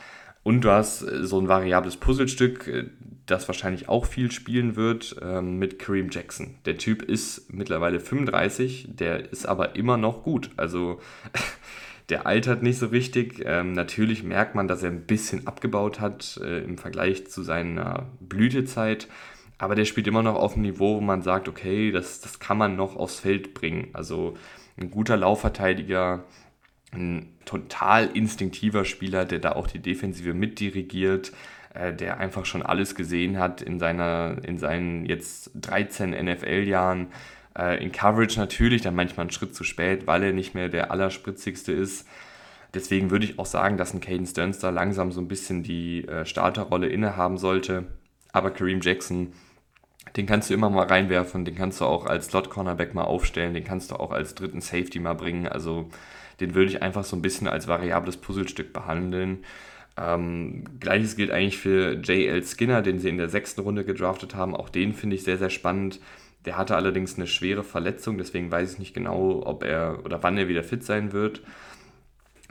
Und 0.42 0.62
du 0.62 0.70
hast 0.70 1.02
äh, 1.02 1.26
so 1.26 1.38
ein 1.38 1.46
variables 1.46 1.98
Puzzlestück, 1.98 2.66
äh, 2.68 2.84
das 3.26 3.46
wahrscheinlich 3.46 3.90
auch 3.90 4.06
viel 4.06 4.32
spielen 4.32 4.76
wird, 4.76 5.16
ähm, 5.20 5.58
mit 5.58 5.78
Kareem 5.78 6.08
Jackson. 6.10 6.54
Der 6.64 6.78
Typ 6.78 7.02
ist 7.02 7.52
mittlerweile 7.52 8.00
35, 8.00 8.88
der 8.94 9.30
ist 9.30 9.44
aber 9.44 9.76
immer 9.76 9.98
noch 9.98 10.22
gut. 10.22 10.48
Also 10.56 10.98
der 12.08 12.26
altert 12.26 12.62
nicht 12.62 12.78
so 12.78 12.86
richtig. 12.86 13.42
Ähm, 13.44 13.72
natürlich 13.72 14.22
merkt 14.22 14.54
man, 14.54 14.68
dass 14.68 14.82
er 14.82 14.90
ein 14.90 15.04
bisschen 15.04 15.46
abgebaut 15.46 16.00
hat 16.00 16.40
äh, 16.42 16.64
im 16.64 16.78
Vergleich 16.78 17.26
zu 17.26 17.42
seiner 17.42 18.06
Blütezeit. 18.20 19.06
Aber 19.58 19.74
der 19.74 19.84
spielt 19.84 20.06
immer 20.06 20.22
noch 20.22 20.36
auf 20.36 20.54
einem 20.54 20.62
Niveau, 20.62 20.96
wo 20.96 21.00
man 21.00 21.22
sagt, 21.22 21.48
okay, 21.48 21.90
das, 21.90 22.20
das 22.20 22.38
kann 22.38 22.58
man 22.58 22.76
noch 22.76 22.96
aufs 22.96 23.20
Feld 23.20 23.54
bringen. 23.54 23.88
Also 23.92 24.36
ein 24.80 24.90
guter 24.90 25.16
Laufverteidiger, 25.16 26.24
ein 26.92 27.34
total 27.44 28.06
instinktiver 28.06 28.84
Spieler, 28.84 29.24
der 29.24 29.40
da 29.40 29.52
auch 29.52 29.66
die 29.66 29.80
Defensive 29.80 30.32
mitdirigiert, 30.32 31.32
äh, 31.74 31.92
der 31.92 32.18
einfach 32.18 32.46
schon 32.46 32.62
alles 32.62 32.94
gesehen 32.94 33.38
hat 33.38 33.60
in, 33.60 33.78
seiner, 33.80 34.36
in 34.44 34.58
seinen 34.58 35.04
jetzt 35.04 35.50
13 35.54 36.10
NFL-Jahren. 36.10 37.08
Äh, 37.58 37.82
in 37.82 37.90
Coverage 37.90 38.38
natürlich 38.38 38.82
dann 38.82 38.94
manchmal 38.94 39.24
einen 39.24 39.32
Schritt 39.32 39.54
zu 39.54 39.64
spät, 39.64 40.06
weil 40.06 40.22
er 40.22 40.32
nicht 40.32 40.54
mehr 40.54 40.68
der 40.68 40.92
allerspritzigste 40.92 41.72
ist. 41.72 42.06
Deswegen 42.74 43.10
würde 43.10 43.24
ich 43.24 43.38
auch 43.38 43.46
sagen, 43.46 43.76
dass 43.76 43.92
ein 43.92 44.00
Caden 44.00 44.26
Stearns 44.26 44.58
da 44.58 44.70
langsam 44.70 45.10
so 45.10 45.20
ein 45.20 45.28
bisschen 45.28 45.62
die 45.62 46.06
äh, 46.06 46.24
Starterrolle 46.24 46.88
innehaben 46.88 47.38
sollte. 47.38 47.86
Aber 48.32 48.50
Kareem 48.50 48.80
Jackson, 48.80 49.32
den 50.16 50.26
kannst 50.26 50.50
du 50.50 50.54
immer 50.54 50.70
mal 50.70 50.86
reinwerfen, 50.86 51.44
den 51.44 51.54
kannst 51.54 51.80
du 51.80 51.84
auch 51.84 52.06
als 52.06 52.26
Slot-Cornerback 52.26 52.94
mal 52.94 53.04
aufstellen, 53.04 53.54
den 53.54 53.64
kannst 53.64 53.90
du 53.90 53.96
auch 53.96 54.10
als 54.10 54.34
dritten 54.34 54.60
Safety 54.60 54.98
mal 54.98 55.14
bringen. 55.14 55.46
Also 55.46 55.88
den 56.40 56.54
würde 56.54 56.70
ich 56.70 56.82
einfach 56.82 57.04
so 57.04 57.16
ein 57.16 57.22
bisschen 57.22 57.48
als 57.48 57.68
variables 57.68 58.16
Puzzlestück 58.16 58.72
behandeln. 58.72 59.44
Ähm, 59.96 60.64
Gleiches 60.80 61.16
gilt 61.16 61.30
eigentlich 61.30 61.58
für 61.58 61.94
J.L. 61.94 62.44
Skinner, 62.44 62.82
den 62.82 62.98
sie 63.00 63.08
in 63.08 63.18
der 63.18 63.28
sechsten 63.28 63.60
Runde 63.60 63.84
gedraftet 63.84 64.34
haben. 64.34 64.54
Auch 64.54 64.68
den 64.68 64.94
finde 64.94 65.16
ich 65.16 65.24
sehr, 65.24 65.38
sehr 65.38 65.50
spannend. 65.50 66.00
Der 66.44 66.56
hatte 66.56 66.76
allerdings 66.76 67.16
eine 67.16 67.26
schwere 67.26 67.64
Verletzung, 67.64 68.16
deswegen 68.16 68.50
weiß 68.50 68.72
ich 68.72 68.78
nicht 68.78 68.94
genau, 68.94 69.42
ob 69.44 69.64
er 69.64 70.04
oder 70.04 70.22
wann 70.22 70.38
er 70.38 70.48
wieder 70.48 70.62
fit 70.62 70.84
sein 70.84 71.12
wird. 71.12 71.42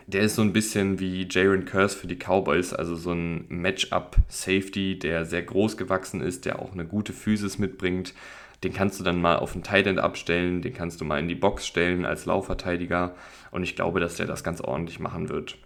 Der 0.09 0.21
ist 0.21 0.35
so 0.35 0.41
ein 0.41 0.53
bisschen 0.53 1.01
wie 1.01 1.27
Jaron 1.29 1.65
Curse 1.65 1.97
für 1.97 2.07
die 2.07 2.15
Cowboys, 2.15 2.71
also 2.73 2.95
so 2.95 3.11
ein 3.11 3.45
Matchup-Safety, 3.49 4.97
der 4.97 5.25
sehr 5.25 5.43
groß 5.43 5.75
gewachsen 5.75 6.21
ist, 6.21 6.45
der 6.45 6.59
auch 6.59 6.71
eine 6.71 6.85
gute 6.85 7.11
Physis 7.11 7.57
mitbringt. 7.57 8.13
Den 8.63 8.71
kannst 8.71 9.01
du 9.01 9.03
dann 9.03 9.19
mal 9.19 9.35
auf 9.35 9.51
den 9.51 9.63
Tight 9.63 9.85
abstellen, 9.97 10.61
den 10.61 10.73
kannst 10.73 11.01
du 11.01 11.05
mal 11.05 11.19
in 11.19 11.27
die 11.27 11.35
Box 11.35 11.67
stellen 11.67 12.05
als 12.05 12.25
Laufverteidiger 12.25 13.15
und 13.51 13.63
ich 13.63 13.75
glaube, 13.75 13.99
dass 13.99 14.15
der 14.15 14.27
das 14.27 14.45
ganz 14.45 14.61
ordentlich 14.61 15.01
machen 15.01 15.27
wird. 15.27 15.57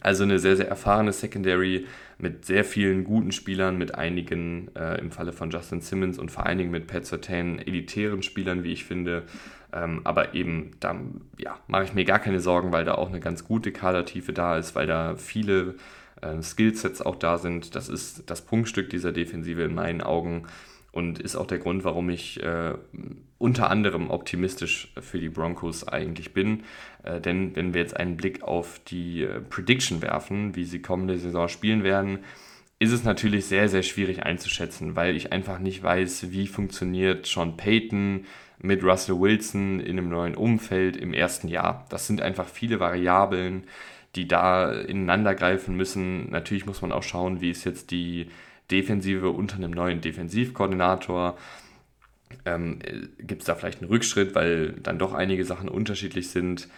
Also 0.00 0.24
eine 0.24 0.40
sehr, 0.40 0.56
sehr 0.56 0.68
erfahrene 0.68 1.12
Secondary 1.12 1.86
mit 2.18 2.44
sehr 2.44 2.64
vielen 2.64 3.04
guten 3.04 3.30
Spielern, 3.30 3.78
mit 3.78 3.94
einigen 3.94 4.74
äh, 4.74 4.98
im 4.98 5.12
Falle 5.12 5.32
von 5.32 5.50
Justin 5.50 5.80
Simmons 5.80 6.18
und 6.18 6.30
vor 6.30 6.44
allen 6.44 6.58
Dingen 6.58 6.70
mit 6.72 6.88
Pat 6.88 7.06
Sertan 7.06 7.60
elitären 7.60 8.22
Spielern, 8.22 8.64
wie 8.64 8.72
ich 8.72 8.84
finde. 8.84 9.22
Ähm, 9.72 10.00
aber 10.04 10.34
eben, 10.34 10.72
da 10.80 10.96
ja, 11.38 11.58
mache 11.66 11.84
ich 11.84 11.94
mir 11.94 12.04
gar 12.04 12.18
keine 12.18 12.40
Sorgen, 12.40 12.72
weil 12.72 12.84
da 12.84 12.94
auch 12.94 13.08
eine 13.08 13.20
ganz 13.20 13.44
gute 13.44 13.72
Kadertiefe 13.72 14.32
da 14.32 14.56
ist, 14.56 14.74
weil 14.74 14.86
da 14.86 15.16
viele 15.16 15.76
äh, 16.20 16.42
Skillsets 16.42 17.02
auch 17.02 17.16
da 17.16 17.38
sind. 17.38 17.74
Das 17.74 17.88
ist 17.88 18.28
das 18.30 18.42
Punktstück 18.42 18.90
dieser 18.90 19.12
Defensive 19.12 19.62
in 19.62 19.74
meinen 19.74 20.00
Augen 20.00 20.46
und 20.92 21.20
ist 21.20 21.36
auch 21.36 21.46
der 21.46 21.58
Grund, 21.58 21.84
warum 21.84 22.10
ich 22.10 22.42
äh, 22.42 22.74
unter 23.38 23.70
anderem 23.70 24.10
optimistisch 24.10 24.92
für 25.00 25.18
die 25.20 25.28
Broncos 25.28 25.86
eigentlich 25.86 26.34
bin. 26.34 26.64
Äh, 27.04 27.20
denn 27.20 27.54
wenn 27.54 27.74
wir 27.74 27.80
jetzt 27.80 27.96
einen 27.96 28.16
Blick 28.16 28.42
auf 28.42 28.80
die 28.86 29.22
äh, 29.22 29.40
Prediction 29.40 30.02
werfen, 30.02 30.56
wie 30.56 30.64
sie 30.64 30.82
kommende 30.82 31.16
Saison 31.16 31.48
spielen 31.48 31.84
werden, 31.84 32.20
ist 32.80 32.92
es 32.92 33.04
natürlich 33.04 33.44
sehr, 33.44 33.68
sehr 33.68 33.82
schwierig 33.82 34.24
einzuschätzen, 34.24 34.96
weil 34.96 35.14
ich 35.14 35.32
einfach 35.32 35.58
nicht 35.58 35.82
weiß, 35.82 36.32
wie 36.32 36.46
funktioniert 36.46 37.26
Sean 37.26 37.58
Payton 37.58 38.24
mit 38.58 38.82
Russell 38.82 39.20
Wilson 39.20 39.80
in 39.80 39.98
einem 39.98 40.08
neuen 40.08 40.34
Umfeld 40.34 40.96
im 40.96 41.12
ersten 41.12 41.48
Jahr. 41.48 41.86
Das 41.90 42.06
sind 42.06 42.22
einfach 42.22 42.48
viele 42.48 42.80
Variablen, 42.80 43.64
die 44.16 44.26
da 44.26 44.72
ineinander 44.72 45.34
greifen 45.34 45.76
müssen. 45.76 46.30
Natürlich 46.30 46.64
muss 46.64 46.80
man 46.80 46.90
auch 46.90 47.02
schauen, 47.02 47.42
wie 47.42 47.50
ist 47.50 47.64
jetzt 47.64 47.90
die 47.90 48.28
Defensive 48.70 49.28
unter 49.28 49.56
einem 49.56 49.72
neuen 49.72 50.00
Defensivkoordinator. 50.00 51.36
Ähm, 52.46 52.78
Gibt 53.18 53.42
es 53.42 53.46
da 53.46 53.56
vielleicht 53.56 53.82
einen 53.82 53.90
Rückschritt, 53.90 54.34
weil 54.34 54.72
dann 54.72 54.98
doch 54.98 55.12
einige 55.12 55.44
Sachen 55.44 55.68
unterschiedlich 55.68 56.30
sind. 56.30 56.68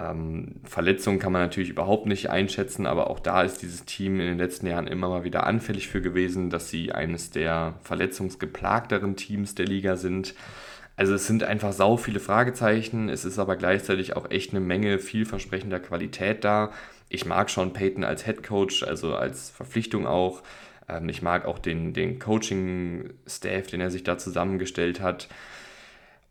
Ähm, 0.00 0.60
Verletzungen 0.64 1.18
kann 1.18 1.32
man 1.32 1.42
natürlich 1.42 1.70
überhaupt 1.70 2.06
nicht 2.06 2.30
einschätzen, 2.30 2.86
aber 2.86 3.10
auch 3.10 3.20
da 3.20 3.42
ist 3.42 3.60
dieses 3.62 3.84
Team 3.84 4.20
in 4.20 4.26
den 4.26 4.38
letzten 4.38 4.66
Jahren 4.66 4.86
immer 4.86 5.08
mal 5.08 5.24
wieder 5.24 5.46
anfällig 5.46 5.88
für 5.88 6.00
gewesen, 6.00 6.48
dass 6.48 6.70
sie 6.70 6.92
eines 6.92 7.30
der 7.30 7.74
verletzungsgeplagteren 7.82 9.16
Teams 9.16 9.54
der 9.54 9.66
Liga 9.66 9.96
sind. 9.96 10.34
Also 10.96 11.14
es 11.14 11.26
sind 11.26 11.44
einfach 11.44 11.72
sau 11.72 11.96
viele 11.96 12.20
Fragezeichen, 12.20 13.08
es 13.08 13.24
ist 13.24 13.38
aber 13.38 13.56
gleichzeitig 13.56 14.16
auch 14.16 14.30
echt 14.30 14.52
eine 14.52 14.60
Menge 14.60 14.98
vielversprechender 14.98 15.80
Qualität 15.80 16.44
da. 16.44 16.72
Ich 17.08 17.26
mag 17.26 17.50
Sean 17.50 17.72
Payton 17.72 18.04
als 18.04 18.24
Head 18.24 18.42
Coach, 18.42 18.82
also 18.82 19.14
als 19.16 19.50
Verpflichtung 19.50 20.06
auch. 20.06 20.42
Ähm, 20.88 21.08
ich 21.08 21.20
mag 21.20 21.44
auch 21.44 21.58
den, 21.58 21.92
den 21.92 22.18
Coaching-Staff, 22.18 23.66
den 23.66 23.80
er 23.80 23.90
sich 23.90 24.04
da 24.04 24.16
zusammengestellt 24.16 25.00
hat. 25.00 25.28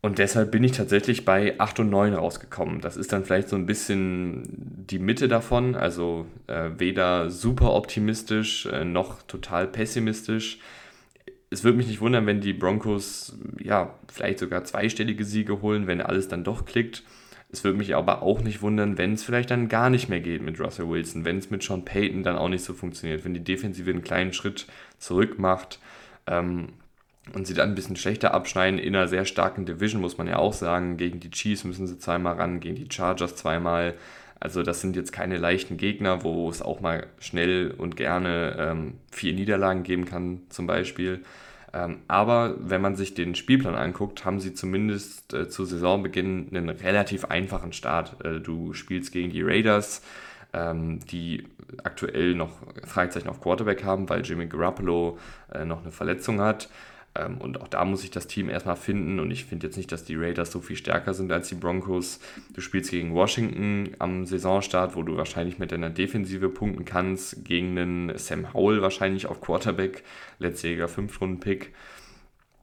Und 0.02 0.18
deshalb 0.18 0.50
bin 0.50 0.64
ich 0.64 0.72
tatsächlich 0.72 1.26
bei 1.26 1.60
8 1.60 1.80
und 1.80 1.90
9 1.90 2.14
rausgekommen. 2.14 2.80
Das 2.80 2.96
ist 2.96 3.12
dann 3.12 3.24
vielleicht 3.24 3.50
so 3.50 3.56
ein 3.56 3.66
bisschen 3.66 4.42
die 4.48 4.98
Mitte 4.98 5.28
davon, 5.28 5.74
also 5.74 6.26
äh, 6.46 6.70
weder 6.78 7.28
super 7.30 7.74
optimistisch 7.74 8.64
äh, 8.66 8.84
noch 8.84 9.22
total 9.22 9.66
pessimistisch. 9.66 10.58
Es 11.50 11.64
würde 11.64 11.76
mich 11.76 11.88
nicht 11.88 12.00
wundern, 12.00 12.26
wenn 12.26 12.40
die 12.40 12.54
Broncos 12.54 13.36
ja 13.58 13.94
vielleicht 14.10 14.38
sogar 14.38 14.64
zweistellige 14.64 15.24
Siege 15.24 15.60
holen, 15.60 15.86
wenn 15.86 16.00
alles 16.00 16.28
dann 16.28 16.44
doch 16.44 16.64
klickt. 16.64 17.02
Es 17.52 17.64
würde 17.64 17.76
mich 17.76 17.94
aber 17.94 18.22
auch 18.22 18.40
nicht 18.40 18.62
wundern, 18.62 18.96
wenn 18.96 19.14
es 19.14 19.24
vielleicht 19.24 19.50
dann 19.50 19.68
gar 19.68 19.90
nicht 19.90 20.08
mehr 20.08 20.20
geht 20.20 20.40
mit 20.40 20.60
Russell 20.60 20.88
Wilson, 20.88 21.24
wenn 21.24 21.38
es 21.38 21.50
mit 21.50 21.62
Sean 21.62 21.84
Payton 21.84 22.22
dann 22.22 22.38
auch 22.38 22.48
nicht 22.48 22.64
so 22.64 22.72
funktioniert, 22.72 23.24
wenn 23.24 23.34
die 23.34 23.44
Defensive 23.44 23.90
einen 23.90 24.02
kleinen 24.02 24.32
Schritt 24.32 24.66
zurück 24.98 25.38
macht 25.38 25.80
ähm, 26.26 26.68
und 27.34 27.46
sie 27.46 27.54
dann 27.54 27.70
ein 27.70 27.74
bisschen 27.74 27.96
schlechter 27.96 28.34
abschneiden 28.34 28.78
in 28.78 28.94
einer 28.94 29.08
sehr 29.08 29.24
starken 29.24 29.66
Division, 29.66 30.00
muss 30.00 30.18
man 30.18 30.26
ja 30.26 30.36
auch 30.36 30.52
sagen. 30.52 30.96
Gegen 30.96 31.20
die 31.20 31.30
Chiefs 31.30 31.64
müssen 31.64 31.86
sie 31.86 31.98
zweimal 31.98 32.34
ran, 32.34 32.60
gegen 32.60 32.76
die 32.76 32.88
Chargers 32.90 33.36
zweimal. 33.36 33.94
Also 34.40 34.62
das 34.62 34.80
sind 34.80 34.96
jetzt 34.96 35.12
keine 35.12 35.36
leichten 35.36 35.76
Gegner, 35.76 36.24
wo 36.24 36.48
es 36.48 36.62
auch 36.62 36.80
mal 36.80 37.06
schnell 37.18 37.74
und 37.76 37.96
gerne 37.96 38.56
ähm, 38.58 38.94
vier 39.10 39.34
Niederlagen 39.34 39.82
geben 39.82 40.06
kann 40.06 40.40
zum 40.48 40.66
Beispiel. 40.66 41.22
Ähm, 41.72 41.98
aber 42.08 42.56
wenn 42.58 42.80
man 42.80 42.96
sich 42.96 43.14
den 43.14 43.34
Spielplan 43.34 43.74
anguckt, 43.74 44.24
haben 44.24 44.40
sie 44.40 44.54
zumindest 44.54 45.32
äh, 45.34 45.48
zu 45.48 45.64
Saisonbeginn 45.64 46.48
einen 46.50 46.68
relativ 46.68 47.26
einfachen 47.26 47.72
Start. 47.72 48.24
Äh, 48.24 48.40
du 48.40 48.72
spielst 48.72 49.12
gegen 49.12 49.30
die 49.30 49.42
Raiders, 49.42 50.02
ähm, 50.52 51.00
die 51.06 51.46
aktuell 51.84 52.34
noch 52.34 52.50
Fragezeichen 52.84 53.28
auf 53.28 53.40
Quarterback 53.40 53.84
haben, 53.84 54.08
weil 54.08 54.22
Jimmy 54.22 54.46
Garoppolo 54.46 55.18
äh, 55.54 55.64
noch 55.64 55.82
eine 55.82 55.92
Verletzung 55.92 56.40
hat. 56.40 56.68
Ähm, 57.14 57.38
und 57.38 57.60
auch 57.60 57.68
da 57.68 57.84
muss 57.84 58.02
sich 58.02 58.10
das 58.10 58.26
Team 58.26 58.48
erstmal 58.48 58.76
finden. 58.76 59.18
Und 59.20 59.30
ich 59.30 59.44
finde 59.44 59.66
jetzt 59.66 59.76
nicht, 59.76 59.90
dass 59.92 60.04
die 60.04 60.16
Raiders 60.16 60.52
so 60.52 60.60
viel 60.60 60.76
stärker 60.76 61.14
sind 61.14 61.32
als 61.32 61.48
die 61.48 61.54
Broncos. 61.54 62.20
Du 62.54 62.60
spielst 62.60 62.90
gegen 62.90 63.14
Washington 63.14 63.90
am 63.98 64.26
Saisonstart, 64.26 64.96
wo 64.96 65.02
du 65.02 65.16
wahrscheinlich 65.16 65.58
mit 65.58 65.72
deiner 65.72 65.90
Defensive 65.90 66.48
punkten 66.48 66.84
kannst. 66.84 67.44
Gegen 67.44 67.78
einen 67.78 68.18
Sam 68.18 68.52
Howell 68.54 68.82
wahrscheinlich 68.82 69.26
auf 69.26 69.40
Quarterback, 69.40 70.04
letztjähriger 70.38 70.88
Fünftrunden-Pick. 70.88 71.72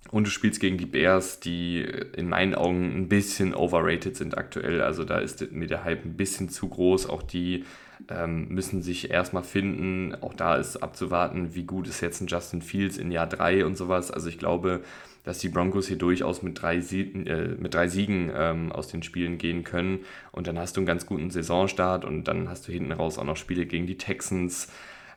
Und 0.10 0.26
du 0.26 0.32
spielst 0.32 0.62
gegen 0.62 0.78
die 0.78 0.86
Bears, 0.86 1.41
die 1.41 1.82
in 2.16 2.30
meinen 2.30 2.56
Augen 2.56 2.95
ein 2.95 3.10
bisschen 3.10 3.54
overrated 3.54 4.16
sind 4.16 4.38
aktuell. 4.38 4.82
Also 4.82 5.04
da 5.04 5.18
ist 5.20 5.52
mir 5.52 5.68
der 5.68 5.84
Hype 5.84 6.06
ein 6.06 6.16
bisschen 6.16 6.48
zu 6.48 6.70
groß. 6.70 7.10
Auch 7.10 7.24
die 7.24 7.66
ähm, 8.10 8.47
müssen 8.49 8.82
sich 8.82 9.12
erstmal 9.12 9.43
finden. 9.43 10.16
Auch 10.22 10.34
da 10.34 10.55
ist 10.55 10.78
abzuwarten, 10.78 11.55
wie 11.55 11.64
gut 11.64 11.88
ist 11.88 12.01
jetzt 12.01 12.22
ein 12.22 12.28
Justin 12.28 12.62
Fields 12.62 12.97
in 12.97 13.12
Jahr 13.12 13.28
3 13.28 13.66
und 13.66 13.78
sowas. 13.78 14.12
Also 14.12 14.30
ich 14.30 14.38
glaube, 14.38 14.82
dass 15.24 15.39
die 15.39 15.49
Broncos 15.49 15.88
hier 15.88 15.97
durchaus 15.97 16.41
mit 16.41 16.62
drei 16.62 16.80
Siegen, 16.80 17.28
äh, 17.28 17.49
mit 17.60 17.74
drei 17.74 17.89
Siegen 17.89 18.32
ähm, 18.34 18.72
aus 18.72 18.88
den 18.88 19.03
Spielen 19.03 19.38
gehen 19.38 19.66
können. 19.66 19.99
Und 20.32 20.47
dann 20.47 20.58
hast 20.58 20.78
du 20.78 20.80
einen 20.80 20.88
ganz 20.88 21.05
guten 21.05 21.30
Saisonstart 21.32 22.05
und 22.05 22.26
dann 22.26 22.47
hast 22.47 22.68
du 22.68 22.72
hinten 22.72 22.93
raus 22.93 23.18
auch 23.18 23.26
noch 23.26 23.36
Spiele 23.36 23.66
gegen 23.66 23.88
die 23.88 23.97
Texans, 23.97 24.72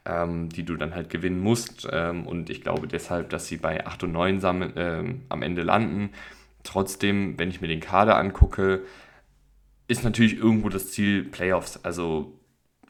ähm, 0.04 0.48
die 0.48 0.64
du 0.64 0.76
dann 0.76 0.96
halt 0.96 1.10
gewinnen 1.10 1.40
musst. 1.40 1.86
Ähm, 1.92 2.26
und 2.26 2.50
ich 2.50 2.60
glaube 2.60 2.88
deshalb, 2.88 3.30
dass 3.30 3.46
sie 3.46 3.56
bei 3.56 3.86
8 3.86 4.02
und 4.02 4.12
9 4.12 4.40
sammeln, 4.40 4.76
äh, 4.76 5.04
am 5.28 5.42
Ende 5.42 5.62
landen. 5.62 6.10
Trotzdem, 6.64 7.38
wenn 7.38 7.48
ich 7.48 7.60
mir 7.60 7.68
den 7.68 7.80
Kader 7.80 8.16
angucke, 8.16 8.82
ist 9.86 10.02
natürlich 10.02 10.36
irgendwo 10.36 10.68
das 10.68 10.90
Ziel 10.90 11.22
Playoffs. 11.24 11.84
Also 11.84 12.39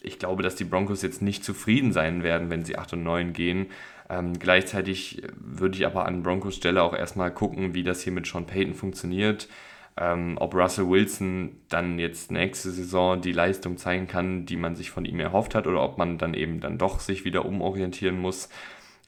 ich 0.03 0.19
glaube, 0.19 0.43
dass 0.43 0.57
die 0.57 0.65
Broncos 0.65 1.03
jetzt 1.03 1.23
nicht 1.23 1.45
zufrieden 1.45 1.93
sein 1.93 2.23
werden, 2.23 2.51
wenn 2.51 2.65
sie 2.65 2.77
8 2.77 2.95
und 2.95 3.03
9 3.03 3.33
gehen. 3.33 3.67
Ähm, 4.09 4.39
gleichzeitig 4.39 5.23
würde 5.37 5.77
ich 5.77 5.87
aber 5.87 6.07
an 6.07 6.23
Broncos 6.23 6.57
Stelle 6.57 6.83
auch 6.83 6.95
erstmal 6.95 7.33
gucken, 7.33 7.75
wie 7.75 7.83
das 7.83 8.03
hier 8.03 8.13
mit 8.13 8.27
Sean 8.27 8.47
Payton 8.47 8.75
funktioniert. 8.75 9.49
Ähm, 9.97 10.37
ob 10.41 10.55
Russell 10.55 10.89
Wilson 10.89 11.57
dann 11.69 11.99
jetzt 11.99 12.31
nächste 12.31 12.71
Saison 12.71 13.21
die 13.21 13.33
Leistung 13.33 13.77
zeigen 13.77 14.07
kann, 14.07 14.47
die 14.47 14.57
man 14.57 14.75
sich 14.75 14.91
von 14.91 15.05
ihm 15.05 15.21
erhofft 15.21 15.55
hat, 15.55 15.67
oder 15.67 15.83
ob 15.83 15.99
man 15.99 16.17
dann 16.17 16.35
eben 16.35 16.61
dann 16.61 16.79
doch 16.79 17.01
sich 17.01 17.25
wieder 17.25 17.45
umorientieren 17.45 18.19
muss. 18.19 18.49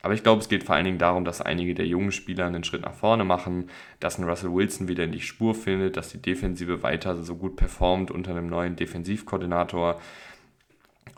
Aber 0.02 0.14
ich 0.14 0.24
glaube, 0.24 0.42
es 0.42 0.48
geht 0.48 0.64
vor 0.64 0.74
allen 0.74 0.84
Dingen 0.84 0.98
darum, 0.98 1.24
dass 1.24 1.40
einige 1.40 1.74
der 1.74 1.86
jungen 1.86 2.10
Spieler 2.10 2.46
einen 2.46 2.64
Schritt 2.64 2.82
nach 2.82 2.94
vorne 2.94 3.24
machen, 3.24 3.70
dass 4.00 4.18
ein 4.18 4.28
Russell 4.28 4.52
Wilson 4.52 4.88
wieder 4.88 5.04
in 5.04 5.12
die 5.12 5.20
Spur 5.20 5.54
findet, 5.54 5.96
dass 5.96 6.10
die 6.10 6.20
Defensive 6.20 6.82
weiter 6.82 7.22
so 7.22 7.36
gut 7.36 7.54
performt 7.54 8.10
unter 8.10 8.32
einem 8.32 8.48
neuen 8.48 8.74
Defensivkoordinator 8.74 10.00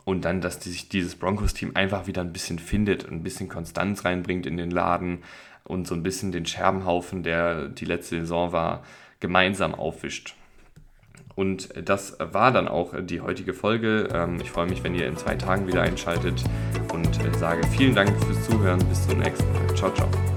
und 0.03 0.25
dann, 0.25 0.41
dass 0.41 0.63
sich 0.63 0.89
dieses 0.89 1.15
Broncos-Team 1.15 1.71
einfach 1.75 2.07
wieder 2.07 2.21
ein 2.21 2.33
bisschen 2.33 2.59
findet, 2.59 3.09
ein 3.09 3.23
bisschen 3.23 3.49
Konstanz 3.49 4.05
reinbringt 4.05 4.45
in 4.45 4.57
den 4.57 4.71
Laden 4.71 5.23
und 5.63 5.87
so 5.87 5.95
ein 5.95 6.03
bisschen 6.03 6.31
den 6.31 6.45
Scherbenhaufen, 6.45 7.23
der 7.23 7.67
die 7.67 7.85
letzte 7.85 8.19
Saison 8.19 8.51
war, 8.51 8.83
gemeinsam 9.19 9.73
aufwischt. 9.73 10.35
Und 11.35 11.69
das 11.75 12.17
war 12.19 12.51
dann 12.51 12.67
auch 12.67 12.93
die 13.01 13.19
heutige 13.19 13.53
Folge. 13.53 14.07
Ähm, 14.13 14.39
ich 14.41 14.51
freue 14.51 14.67
mich, 14.67 14.83
wenn 14.83 14.95
ihr 14.95 15.07
in 15.07 15.17
zwei 15.17 15.35
Tagen 15.35 15.67
wieder 15.67 15.81
einschaltet 15.81 16.41
und 16.93 17.25
äh, 17.25 17.37
sage 17.37 17.67
vielen 17.67 17.93
Dank 17.93 18.09
fürs 18.23 18.45
Zuhören. 18.45 18.79
Bis 18.87 19.05
zum 19.07 19.19
nächsten 19.19 19.51
Mal. 19.51 19.75
Ciao, 19.75 19.91
ciao. 19.93 20.34